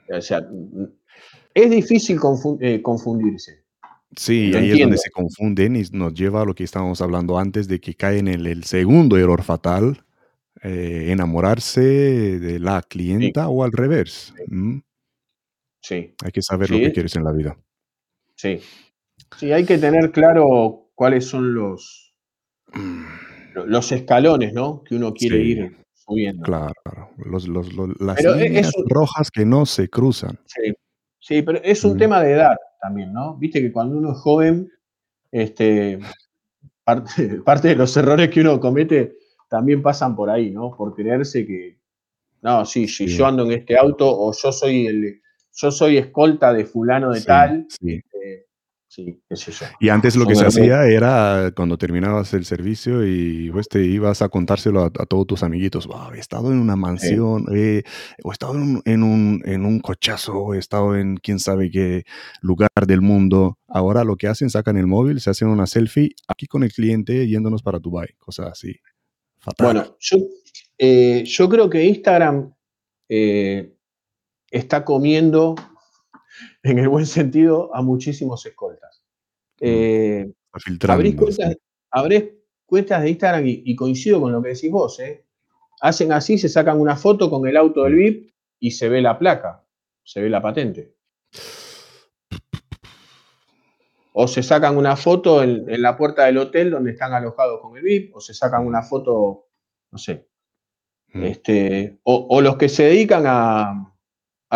[0.08, 0.46] O sea,
[1.54, 2.18] es difícil
[2.60, 3.64] eh, confundirse.
[4.16, 7.66] Sí, ahí es donde se confunden y nos lleva a lo que estábamos hablando antes
[7.66, 10.04] de que caen en el segundo error fatal,
[10.62, 14.32] eh, enamorarse de la clienta o al revés.
[15.80, 16.14] Sí.
[16.22, 17.58] Hay que saber lo que quieres en la vida.
[18.36, 18.60] Sí.
[19.38, 22.14] Sí, hay que tener claro cuáles son los,
[23.54, 24.82] los escalones, ¿no?
[24.82, 26.42] Que uno quiere ir subiendo.
[26.42, 26.74] Claro,
[27.16, 30.38] los, las líneas rojas que no se cruzan.
[31.20, 33.36] Sí, pero es un tema de edad también, ¿no?
[33.36, 34.70] Viste que cuando uno es joven,
[35.32, 35.98] este,
[36.84, 39.16] parte, parte, de los errores que uno comete
[39.48, 40.76] también pasan por ahí, ¿no?
[40.76, 41.78] Por creerse que,
[42.42, 45.22] no, sí, sí, yo ando en este auto o yo soy el,
[45.54, 47.66] yo soy escolta de fulano de tal.
[47.68, 47.92] Sí.
[47.92, 48.02] Eh,
[48.94, 49.20] sí.
[49.80, 54.22] Y antes lo que se hacía era cuando terminabas el servicio y pues, te ibas
[54.22, 55.88] a contárselo a, todos tus amiguitos.
[56.14, 57.82] he estado en una mansión, o he
[58.30, 62.04] estado en un, en, un, cochazo, o he estado en quién sabe qué
[62.40, 63.58] lugar del mundo.
[63.68, 67.26] Ahora lo que hacen, sacan el móvil, se hacen una selfie aquí con el cliente
[67.26, 68.76] yéndonos para Dubai, cosas así.
[69.58, 70.18] Bueno, yo,
[70.78, 72.54] eh, yo creo que Instagram
[73.08, 73.74] eh,
[74.50, 75.54] está comiendo,
[76.64, 79.04] en el buen sentido, a muchísimos escoltas.
[79.60, 80.32] Mm, eh,
[82.66, 84.98] cuentas, de Instagram y, coincido con lo que decís vos.
[85.80, 89.18] Hacen así, se sacan una foto con el auto del VIP y se ve la
[89.18, 89.62] placa,
[90.02, 90.94] se ve la patente.
[94.14, 97.82] O se sacan una foto en, la puerta del hotel donde están alojados con el
[97.82, 99.48] VIP, o se sacan una foto,
[99.90, 100.28] no sé.
[101.08, 101.24] Mm.
[101.24, 103.93] Este, o, los que se dedican a,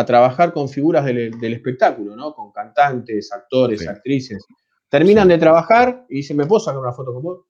[0.05, 2.35] trabajar con figuras del, espectáculo, ¿no?
[2.35, 4.45] Con cantantes, actores, actrices.
[4.89, 7.45] Terminan de trabajar y dicen, ¿me puedo sacar una foto con vos?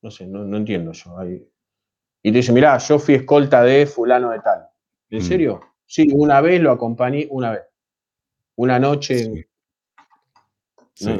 [0.00, 1.16] No sé, no, entiendo yo.
[2.22, 4.68] Y te dicen, mirá, yo fui escolta de fulano de tal.
[5.10, 5.22] ¿En mm.
[5.22, 5.60] serio?
[5.86, 7.62] Sí, una vez lo acompañé, una vez.
[8.56, 9.48] Una noche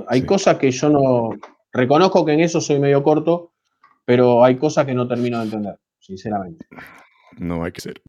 [0.08, 1.30] hay cosas que yo no.
[1.72, 3.52] Reconozco que en eso soy medio corto,
[4.04, 6.66] pero hay cosas que no termino de entender, sinceramente.
[7.38, 8.02] No hay que ser.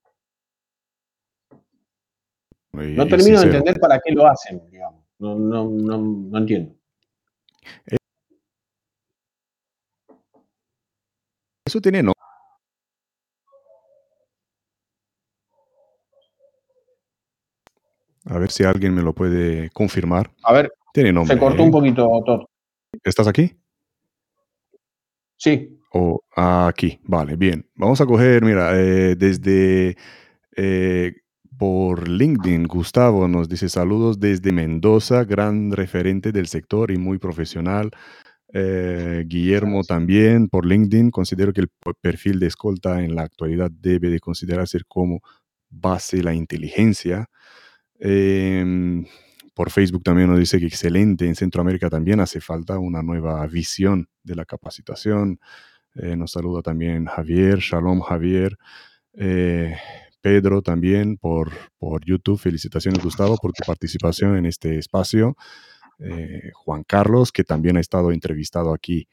[2.80, 5.03] No termino de entender para qué lo hacen, digamos.
[5.19, 6.73] No, no, no, no entiendo.
[11.65, 12.14] Eso tiene no.
[18.26, 20.31] A ver si alguien me lo puede confirmar.
[20.43, 21.72] A ver, se cortó un ¿eh?
[21.72, 22.49] poquito.
[23.03, 23.56] ¿Estás aquí?
[25.38, 25.80] Sí.
[25.91, 27.68] O aquí, vale, bien.
[27.76, 29.95] Vamos a coger, mira, eh, desde
[30.56, 31.14] eh,
[31.60, 37.91] por LinkedIn, Gustavo nos dice saludos desde Mendoza, gran referente del sector y muy profesional.
[38.52, 41.11] Guillermo también por LinkedIn.
[41.11, 41.69] Considero que el
[42.02, 45.19] perfil de escolta en la actualidad debe de considerarse como
[45.69, 47.27] base la inteligencia.
[47.99, 49.06] Em,
[49.53, 54.07] por Facebook también nos dice que excelente, en Centroamérica también hace falta una nueva visión
[54.23, 55.40] de la capacitación.
[55.95, 58.57] Eh, nos saluda también Javier, Shalom Javier.
[60.20, 62.40] Eh, Pedro también por, por YouTube.
[62.40, 65.36] Felicitaciones Gustavo por tu participación en este espacio.
[66.00, 69.08] Eh, Juan Carlos, que también ha estado entrevistado aquí,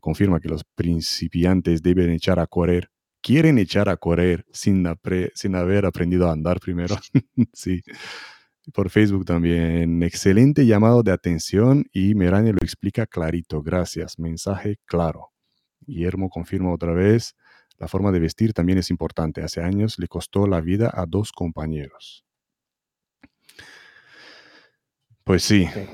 [0.00, 2.90] confirma que los principiantes deben echar a correr,
[3.20, 4.86] quieren echar a correr sin,
[5.34, 6.96] sin haber aprendido a andar primero.
[7.52, 7.82] sí,
[8.72, 10.02] por Facebook también.
[10.02, 13.62] Excelente llamado de atención y Merania lo explica clarito.
[13.62, 14.18] Gracias.
[14.18, 15.32] Mensaje claro.
[15.80, 17.34] Guillermo confirma otra vez.
[17.82, 19.42] La forma de vestir también es importante.
[19.42, 22.24] Hace años le costó la vida a dos compañeros.
[25.24, 25.88] Pues sí, eh,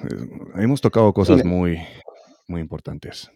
[0.56, 1.78] hemos tocado cosas muy,
[2.46, 3.30] muy importantes.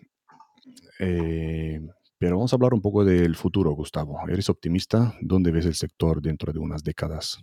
[0.99, 1.81] Eh,
[2.19, 4.21] pero vamos a hablar un poco del futuro, Gustavo.
[4.29, 5.15] ¿Eres optimista?
[5.23, 7.43] ¿Dónde ves el sector dentro de unas décadas?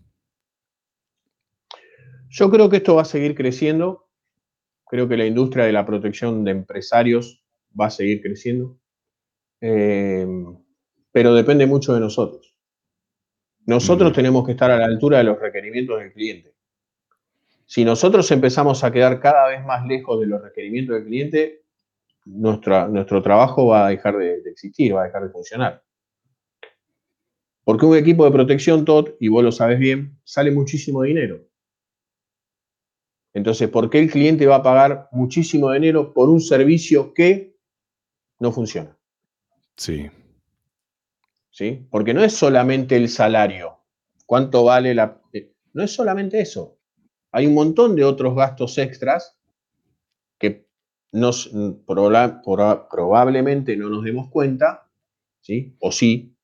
[2.29, 4.07] Yo creo que esto va a seguir creciendo.
[4.85, 7.43] Creo que la industria de la protección de empresarios
[7.77, 8.77] va a seguir creciendo.
[9.59, 10.27] Eh,
[11.11, 12.55] pero depende mucho de nosotros.
[13.65, 16.53] Nosotros tenemos que estar a la altura de los requerimientos del cliente.
[17.65, 21.63] Si nosotros empezamos a quedar cada vez más lejos de los requerimientos del cliente,
[22.25, 25.83] nuestro trabajo va a dejar de, de, existir, va a dejar de funcionar.
[27.63, 31.45] Porque un equipo de protección TOT, y vos lo sabes bien, sale muchísimo dinero.
[33.33, 37.55] Entonces, ¿por qué el cliente va a pagar muchísimo dinero por un servicio que
[38.39, 38.97] no funciona?
[39.75, 40.09] Sí.
[41.51, 41.87] ¿Sí?
[41.89, 43.79] Porque no es solamente el salario.
[44.25, 45.21] ¿Cuánto vale la.?
[45.33, 46.77] Eh, no es solamente eso.
[47.31, 49.39] Hay un montón de otros gastos extras
[50.37, 50.67] que
[51.11, 51.51] nos,
[51.85, 54.89] probablemente no nos demos cuenta,
[55.41, 55.75] ¿sí?
[55.79, 56.35] O sí,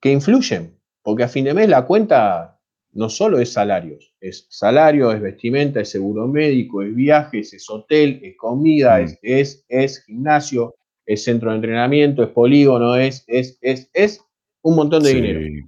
[0.00, 0.78] que influyen.
[1.02, 2.54] Porque a fin de mes la cuenta
[2.92, 8.20] no solo es salarios, es salario, es vestimenta, es seguro médico, es viajes, es hotel,
[8.22, 9.18] es comida, mm.
[9.22, 14.24] es, es, gimnasio, es centro de entrenamiento, es polígono, es, es, es, es
[14.62, 15.66] un montón de dinero.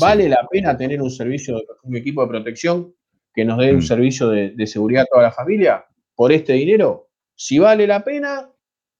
[0.00, 2.94] ¿Vale la pena tener un servicio, un equipo de protección
[3.34, 3.82] que nos dé un mm.
[3.82, 5.84] servicio de, seguridad a toda la familia
[6.14, 7.10] por este dinero?
[7.34, 8.50] Si vale la pena,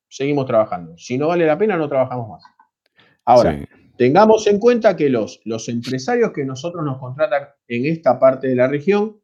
[0.09, 0.97] seguimos trabajando.
[0.99, 2.43] Si no vale la pena, no trabajamos más.
[3.25, 3.59] Ahora,
[3.97, 8.55] Tengamos en cuenta que los, los empresarios que nosotros nos contratan en esta parte de
[8.55, 9.23] la región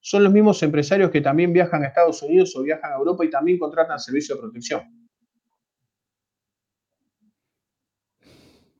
[0.00, 3.30] son los mismos empresarios que también viajan a Estados Unidos o viajan a Europa y
[3.30, 5.05] también contratan servicio de protección.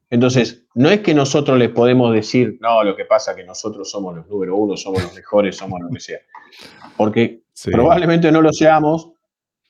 [0.09, 3.91] Entonces, no es que nosotros les podemos decir, no, lo que pasa es que nosotros
[3.91, 6.21] somos los número uno, somos los mejores, somos lo que sea.
[6.97, 9.13] Porque probablemente no lo seamos,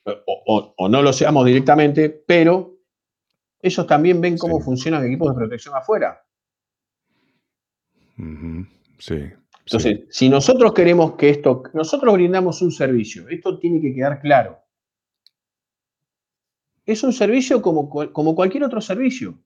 [0.05, 2.77] o, no lo seamos directamente, pero
[3.61, 6.23] ellos también ven cómo funcionan equipos de protección afuera.
[8.99, 9.23] Sí.
[9.65, 14.59] Entonces, si nosotros queremos que esto, nosotros brindamos un servicio, esto tiene que quedar claro.
[16.85, 19.43] Es un servicio como, como cualquier otro servicio.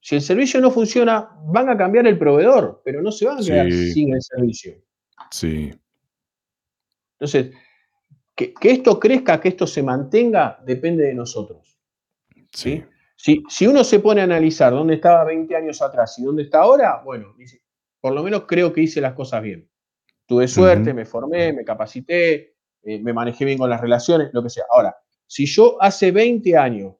[0.00, 3.42] Si el servicio no funciona, van a cambiar el proveedor, pero no se van a
[3.42, 4.74] quedar sin el servicio.
[5.30, 5.70] Sí.
[7.18, 7.54] Entonces,
[8.34, 11.78] que, esto crezca, que esto se mantenga, depende de nosotros.
[12.50, 12.82] Sí.
[13.14, 16.60] Si, si, uno se pone a analizar dónde estaba 20 años atrás y dónde está
[16.60, 17.34] ahora, bueno,
[18.00, 19.68] por lo menos creo que hice las cosas bien.
[20.24, 24.48] Tuve suerte, me formé, me capacité, eh, me manejé bien con las relaciones, lo que
[24.48, 24.64] sea.
[24.70, 24.96] Ahora,
[25.26, 26.94] si yo hace 20 años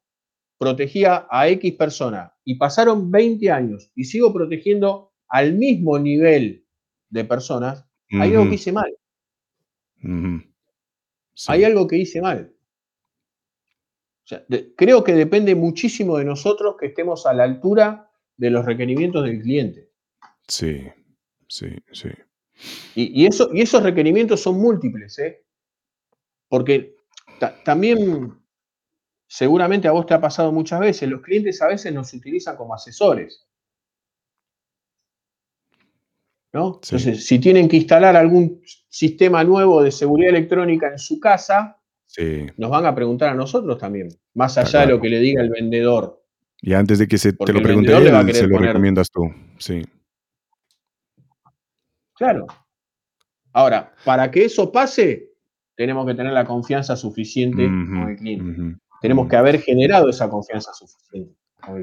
[0.61, 6.67] protegía a X persona y pasaron 20 años y sigo protegiendo al mismo nivel
[7.09, 8.95] de personas, hay algo que hice mal.
[11.49, 12.55] Hay algo que hice mal.
[14.77, 19.41] creo que depende muchísimo de nosotros que estemos a la altura de los requerimientos del
[19.41, 19.89] cliente.
[20.47, 20.83] Sí,
[21.49, 22.11] sí, sí.
[22.95, 25.43] Y, eso, y esos requerimientos son múltiples, ¿eh?
[26.49, 26.97] Porque
[27.65, 28.40] también
[29.31, 32.75] seguramente a vos te ha pasado muchas veces, los clientes a veces nos utilizan como
[32.75, 33.47] asesores.
[36.53, 36.81] ¿no?
[36.83, 41.81] Entonces, si tienen que instalar algún sistema nuevo de seguridad electrónica en su casa,
[42.57, 45.51] nos van a preguntar a nosotros también, más allá de lo que le diga el
[45.51, 46.25] vendedor.
[46.61, 47.93] Y antes de que se te lo pregunte
[48.35, 49.33] se lo recomiendas tú.
[49.59, 49.87] Sí.
[52.15, 52.47] Claro.
[53.53, 55.31] Ahora, para que eso pase,
[55.77, 58.81] tenemos que tener la confianza suficiente con el cliente.
[59.01, 61.35] Tenemos que haber generado esa confianza suficiente.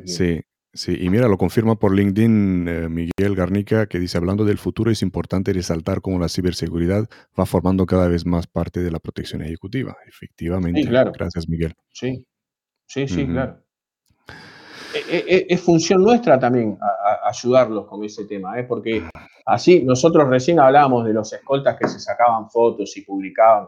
[0.05, 0.41] Sí,
[0.73, 4.91] sí, y mira, lo confirma por LinkedIn eh, Miguel Garnica, que dice, hablando del futuro,
[4.91, 7.07] es importante resaltar cómo la ciberseguridad
[7.39, 9.95] va formando cada vez más parte de la protección ejecutiva.
[10.07, 10.85] Efectivamente.
[10.87, 11.11] claro.
[11.11, 11.73] Gracias, Miguel.
[11.89, 12.25] Sí,
[12.85, 13.61] sí, sí, claro.
[14.93, 16.77] E, e, e, es, función nuestra también
[17.25, 18.63] ayudarlos con ese tema, ¿eh?
[18.63, 19.03] porque
[19.45, 23.67] así nosotros recién hablábamos de los escoltas que se sacaban fotos y publicaban.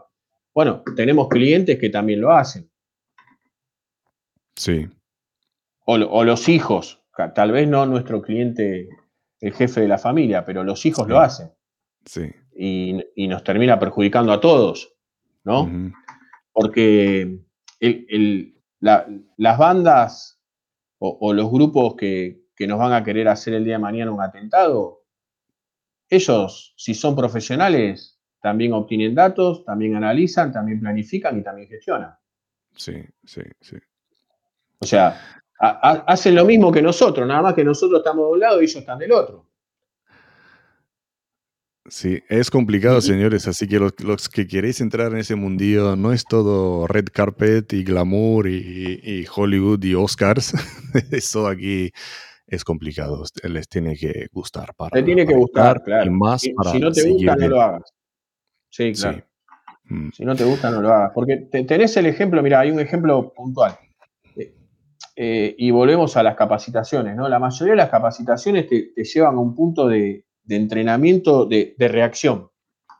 [0.52, 2.69] Bueno, tenemos clientes que también lo hacen.
[4.56, 4.88] Sí.
[5.84, 7.02] O, los hijos,
[7.34, 8.88] tal vez no nuestro cliente,
[9.40, 11.50] el jefe de la familia, pero los hijos lo hacen.
[12.04, 12.30] Sí.
[12.54, 14.94] Y, nos termina perjudicando a todos,
[15.44, 15.68] ¿no?
[16.52, 17.40] Porque
[18.80, 20.40] las bandas
[20.98, 24.22] o, los grupos que, que, nos van a querer hacer el día de mañana un
[24.22, 25.00] atentado,
[26.08, 32.14] ellos, si son profesionales, también obtienen datos, también analizan, también planifican y también gestionan.
[32.74, 33.76] Sí, sí, sí.
[34.82, 35.20] O sea,
[35.58, 38.76] hacen lo mismo que nosotros, nada más que nosotros estamos de un lado y ellos
[38.76, 39.46] están del otro.
[41.88, 46.24] Sí, es complicado, señores, así que los, que queréis entrar en ese mundillo no es
[46.24, 50.54] todo red carpet y glamour y, Hollywood y Oscars.
[51.10, 51.90] Eso aquí
[52.46, 54.72] es complicado, les tiene que gustar.
[54.76, 56.06] Para, Te tiene que gustar, claro.
[56.06, 57.92] Y más si, si no te gusta, no lo hagas.
[58.70, 59.24] Sí, claro.
[59.84, 60.10] Mm.
[60.10, 61.10] Si no te gusta, no lo hagas.
[61.12, 63.76] Porque tenés el ejemplo, mira, hay un ejemplo puntual.
[65.22, 67.28] Eh, y volvemos a las capacitaciones, ¿no?
[67.28, 72.48] La mayoría de las capacitaciones te, llevan a un punto de, entrenamiento de, reacción,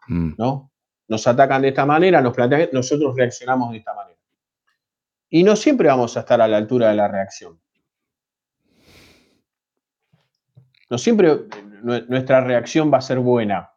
[0.06, 0.32] mm.
[0.36, 0.70] ¿no?
[1.08, 2.36] Nos atacan de esta manera, nos
[2.74, 4.18] nosotros reaccionamos de esta manera.
[5.30, 7.58] Y no siempre vamos a estar a la altura de la reacción.
[10.90, 11.38] No siempre
[11.82, 13.70] nuestra reacción va a ser buena.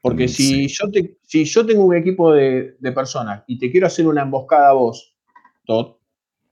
[0.00, 0.84] Porque mm, si, yo
[1.24, 5.16] si yo tengo un equipo de, personas y te quiero hacer una emboscada a vos,
[5.66, 5.96] Todd,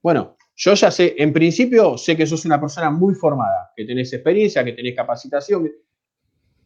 [0.03, 4.13] bueno, yo ya sé, en principio, sé que sos una persona muy formada, que tenés
[4.13, 5.71] experiencia, que tenés capacitación.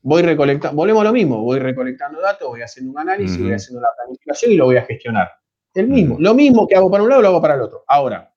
[0.02, 3.80] Voy recolectando, volvemos a lo mismo, voy recolectando datos, voy haciendo un análisis, voy haciendo
[3.80, 5.30] la planificación y lo voy a gestionar.
[5.72, 7.84] El mismo, lo mismo que hago para un lado, lo hago para el otro.
[7.86, 8.34] Ahora,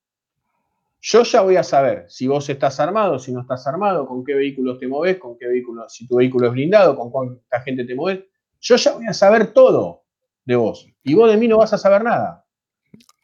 [1.01, 4.35] yo ya voy a saber si vos estás armado, si no estás armado, con qué
[4.35, 7.95] vehículos te moves, con qué vehículo, si tu vehículo es blindado, con cuánta gente te
[7.95, 8.25] mueves.
[8.59, 10.03] Yo ya voy a saber todo
[10.45, 10.87] de vos.
[11.01, 12.45] Y vos de mí no vas a saber nada.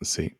[0.01, 0.35] Sí.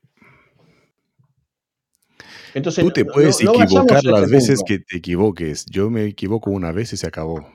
[2.54, 5.66] Entonces, Tú te puedes equivocar las veces que te equivoques.
[5.66, 7.48] Yo me equivoco una vez y se acabó.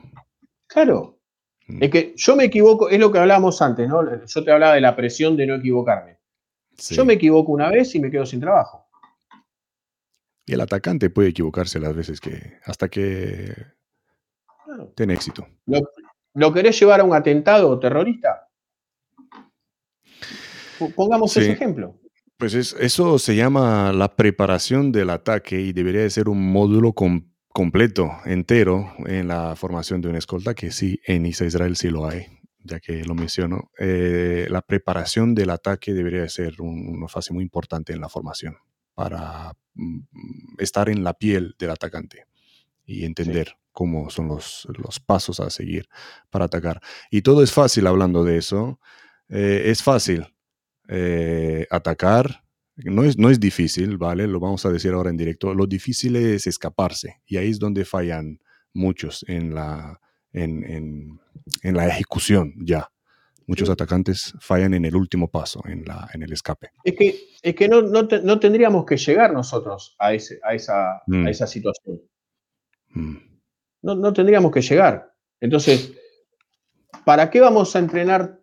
[0.67, 1.19] Claro.
[1.67, 1.83] Mm.
[1.83, 4.03] Es que yo me equivoco, es lo que hablábamos antes, ¿no?
[4.25, 6.19] Yo te hablaba de la presión de no equivocarme.
[6.89, 8.87] Yo me equivoco una vez y me quedo sin trabajo.
[10.45, 12.57] Y el atacante puede equivocarse las veces que.
[12.63, 13.53] hasta que.
[14.95, 15.47] tiene éxito.
[16.33, 18.47] ¿Lo, querés llevar a un atentado terrorista?
[20.95, 21.99] Pongamos ese ejemplo.
[22.39, 26.93] Pues eso se llama la preparación del ataque y debería de ser un módulo
[27.49, 32.07] completo, entero, en la formación de una escolta, que sí, en ISA Israel sí lo
[32.07, 32.27] hay,
[32.63, 33.71] ya que lo menciono.
[33.77, 38.55] Eh, la preparación del ataque debería de ser una fase muy importante en la formación
[38.93, 39.99] para mm,
[40.59, 42.23] estar en la piel del atacante
[42.85, 45.89] y entender cómo son los, los, pasos a seguir
[46.29, 46.79] para atacar.
[47.11, 48.79] Y todo es fácil hablando de eso.
[49.27, 50.25] Eh, es fácil
[50.89, 52.43] eh, atacar.
[52.75, 54.25] No es, no es difícil, ¿vale?
[54.25, 55.53] Lo vamos a decir ahora en directo.
[55.53, 57.21] Lo difícil es escaparse.
[57.25, 58.39] Y ahí es donde fallan
[58.73, 59.99] muchos en la,
[60.31, 61.19] en,
[61.63, 62.89] en, la ejecución ya.
[63.47, 66.69] Muchos atacantes fallan en el último paso, en, la, en el escape.
[66.83, 70.97] Es que, es que no, no, no tendríamos que llegar nosotros a, ese, a, esa,
[70.97, 71.27] a mm.
[71.27, 71.99] esa situación.
[72.89, 73.17] Mm.
[73.81, 75.11] No, no tendríamos que llegar.
[75.41, 75.93] Entonces,
[77.05, 78.38] ¿para qué vamos a entrenar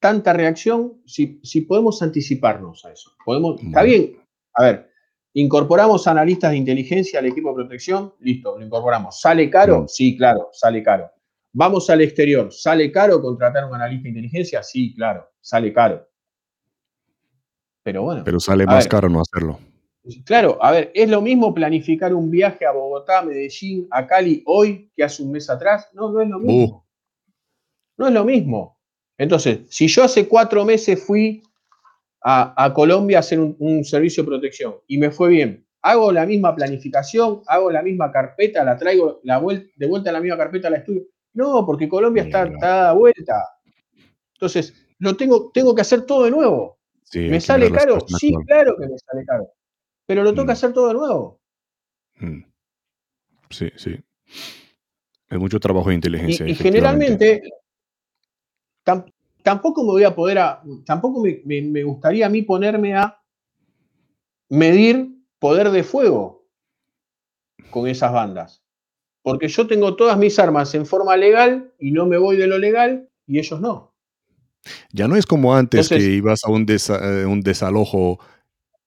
[0.00, 3.12] tanta reacción si, si podemos anticiparnos a eso.
[3.24, 4.16] Podemos, está bien,
[4.54, 4.90] a ver,
[5.34, 9.20] incorporamos analistas de inteligencia al equipo de protección, listo, lo incorporamos.
[9.20, 9.86] ¿Sale caro?
[9.86, 11.10] Sí, claro, sale caro.
[11.52, 14.62] Vamos al exterior, ¿sale caro contratar un analista de inteligencia?
[14.62, 16.08] Sí, claro, sale caro.
[17.82, 18.22] Pero bueno.
[18.24, 19.58] Pero sale más caro no hacerlo.
[20.24, 24.90] Claro, a ver, ¿es lo mismo planificar un viaje a Bogotá, Medellín, a Cali hoy
[24.96, 25.88] que hace un mes atrás?
[25.92, 26.76] No, no es lo mismo.
[26.76, 26.84] Uh.
[27.98, 28.79] No es lo mismo.
[29.20, 31.42] Entonces, si yo hace cuatro meses fui
[32.22, 36.54] a, Colombia a hacer un, servicio de protección y me fue bien, hago la misma
[36.54, 39.38] planificación, hago la misma carpeta, la traigo la
[39.76, 41.02] de vuelta a la misma carpeta al estudio.
[41.34, 43.44] No, porque Colombia está, está vuelta.
[44.32, 46.78] Entonces, lo tengo, tengo que hacer todo de nuevo.
[47.12, 47.98] ¿Me sale caro?
[48.18, 49.52] Sí, claro que me sale caro.
[50.06, 50.60] Pero lo tengo que mm.
[50.60, 51.40] hacer todo de nuevo.
[52.20, 52.42] Mm.
[53.50, 54.00] Sí, sí.
[55.28, 56.46] Es mucho trabajo de inteligencia.
[56.46, 57.42] Y, y generalmente
[59.42, 60.38] tampoco me voy a poder,
[60.84, 63.20] tampoco me, gustaría a mí ponerme a
[64.48, 66.46] medir poder de fuego
[67.70, 68.62] con esas bandas.
[69.22, 72.58] Porque yo tengo todas mis armas en forma legal y no me voy de lo
[72.58, 73.94] legal y ellos no.
[74.92, 78.18] Ya no es como antes que ibas a un, eh, un, desalojo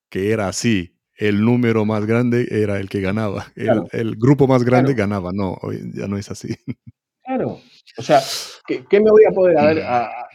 [0.10, 0.96] que era así.
[1.16, 3.52] El número más grande era el que ganaba.
[3.56, 5.32] El, grupo más grande ganaba.
[5.34, 5.58] No,
[5.94, 6.56] ya no es así.
[7.24, 7.60] Claro.
[7.98, 8.22] O sea,
[8.66, 10.28] ¿qué, me voy a poder a,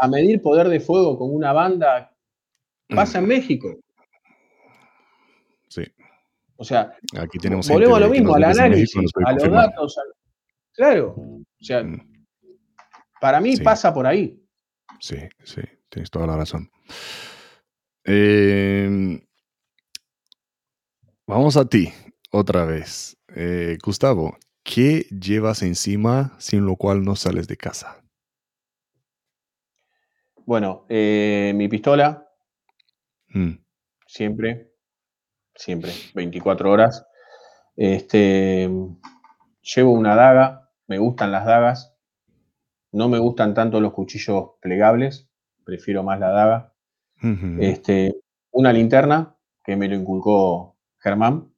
[0.00, 2.12] a, medir poder de fuego con una banda?
[2.88, 3.74] Pasa en México.
[5.68, 5.84] Sí.
[6.56, 9.96] O sea, aquí tenemos volvemos a lo mismo, al análisis, a los datos.
[10.72, 11.14] claro.
[11.16, 12.26] O sea, mm.
[13.20, 14.40] para mí pasa por ahí.
[15.00, 16.70] Sí, sí, tienes toda la razón.
[18.04, 19.20] Em,
[21.26, 21.92] vamos a ti,
[22.30, 23.16] otra vez.
[23.34, 28.02] Eh, Gustavo, ¿Qué llevas encima sin lo cual no sales de casa?
[30.46, 32.26] Bueno, eh, mi pistola.
[33.28, 33.58] Mm.
[34.06, 34.72] Siempre.
[35.54, 35.92] Siempre.
[36.14, 37.06] 24 horas.
[37.76, 38.70] Este,
[39.60, 40.70] llevo una daga.
[40.86, 41.94] Me gustan las dagas.
[42.90, 45.28] No me gustan tanto los cuchillos plegables.
[45.64, 46.74] Prefiero más la daga.
[47.60, 48.14] este,
[48.50, 51.52] una linterna que me lo inculcó Germán.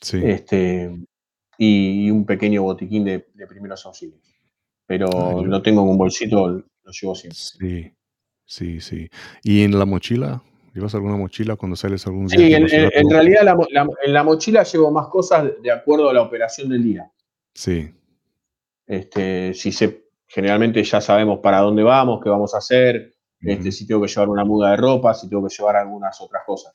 [0.00, 0.20] Sí.
[0.24, 0.92] Este,
[1.58, 4.20] y, un pequeño botiquín de, primeros auxilios.
[4.86, 7.38] Pero no lo tengo en un bolsito, lo llevo siempre.
[7.38, 7.92] Sí,
[8.44, 9.08] sí, sí.
[9.42, 10.42] ¿Y en la mochila?
[10.74, 12.38] ¿Llevas alguna mochila cuando sales algún día?
[12.38, 13.56] Sí, en, realidad
[14.04, 17.10] en la mochila llevo más cosas de acuerdo a la operación del día.
[17.54, 17.92] Sí.
[18.86, 23.12] Este, si se, generalmente ya sabemos para dónde vamos, qué vamos a hacer,
[23.42, 26.42] este, si tengo que llevar una muda de ropa, si tengo que llevar algunas otras
[26.46, 26.74] cosas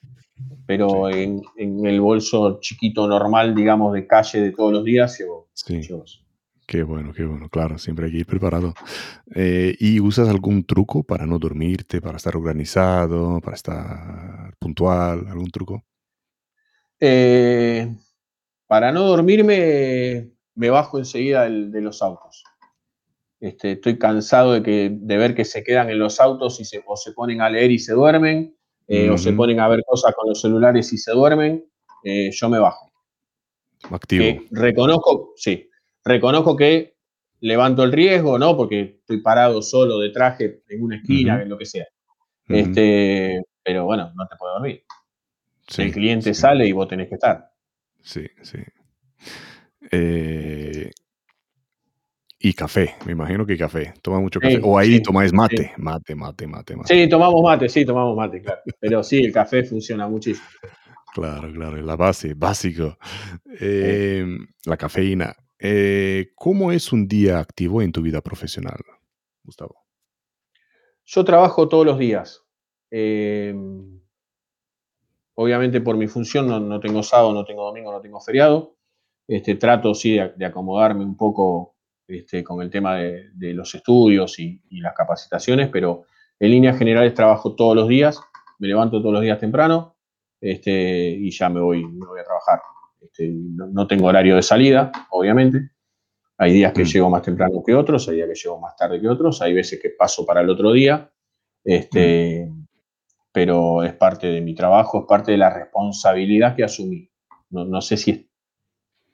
[0.65, 5.49] pero en, el bolso chiquito normal, digamos, de calle de todos los días, llevo.
[5.53, 5.81] Sí.
[6.67, 8.73] Qué bueno, qué bueno, claro, siempre hay que ir preparado.
[9.33, 15.27] Eh, ¿Y usas algún truco para no dormirte, para estar organizado, para estar puntual?
[15.29, 15.85] ¿Algún truco?
[16.99, 17.95] Eh,
[18.67, 22.43] para no dormirme, me bajo enseguida de los autos.
[23.39, 26.83] Este, estoy cansado de, que, de ver que se quedan en los autos y se,
[26.85, 28.55] o se ponen a leer y se duermen,
[28.87, 31.65] eh, o se ponen a ver cosas con los celulares y se duermen,
[32.03, 32.91] eh, yo me bajo.
[33.91, 34.23] Activo.
[34.23, 35.69] Eh, reconozco, sí,
[36.03, 36.95] reconozco que
[37.41, 38.57] levanto el riesgo, ¿no?
[38.57, 41.85] Porque estoy parado solo de traje en una esquina, en lo que sea.
[42.47, 44.83] este, pero bueno, no te puedo dormir.
[45.77, 47.51] el cliente sale y vos tenés que estar.
[48.01, 48.59] Sí, sí.
[49.91, 50.76] Eh,
[52.39, 53.93] y café, me imagino que café.
[54.01, 54.59] Toma mucho café.
[54.63, 55.73] o ahí tomáis mate.
[55.77, 56.93] Mate, mate, mate, mate.
[56.93, 58.61] Sí, tomamos mate, sí, tomamos mate, claro.
[58.79, 60.47] Pero sí, el café funciona muchísimo.
[61.13, 62.97] Claro, claro, la base, básico.
[63.59, 65.35] Em, la cafeína.
[65.57, 68.77] Eh, ¿Cómo es un día activo en tu vida profesional,
[69.43, 69.87] Gustavo?
[71.05, 72.43] Yo trabajo todos los días.
[72.91, 73.99] Em,
[75.33, 78.75] obviamente por mi función no, tengo sábado, no tengo domingo, no tengo feriado.
[79.27, 81.76] Este, trato sí de, acomodarme un poco
[82.07, 86.05] este, con el tema de, los estudios y, las capacitaciones, pero
[86.39, 88.19] en líneas generales trabajo todos los días,
[88.59, 89.95] me levanto todos los días temprano
[90.39, 92.61] este, y ya me voy, voy a trabajar.
[93.01, 95.71] Este, no, tengo horario de salida, obviamente.
[96.39, 96.87] Hay días que mm.
[96.87, 99.79] llego más temprano que otros, hay días que llego más tarde que otros, hay veces
[99.81, 101.11] que paso para el otro día.
[101.63, 102.67] Este, mm
[103.37, 107.07] pero es parte de mi trabajo, es parte de la responsabilidad que asumí.
[107.51, 108.31] No, sé, si,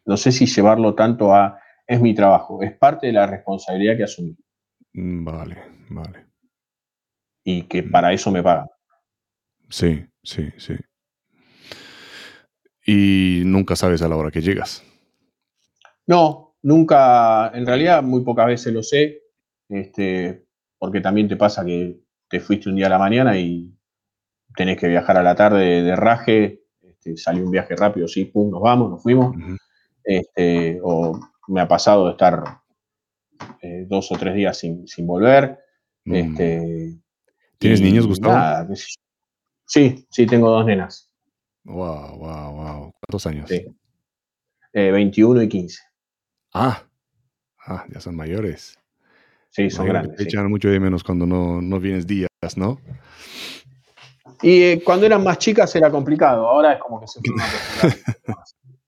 [0.06, 4.04] no sé si llevarlo tanto a es mi trabajo, es parte de la responsabilidad que
[4.04, 4.36] asumí.
[4.94, 5.58] Mm, vale,
[5.90, 6.26] vale.
[7.44, 7.92] Y que mm.
[7.92, 8.68] para eso me pagan.
[9.70, 10.76] Sí, sí, sí.
[12.86, 14.84] Y nunca sabes a la hora que llegas.
[16.06, 19.22] No, nunca, en realidad muy pocas veces lo sé,
[19.70, 20.46] este,
[20.78, 23.74] porque también te pasa que te fuiste un día a la mañana y
[24.56, 28.52] tenés que viajar a la tarde de, raje, este, salió un viaje rápido, sí, pum,
[28.52, 29.36] nos vamos, nos fuimos.
[30.04, 32.44] este, o me ha pasado de estar
[33.62, 35.60] eh, dos o tres días sin, volver.
[36.06, 36.16] Mm.
[36.16, 37.00] Este,
[37.58, 38.74] ¿Tienes niños, Gustavo?
[39.66, 41.12] sí, sí, tengo dos nenas.
[41.64, 42.92] Wow, wow, wow.
[43.00, 43.50] ¿Cuántos años?
[43.50, 43.66] Sí.
[44.74, 45.80] 21 eh, y 15.
[46.54, 46.84] Ah,
[47.66, 48.78] ah, ya son mayores.
[49.50, 50.18] Sí, son grandes.
[50.18, 52.80] Te echan mucho de menos cuando no, no vienes días, ¿no?
[54.42, 57.22] Y eh, cuando eran más chicas era complicado, ahora es como que se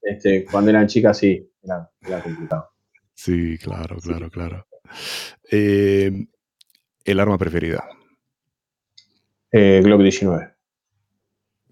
[0.02, 2.70] este, Cuando eran chicas sí, era, complicado.
[3.14, 4.68] Sí, claro, claro, claro.
[5.52, 6.12] Eh,
[7.04, 7.84] ¿El arma preferida?
[9.52, 10.54] Eh, Glock 19.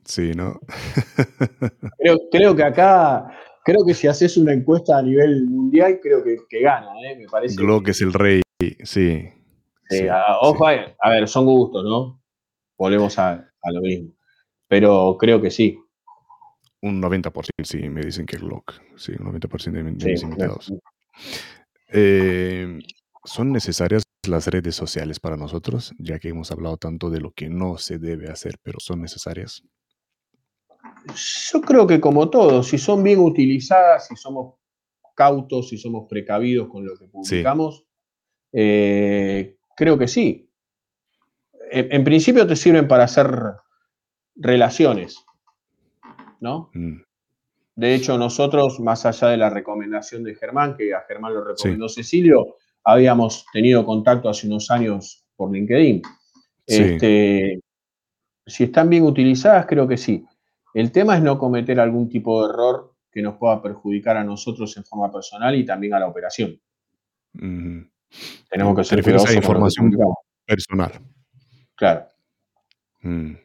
[0.06, 0.60] Sí, ¿no?
[2.32, 3.28] creo, que acá,
[3.64, 7.18] creo que si haces una encuesta a nivel mundial, creo que, gana, ¿eh?
[7.18, 7.56] me parece.
[7.56, 8.41] Glock es el rey,
[8.84, 9.30] sí.
[9.90, 10.07] sí,
[10.41, 12.22] ojo, a ver, son gustos, ¿no?
[12.78, 14.14] Volvemos a, a lo mismo.
[14.68, 15.82] Pero creo que sí.
[16.84, 18.73] Un 90% sí, me dicen que es Glock.
[18.97, 20.73] Sí, un 90% de, mis invitados.
[21.91, 22.80] Eh,
[23.23, 25.93] ¿Son necesarias las redes sociales para nosotros?
[25.97, 29.64] Ya que hemos hablado tanto de lo que no se debe hacer, pero son necesarias.
[31.51, 34.55] Yo creo que como todo, si son bien utilizadas, si somos
[35.15, 37.85] cautos, si somos precavidos con lo que publicamos,
[38.51, 40.49] eh, creo que sí
[41.73, 43.27] en, principio te sirven para hacer
[44.35, 45.23] relaciones,
[46.44, 46.70] ¿no?
[46.74, 47.02] Mm.
[47.76, 51.90] De hecho, nosotros, más allá de la recomendación de Germán, que a Germán lo recomendó
[51.90, 56.03] Cecilio, habíamos tenido contacto hace unos años por LinkedIn.
[56.68, 57.60] Este,
[58.45, 60.24] si están bien utilizadas, creo que sí.
[60.74, 64.76] El tema es no cometer algún tipo de error que nos pueda perjudicar a nosotros
[64.78, 66.60] en forma personal y también a la operación.
[67.32, 69.36] Tenemos que ser cuidadosos.
[69.36, 69.91] información
[70.45, 70.91] personal.
[71.76, 72.07] Claro.
[73.02, 73.43] Mm.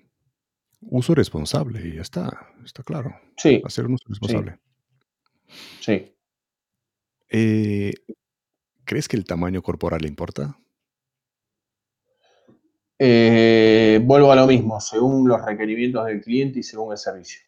[0.80, 3.14] Uso responsable y ya está, está claro.
[3.36, 3.60] Sí.
[3.64, 4.58] Hacer un uso responsable.
[5.80, 6.14] Sí.
[7.30, 7.92] Eh,
[8.84, 10.58] ¿Crees que el tamaño corporal le importa?
[12.98, 17.42] Eh, vuelvo a lo mismo, según los requerimientos del cliente y según el servicio.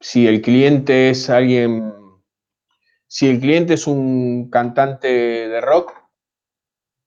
[0.00, 1.92] Si el cliente es alguien,
[3.06, 5.92] si el cliente es un cantante de rock,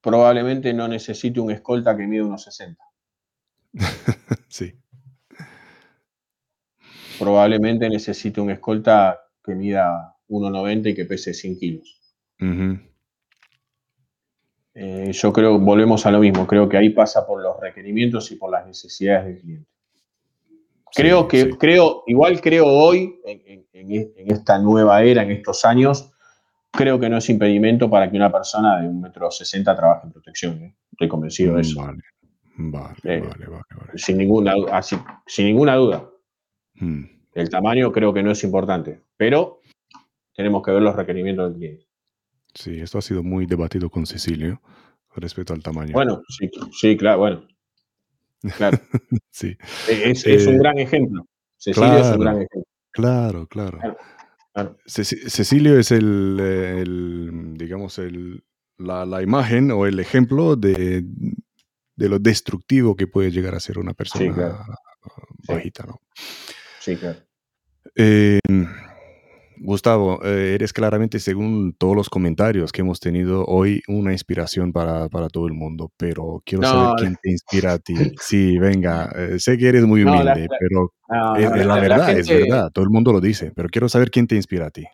[0.02, 2.84] probablemente no necesite un escolta que mide unos 60.
[4.48, 4.74] sí.
[7.18, 12.00] Probablemente necesite un escolta que mida 1,90 y que pese 100 kilos.
[14.74, 18.36] Eh, yo creo, volvemos a lo mismo, creo que ahí pasa por los requerimientos y
[18.36, 19.70] por las necesidades del cliente.
[20.94, 23.66] Creo que, creo, igual creo hoy, en,
[24.28, 26.12] esta nueva era, en estos años,
[26.72, 30.14] creo que no es impedimento para que una persona de un metro sesenta trabaje en
[30.14, 30.64] protección.
[30.64, 30.76] ¿eh?
[30.91, 31.82] Estoy convencido de eso.
[31.82, 32.00] Vale,
[32.60, 33.64] vale, eh, vale, vale,
[33.95, 36.10] Sin ninguna, así, sin ninguna duda.
[36.76, 37.03] Hmm.
[37.34, 39.61] El tamaño creo que no es importante, pero
[40.36, 41.86] tenemos que ver los requerimientos del cliente.
[42.53, 44.61] Sí, esto ha sido muy debatido con Cecilio
[45.15, 45.94] respecto al tamaño.
[45.94, 47.48] Bueno, sí, sí claro, bueno.
[48.57, 48.77] Claro.
[49.31, 49.56] sí.
[49.88, 51.26] Es, un eh, gran ejemplo.
[51.57, 52.64] Cecilio es un gran ejemplo.
[52.91, 53.48] claro.
[53.48, 53.80] claro.
[54.86, 58.44] Cecilio es el, digamos, el,
[58.77, 61.06] la, imagen o el ejemplo de,
[62.07, 64.65] lo destructivo que puede llegar a ser una persona
[65.47, 65.99] bajita, ¿no?
[66.80, 67.19] Sí, claro.
[67.95, 68.67] Em,
[69.57, 75.09] Gustavo, eh, eres claramente, según todos los comentarios que hemos tenido hoy, una inspiración para,
[75.30, 77.93] todo el mundo, pero quiero saber quién te inspira a ti.
[78.21, 82.91] Sí, venga, eh, sé que eres muy humilde, pero la, verdad, es verdad, todo el
[82.91, 84.85] mundo lo dice, pero quiero saber quién te inspira a ti.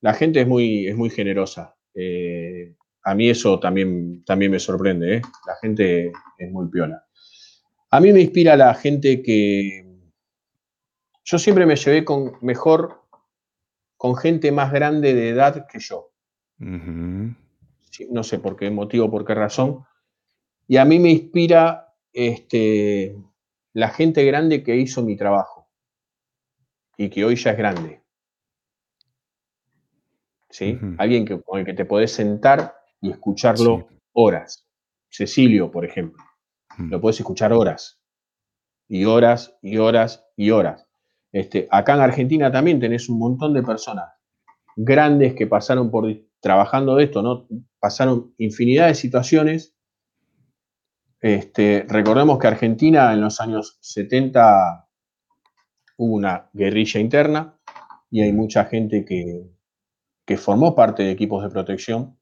[0.00, 1.76] La gente es muy, es muy generosa.
[1.94, 7.04] Eh, a mí eso también, también me sorprende, La gente es muy piola.
[7.90, 9.86] A mí me inspira la gente que...
[11.24, 13.00] Yo siempre me llevé con mejor
[13.96, 16.10] con gente más grande de edad que yo.
[16.58, 19.84] no sé por qué motivo, por qué razón.
[20.66, 23.14] Y a mí me inspira este,
[23.74, 25.68] la gente grande que hizo mi trabajo
[26.96, 28.02] y que hoy ya es grande.
[30.48, 30.78] ¿Sí?
[30.96, 34.66] Alguien que, con el que te podés sentar y escucharlo horas.
[35.10, 36.22] Cecilio, por ejemplo.
[36.78, 38.00] Lo puedes escuchar horas.
[38.88, 40.86] Y horas, y horas, y horas.
[41.32, 44.10] Este, acá en Argentina también tenés un montón de personas
[44.76, 46.06] grandes que pasaron por
[46.40, 47.46] trabajando de esto, ¿no?
[47.78, 49.76] Pasaron infinidad de situaciones.
[51.20, 54.88] Este, recordemos que Argentina en los años 70
[55.98, 57.58] hubo una guerrilla interna
[58.10, 59.50] y hay mucha gente que,
[60.26, 62.19] que formó parte de equipos de protección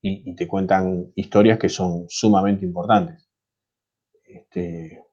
[0.00, 3.28] y, te cuentan historias que son sumamente importantes.
[4.24, 5.04] Este,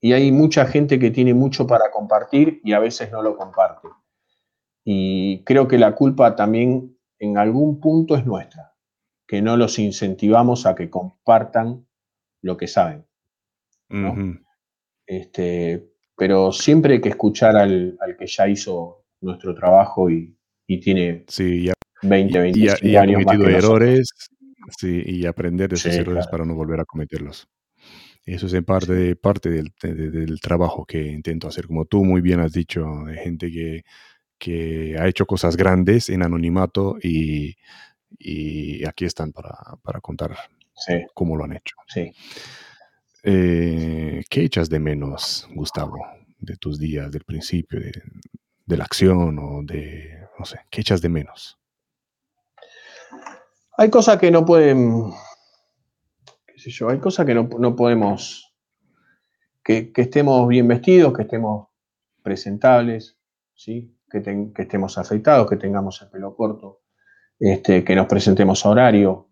[0.00, 3.88] y hay mucha gente que tiene mucho para compartir y a veces no lo comparte.
[4.84, 8.74] Y creo que la culpa también en algún punto es nuestra,
[9.26, 11.86] que no los incentivamos a que compartan
[12.42, 13.06] lo que saben.
[15.06, 20.36] este, pero siempre hay que escuchar al, que ya hizo nuestro trabajo y,
[20.66, 21.70] tiene sí,
[22.04, 24.08] 20, 25 años más que errores
[24.78, 27.48] sí, y aprender de esos errores para no volver a cometerlos.
[28.24, 32.40] Eso es en parte, parte del, del, trabajo que intento hacer, como tú muy bien
[32.40, 33.84] has dicho, de gente que,
[34.38, 37.54] que ha hecho cosas grandes en anonimato y,
[38.18, 40.36] y aquí están para, para contar
[41.12, 41.76] cómo lo han hecho.
[41.86, 42.12] Sí.
[43.22, 45.98] Eh, ¿Qué echas de menos, Gustavo,
[46.38, 47.92] de tus días, del principio, de,
[48.64, 51.58] de la acción o de, no sé, qué echas de menos?
[53.76, 55.12] Hay cosas que no pueden
[56.70, 58.54] yo, hay cosas que no, podemos,
[59.62, 61.68] que, estemos bien vestidos, que estemos
[62.22, 63.18] presentables,
[63.54, 63.96] ¿sí?
[64.10, 66.82] que, estemos afeitados, que tengamos el pelo corto,
[67.38, 69.28] este, que nos presentemos a horario.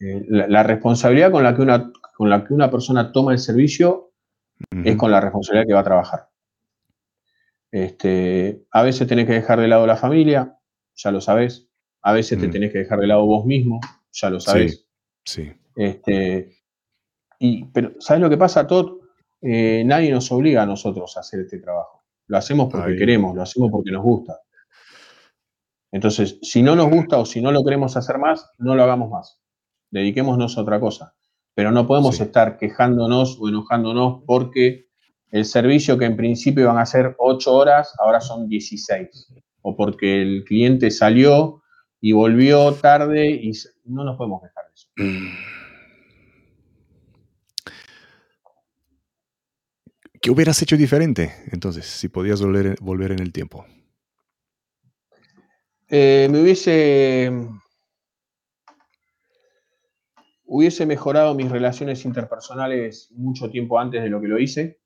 [0.00, 4.12] Eh, la, responsabilidad con la, que una, con la que una persona toma el servicio
[4.84, 6.28] es con la responsabilidad que va a trabajar.
[7.70, 10.56] Este, a veces tenés que dejar de lado la familia,
[10.94, 11.67] ya lo sabes.
[12.02, 13.80] A veces te tenés que dejar de lado vos mismo,
[14.12, 14.86] ya lo sabes.
[15.24, 15.52] Sí.
[15.74, 16.56] Este,
[17.72, 18.98] pero, ¿sabes lo que pasa, Todd?
[19.40, 22.04] Eh, nadie nos obliga a nosotros a hacer este trabajo.
[22.26, 24.40] Lo hacemos porque queremos, lo hacemos porque nos gusta.
[25.90, 29.10] Entonces, si no nos gusta o si no lo queremos hacer más, no lo hagamos
[29.10, 29.40] más.
[29.90, 31.14] Dediquémonos a otra cosa.
[31.54, 34.88] Pero no podemos estar quejándonos o enojándonos porque
[35.30, 39.34] el servicio que en principio iban a ser 8 horas, ahora son 16.
[39.62, 41.62] O porque el cliente salió
[42.00, 43.52] y volvió tarde y
[43.84, 44.88] no nos podemos quejar de eso.
[50.20, 53.64] ¿Qué hubieras hecho diferente entonces, si podías volver, volver en el tiempo?
[55.88, 57.32] Eh, me hubiese,
[60.44, 64.80] hubiese mejorado mis relaciones interpersonales mucho tiempo antes de lo que lo hice.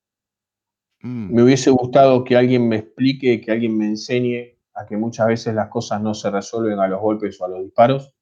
[1.00, 1.34] Mm.
[1.34, 5.54] Me hubiese gustado que alguien me explique, que alguien me enseñe a que muchas veces
[5.54, 8.14] las cosas no se resuelven a los golpes o a los disparos.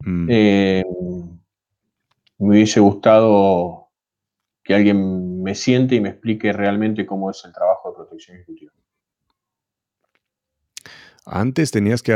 [0.00, 0.26] Mm.
[0.30, 0.84] Eh,
[2.38, 3.90] me hubiese gustado
[4.62, 8.72] que alguien me siente y me explique realmente cómo es el trabajo de protección ejecutiva.
[11.26, 12.12] Antes tenías que,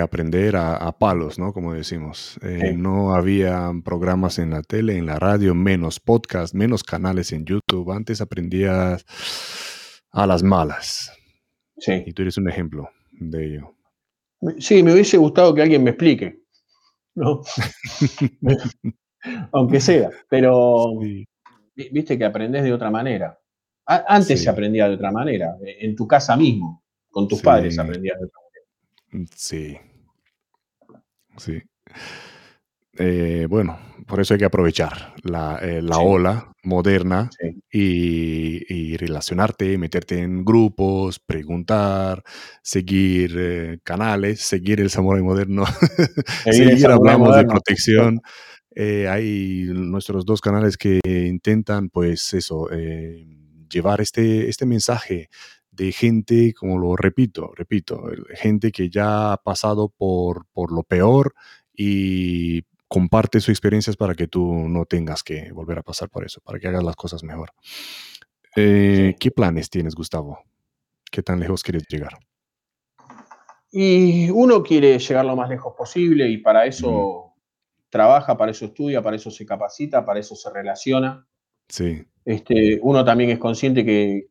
[0.00, 1.52] aprender a, palos, ¿no?
[1.52, 2.38] Como decimos.
[2.42, 7.44] Eh, no había programas en la tele, en la radio, menos podcast, menos canales en
[7.44, 7.90] YouTube.
[7.90, 9.04] Antes aprendías
[10.12, 11.12] a las malas.
[11.76, 12.04] Sí.
[12.06, 12.88] Y tú eres un ejemplo
[13.30, 13.74] de ello.
[14.58, 16.42] Sí, me hubiese gustado que alguien me explique,
[17.14, 17.42] ¿no?
[19.52, 20.98] Aunque sea, pero
[21.74, 23.38] viste que aprendes de otra manera.
[23.86, 28.18] antes se aprendía de otra manera, e, en tu casa mismo, con tus padres aprendías
[28.18, 28.40] de otra
[29.10, 29.28] manera.
[29.36, 29.78] Sí.
[31.36, 31.62] Sí.
[32.98, 37.30] Eh, bueno, por eso hay que aprovechar la, eh, ola moderna
[37.70, 42.22] y, relacionarte, meterte en grupos, preguntar,
[42.62, 45.64] seguir eh, canales, seguir el samurai moderno,
[46.44, 48.20] seguir, hablamos de protección.
[48.76, 52.68] Hay nuestros dos canales que intentan, pues eso,
[53.68, 55.28] llevar este, este mensaje
[55.70, 58.04] de gente, como lo repito, repito,
[58.34, 61.34] gente que ya ha pasado por, por lo peor
[61.74, 62.62] y
[62.92, 66.58] comparte sus experiencias para que tú no tengas que volver a pasar por eso, para
[66.58, 67.54] que hagas las cosas mejor.
[68.54, 70.40] Eh, ¿Qué planes tienes, Gustavo?
[71.10, 72.18] ¿Qué tan lejos quieres llegar?
[73.70, 77.32] Y uno quiere llegar lo más lejos posible y para eso
[77.88, 81.26] trabaja, para eso estudia, para eso se capacita, para eso se relaciona.
[81.70, 82.04] Sí.
[82.26, 84.26] Este, uno también es consciente que,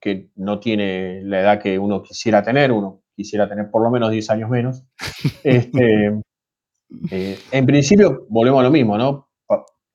[0.00, 4.10] que no tiene la edad que uno quisiera tener, uno quisiera tener por lo menos
[4.10, 4.82] 10 años menos.
[5.44, 6.22] Este,
[7.10, 9.28] eh, en principio, volvemos a lo mismo, ¿no?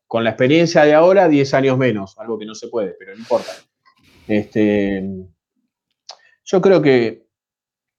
[0.08, 3.20] Con la experiencia de ahora, 10 años menos, algo que no se puede, pero no
[3.20, 3.52] importa.
[4.28, 5.04] Este,
[6.46, 7.28] yo creo que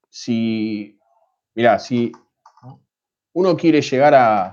[0.08, 0.98] si,
[1.54, 2.10] mira, si
[3.34, 4.46] uno quiere llegar a,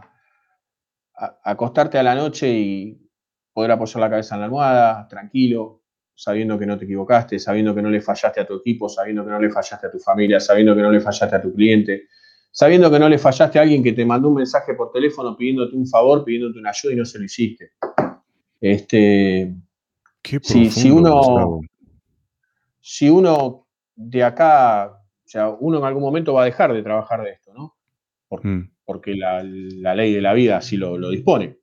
[1.15, 3.09] a, acostarte a la noche y
[3.53, 7.81] poder apoyar la cabeza en la almohada, tranquilo, sabiendo que no te equivocaste, sabiendo que
[7.81, 10.75] no le fallaste a tu equipo, sabiendo que no le fallaste a tu familia, sabiendo
[10.75, 12.07] que no le fallaste a tu cliente,
[12.55, 15.75] sabiendo que no le fallaste a alguien que te mandó un mensaje por teléfono pidiéndote
[15.75, 17.71] un favor, pidiéndote una ayuda y no se lo hiciste.
[18.61, 19.53] Este,
[20.41, 21.59] si, uno,
[22.79, 27.23] si uno de acá, o sea, uno en algún momento va a dejar de trabajar
[27.23, 27.75] de esto, ¿no?
[28.41, 28.69] Mm.
[28.85, 31.57] Porque la, ley de la vida así lo, dispone.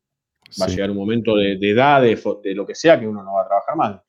[0.60, 3.32] Va a llegar un momento de, edad, de, de, lo que sea, que uno no
[3.32, 4.02] va a trabajar más.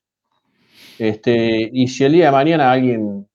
[0.99, 3.25] Este, y si el día de mañana alguien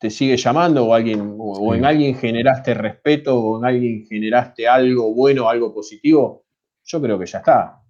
[0.00, 5.14] te sigue llamando o, alguien, o, en alguien generaste respeto o en alguien generaste algo
[5.14, 6.46] bueno, algo positivo,
[6.84, 7.82] yo creo que ya está.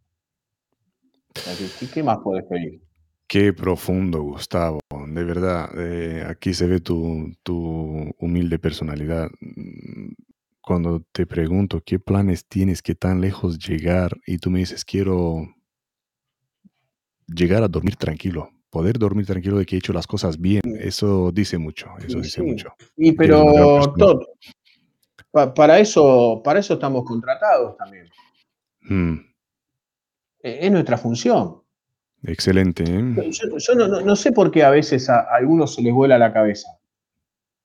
[1.94, 2.82] ¿Qué, más puedes pedir?
[3.28, 4.80] Qué profundo, Gustavo.
[5.06, 7.32] De verdad, eh, aquí se ve tu,
[8.18, 9.30] humilde personalidad.
[10.60, 15.46] Cuando te pregunto qué planes tienes, qué tan lejos llegar, y tú me dices, quiero
[17.28, 21.30] llegar a dormir tranquilo poder dormir tranquilo de que he hecho las cosas bien, eso
[21.32, 22.72] dice mucho, eso dice mucho.
[22.96, 24.26] Y pero todo,
[25.32, 28.08] para, eso, para eso estamos contratados también.
[28.82, 29.14] Mm.
[30.42, 31.62] E, es nuestra función.
[32.22, 32.84] Excelente.
[32.86, 33.30] ¿eh?
[33.30, 36.68] Yo, no, sé por qué a veces a, algunos se les vuela la cabeza.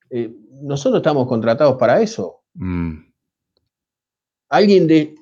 [0.10, 2.44] Eh, nosotros estamos contratados para eso.
[2.54, 3.00] Mm.
[4.50, 5.16] Alguien de,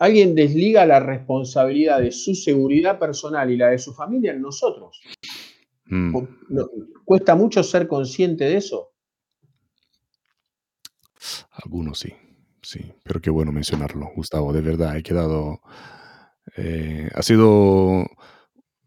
[0.00, 5.00] alguien desliga la responsabilidad de su seguridad personal y la de su familia en nosotros.
[5.84, 6.16] Mm.
[7.04, 8.92] ¿Cuesta mucho ser consciente de eso?
[11.50, 12.14] Algunos sí,
[12.62, 15.60] sí, pero qué bueno mencionarlo, Gustavo, de verdad, he quedado...
[16.56, 18.06] Eh, ha sido...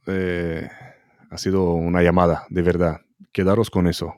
[0.07, 0.67] Eh,
[1.29, 3.01] ha sido una llamada, de verdad.
[3.31, 4.15] Quedaros con eso.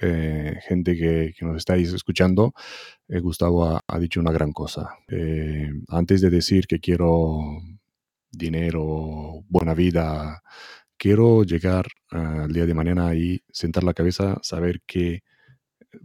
[0.00, 2.52] Eh, gente que, que, nos estáis escuchando,
[3.08, 4.98] eh, Gustavo ha, dicho una gran cosa.
[5.08, 7.38] Eh, antes de decir que quiero
[8.30, 10.42] dinero, buena vida,
[10.98, 15.22] quiero llegar al día de mañana y sentar la cabeza, saber que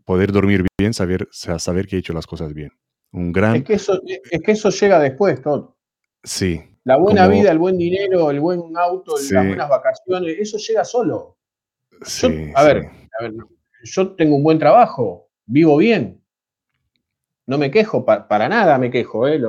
[0.05, 2.71] poder dormir bien, saber, saber que he hecho las cosas bien.
[3.11, 3.57] Un gran...
[3.57, 5.77] Es que eso, es que eso llega después, todo.
[6.23, 6.61] Sí.
[6.83, 11.37] La buena vida, el buen dinero, el buen auto, las buenas vacaciones, eso llega solo.
[12.55, 12.89] a, ver,
[13.19, 13.33] a ver,
[13.83, 16.21] yo tengo un buen trabajo, vivo bien,
[17.47, 19.27] no me quejo, para nada me quejo.
[19.27, 19.41] ¿eh?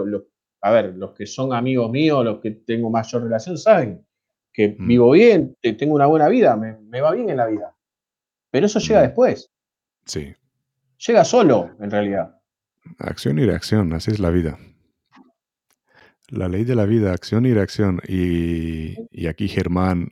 [0.62, 4.04] a ver, los que son amigos míos, los que tengo mayor relación, saben
[4.52, 4.86] que mm.
[4.86, 7.74] vivo bien, tengo una buena vida, me, va bien en la vida.
[8.50, 9.02] Pero eso llega mm.
[9.04, 9.50] después.
[10.04, 10.34] Sí.
[11.06, 12.38] Llega solo, en realidad.
[12.98, 14.58] Acción y reacción, así es la vida.
[16.28, 18.00] La ley de la vida, acción y reacción.
[18.06, 20.10] Y, y aquí Germán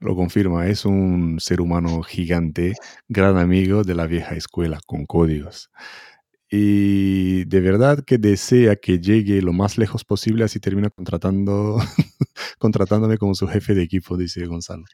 [0.00, 2.74] lo confirma, es un ser humano gigante,
[3.08, 5.70] gran amigo de la vieja escuela, con códigos
[6.50, 11.78] y de verdad que desea que llegue lo más lejos posible, así termina contratando,
[12.58, 14.84] contratándome como su jefe de equipo, dice Gonzalo.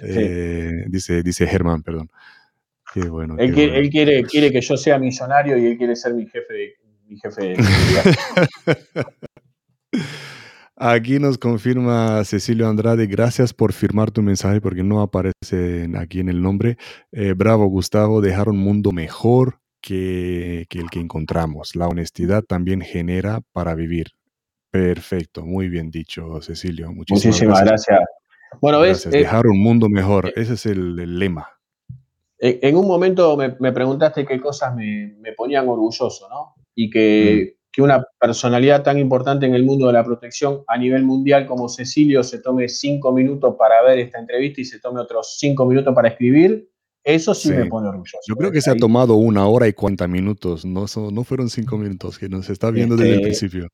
[0.00, 2.10] Eh, dice, dice Germán, perdón.
[2.92, 3.36] Qué bueno.
[3.38, 6.74] Él, quiere, quiere, que yo sea millonario y él quiere ser mi jefe de,
[7.06, 7.54] mi jefe
[10.80, 16.28] Aquí nos confirma Cecilio Andrade, gracias por firmar tu mensaje porque no aparece aquí en
[16.28, 16.76] el nombre.
[17.10, 21.74] Eh, bravo Gustavo, dejar un mundo mejor que, el que encontramos.
[21.74, 24.06] La honestidad también genera para vivir.
[24.70, 26.92] Perfecto, muy bien dicho, Cecilio.
[26.92, 27.98] Muchísimas, gracias.
[28.60, 31.48] Bueno, ves, eh, dejar un mundo mejor, eh, ese es el, lema.
[32.38, 36.54] En un momento me, preguntaste qué cosas me, ponían orgulloso, ¿no?
[36.76, 37.57] Y que, mm.
[37.78, 41.68] Que, una personalidad tan importante en el mundo de la protección a nivel mundial como
[41.68, 45.94] Cecilio se tome cinco minutos para ver esta entrevista y se tome otros cinco minutos
[45.94, 46.68] para escribir,
[47.04, 48.18] eso sí, me pone orgulloso.
[48.26, 51.78] Yo creo que se ha tomado una hora y cuarenta minutos, no, no fueron cinco
[51.78, 53.68] minutos, que nos está viendo desde el este, principio.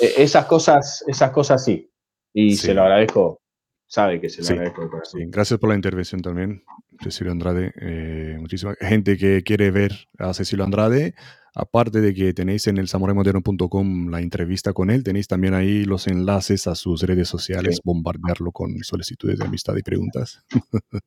[0.00, 1.90] E, esas cosas, esas cosas sí.
[2.32, 3.42] Y se lo agradezco,
[3.86, 4.90] sabe que se lo agradezco.
[5.26, 6.64] Gracias por la intervención también,
[7.02, 7.72] Cecilio Andrade.
[7.80, 11.14] Eh, muchísima gente que quiere ver a Cecilio Andrade.
[11.54, 16.08] Aparte de que tenéis en el samuraimodern.com la entrevista con él, tenéis también ahí los
[16.08, 20.44] enlaces a sus redes sociales, bombardearlo con solicitudes de amistad y preguntas.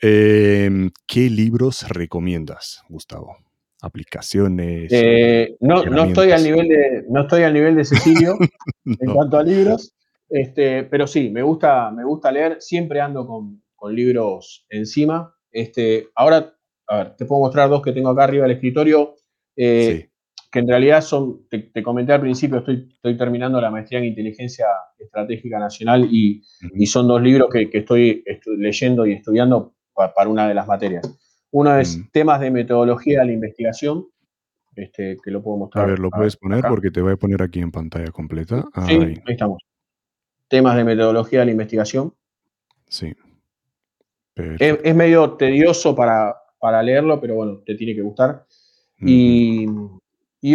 [0.00, 3.36] Em, ¿Qué libros recomiendas, Gustavo?
[3.82, 4.92] Aplicaciones.
[4.92, 8.38] Eh, no, no, estoy al nivel de, no estoy al nivel de Cecilio
[8.84, 9.92] en cuanto a libros.
[10.28, 13.62] Este, pero sí, me gusta, me gusta leer, siempre ando con,
[13.92, 15.34] libros encima.
[15.50, 16.54] Este, ahora,
[16.86, 19.16] a ver, te puedo mostrar dos que tengo acá arriba del escritorio,
[19.58, 20.10] eh,
[20.50, 24.66] que en realidad son, te, comenté al principio, estoy, estoy terminando la maestría en inteligencia
[24.98, 26.42] estratégica nacional y,
[26.86, 28.24] son dos libros que, estoy,
[28.56, 31.02] leyendo y estudiando para, una de las materias.
[31.50, 34.06] Uno es temas de metodología de la investigación,
[34.76, 35.84] este, que lo puedo mostrar.
[35.84, 38.64] A ver, lo puedes poner porque te voy a poner aquí en pantalla completa.
[38.86, 39.58] Sí, ahí estamos
[40.48, 42.14] temas de metodología de la investigación.
[42.88, 43.14] Sí.
[44.34, 46.34] Es, medio tedioso para,
[46.82, 48.46] leerlo, pero bueno, te tiene que gustar.
[49.00, 49.66] Y,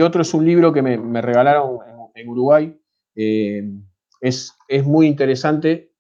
[0.02, 1.80] otro es un libro que me, regalaron
[2.16, 2.78] en, Uruguay.
[3.16, 3.64] Eh,
[4.22, 5.92] es, es, muy interesante.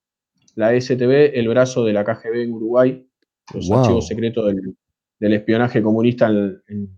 [0.56, 3.08] La STB, el brazo de la KGB en Uruguay,
[3.54, 4.54] los archivos secretos
[5.20, 6.90] del, espionaje comunista en,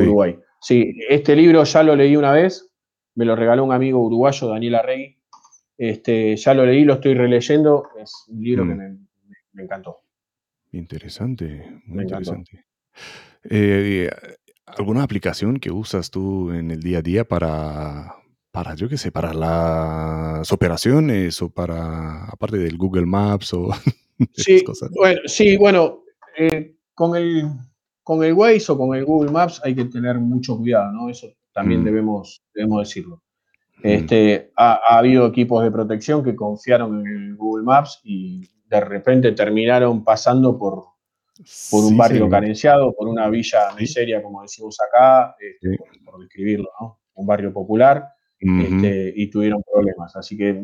[0.00, 0.38] Uruguay.
[0.60, 2.70] Sí, este libro ya lo leí una vez,
[3.14, 5.16] me lo regaló un amigo uruguayo, Daniel Arregui,
[5.76, 7.88] este, ya lo leí, lo estoy releyendo.
[8.00, 9.06] Es un libro que mm.
[9.52, 10.02] me, encantó.
[10.72, 12.64] Interesante, muy interesante.
[13.44, 14.08] Eh,
[14.66, 18.14] ¿Alguna aplicación que usas tú en el día a día para,
[18.50, 23.70] para yo qué sé, para las operaciones o para, aparte del Google Maps o
[24.32, 24.90] sí, cosas?
[24.94, 26.04] Bueno, sí, bueno,
[26.38, 27.50] eh, con, el,
[28.02, 31.10] con el Waze o con el Google Maps hay que tener mucho cuidado, ¿no?
[31.10, 31.84] Eso también mm.
[31.84, 33.22] debemos, debemos decirlo.
[33.82, 39.32] Este, ha, habido equipos de protección que confiaron en el Google Maps y de repente
[39.32, 40.84] terminaron pasando por,
[41.70, 47.00] por un barrio carenciado, por una villa miseria, como decimos acá, este, por, describirlo, ¿no?
[47.14, 48.08] Un barrio popular,
[48.38, 50.16] este, y tuvieron problemas.
[50.16, 50.62] Así que,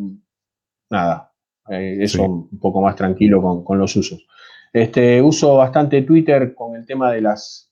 [0.91, 1.33] nada,
[1.69, 4.27] eh, eso un poco más tranquilo con, con, los usos.
[4.73, 7.69] Este, uso bastante Twitter con el tema de las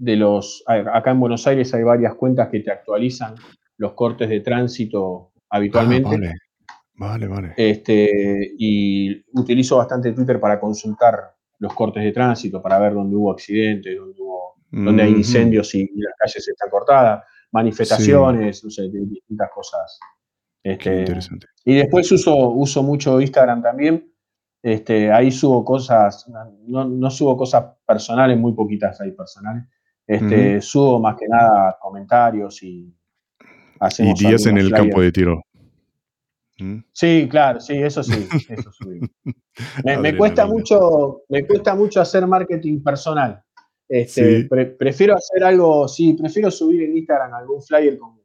[0.00, 3.34] de los acá en Buenos Aires hay varias cuentas que te actualizan
[3.76, 6.08] los cortes de tránsito habitualmente.
[6.08, 6.34] Ah,
[6.94, 7.54] vale, vale, vale.
[7.56, 13.30] Este, y utilizo bastante Twitter para consultar los cortes de tránsito, para ver dónde hubo
[13.30, 19.50] accidentes, dónde, hubo, dónde hay incendios y, las calles están cortadas, manifestaciones, no sé, distintas
[19.54, 19.98] cosas.
[20.62, 21.46] Este, interesante.
[21.64, 24.12] Y después uso, uso mucho Instagram también.
[24.62, 26.26] Este, ahí subo cosas,
[26.66, 29.64] no, no, subo cosas personales, muy poquitas hay personales.
[30.06, 32.92] Este, Subo más que nada comentarios y,
[33.98, 35.40] y días en el campo de tiro.
[36.60, 36.84] ¿Mm?
[36.92, 38.70] Sí, claro, sí, eso sí, eso
[39.84, 43.42] me, cuesta mucho, me cuesta mucho hacer marketing personal.
[43.88, 44.44] Este,
[44.78, 48.20] prefiero hacer algo, sí, prefiero subir en Instagram algún flyer con,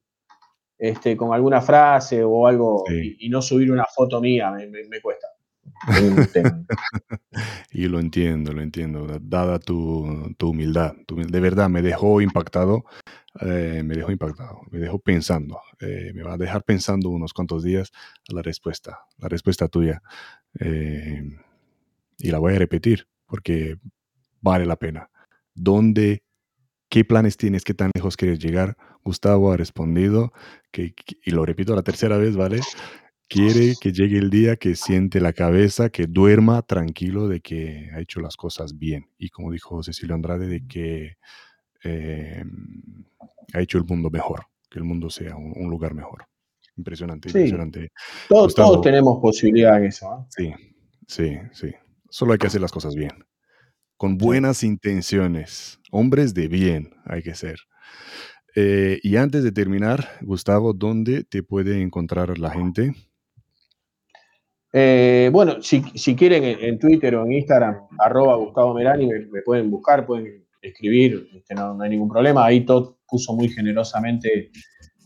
[0.77, 5.27] este, con alguna frase o algo y, no subir una foto mía, me, cuesta.
[7.71, 10.95] y lo entiendo, lo entiendo, dada tu, tu humildad.
[11.07, 12.85] De verdad, me dejó impactado
[13.41, 17.63] eh, me dejó impactado, me dejó pensando, eh, me va a dejar pensando unos cuantos
[17.63, 17.91] días
[18.29, 20.01] la respuesta, la respuesta tuya.
[20.59, 21.21] Eh,
[22.17, 23.77] y la voy a repetir porque
[24.39, 25.09] vale la pena.
[25.53, 26.23] ¿Dónde,
[26.87, 28.77] qué planes tienes, qué tan lejos quieres llegar?
[29.03, 30.31] Gustavo ha respondido,
[30.71, 30.95] que,
[31.25, 32.61] y lo repito la tercera vez, ¿vale?
[33.27, 37.99] Quiere que llegue el día que siente la cabeza, que duerma tranquilo de que ha
[37.99, 39.09] hecho las cosas bien.
[39.17, 41.17] Y como dijo Cecilio Andrade, de que
[43.53, 46.25] ha hecho el mundo mejor, que el mundo sea un, lugar mejor.
[46.77, 47.91] Impresionante, impresionante.
[48.27, 50.05] Todos, tenemos posibilidad en eso.
[50.05, 50.25] ¿eh?
[50.29, 50.53] Sí,
[51.07, 51.73] sí, sí.
[52.09, 53.11] Solo hay que hacer las cosas bien.
[53.97, 55.79] Con buenas intenciones.
[55.91, 57.57] Hombres de bien hay que ser.
[58.55, 62.93] Eh, y antes de terminar, Gustavo, ¿dónde te puede encontrar la gente?
[64.77, 65.81] Eh, bueno, si,
[66.17, 71.55] quieren en, Twitter o en Instagram, arroba Gustavo Merani, me, pueden buscar, pueden escribir, este,
[71.55, 72.45] no, hay ningún problema.
[72.45, 74.51] Ahí todo puso muy generosamente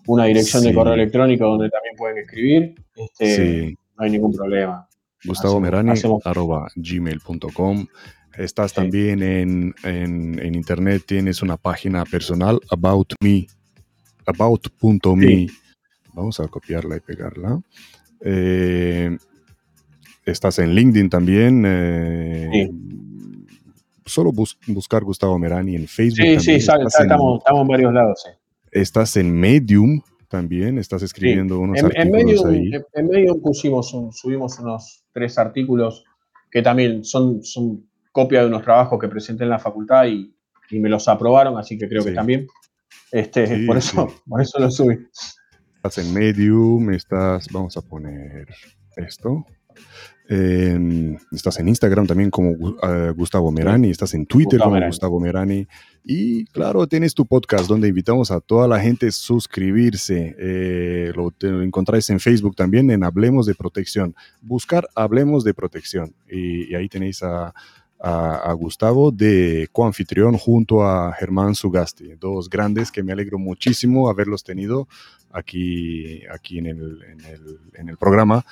[0.07, 2.75] una dirección de correo electrónico donde también pueden escribir.
[2.95, 4.87] Este, no hay ningún problema.
[5.23, 5.91] Gustavo Merani,
[6.23, 7.85] arroba gmail.com.
[8.39, 13.45] Estás también en, internet, tienes una página personal, About Me,
[14.25, 15.45] about.me.
[16.15, 17.61] Vamos a copiarla y pegarla.
[18.21, 19.15] Eh,
[20.29, 21.63] estás en LinkedIn también.
[21.65, 22.69] Eh,
[24.05, 24.31] solo
[24.67, 26.25] buscar Gustavo Merani en Facebook.
[26.25, 28.25] Sí, sí, estamos, en, varios lados.
[28.71, 32.71] Estás en Medium también, estás escribiendo unos artículos ahí.
[32.93, 36.03] En Medium pusimos subimos unos tres artículos
[36.51, 40.33] que también son, son copia de unos trabajos que presenté en la facultad y,
[40.71, 42.47] me los aprobaron, así que creo que también.
[43.11, 44.99] Este, por, eso, por eso lo subí.
[45.77, 48.47] Estás en Medium, estás, vamos a poner
[48.95, 49.45] esto.
[51.31, 55.67] Estás en Instagram también como uh, Gustavo Merani, estás en Twitter como Gustavo Merani.
[56.03, 60.35] Y claro, tienes tu podcast donde invitamos a toda la gente a suscribirse.
[60.37, 61.33] Eh, lo,
[61.63, 64.15] encontráis en Facebook también en Hablemos de Protección.
[64.41, 66.13] Buscar Hablemos de Protección.
[66.29, 67.53] Y, ahí tenéis a,
[67.99, 74.43] a, Gustavo de coanfitrión junto a Germán Sugasti, dos grandes que me alegro muchísimo haberlos
[74.43, 74.87] tenido
[75.31, 78.45] aquí, aquí en, el, en, el, en el programa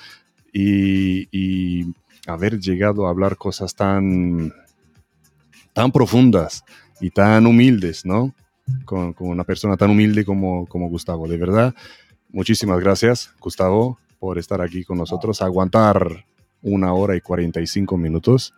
[0.54, 1.94] y,
[2.26, 4.54] haber llegado a hablar cosas tan,
[5.72, 6.66] tan profundas
[7.00, 8.34] y tan humildes, ¿no?
[8.84, 11.28] Con, una persona tan humilde como, como Gustavo.
[11.30, 11.74] De verdad,
[12.30, 16.26] muchísimas gracias, Gustavo, por estar aquí con nosotros, aguantar
[16.62, 18.54] una hora y 45 minutos.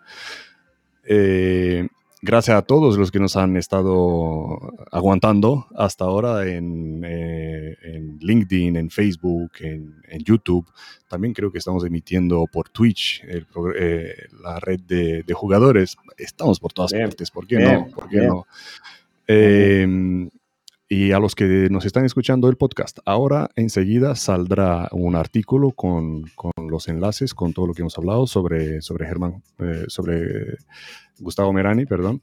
[1.03, 1.87] Eh,
[2.21, 4.59] gracias a todos los que nos han estado
[4.91, 7.77] aguantando hasta ahora en, eh,
[8.19, 10.65] LinkedIn, en Facebook, en, YouTube.
[11.07, 14.13] También creo que estamos emitiendo por Twitch, eh,
[14.43, 15.97] la red de, jugadores.
[16.17, 17.87] Estamos por todas partes, ¿por qué no?
[17.87, 18.45] ¿Por qué no?
[19.27, 20.29] Em,
[20.91, 26.23] y a los que nos están escuchando el podcast, ahora enseguida saldrá un artículo con,
[26.35, 30.57] con los enlaces, con todo lo que hemos hablado sobre, sobre Germán, eh, sobre
[31.19, 32.21] Gustavo Merani, perdón,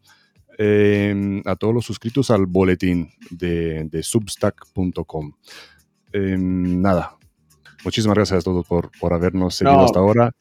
[0.58, 5.32] em, a todos los suscritos al boletín de, substack.com.
[6.12, 7.16] Em, nada,
[7.84, 10.32] muchísimas gracias a todos por, por habernos seguido hasta ahora.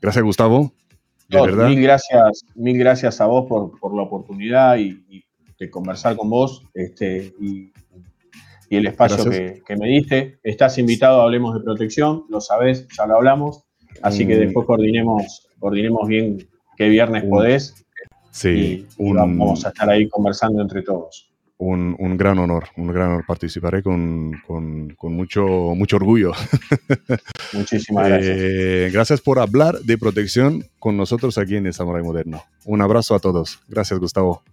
[0.00, 0.72] Gracias, Gustavo.
[1.28, 1.68] De verdad.
[1.68, 5.24] Mil gracias, mil gracias a vos por, por la oportunidad y
[5.58, 7.72] de conversar con vos este, y,
[8.70, 10.38] el espacio que, me diste.
[10.42, 13.64] Estás invitado a Hablemos de Protección, lo sabés, ya lo hablamos,
[14.02, 14.40] así que mm.
[14.40, 17.86] después coordinemos, coordinemos bien qué viernes podés.
[18.38, 21.28] Sí, y, vamos a estar ahí conversando entre todos.
[21.60, 23.24] Un, gran honor, un gran honor.
[23.26, 24.40] Participaré con,
[25.02, 25.44] mucho,
[25.74, 26.30] mucho orgullo.
[27.52, 28.36] Muchísimas gracias.
[28.38, 32.44] Eh, gracias por hablar de protección con nosotros aquí en el Samurai Moderno.
[32.64, 33.58] Un abrazo a todos.
[33.66, 34.44] Gracias, Gustavo.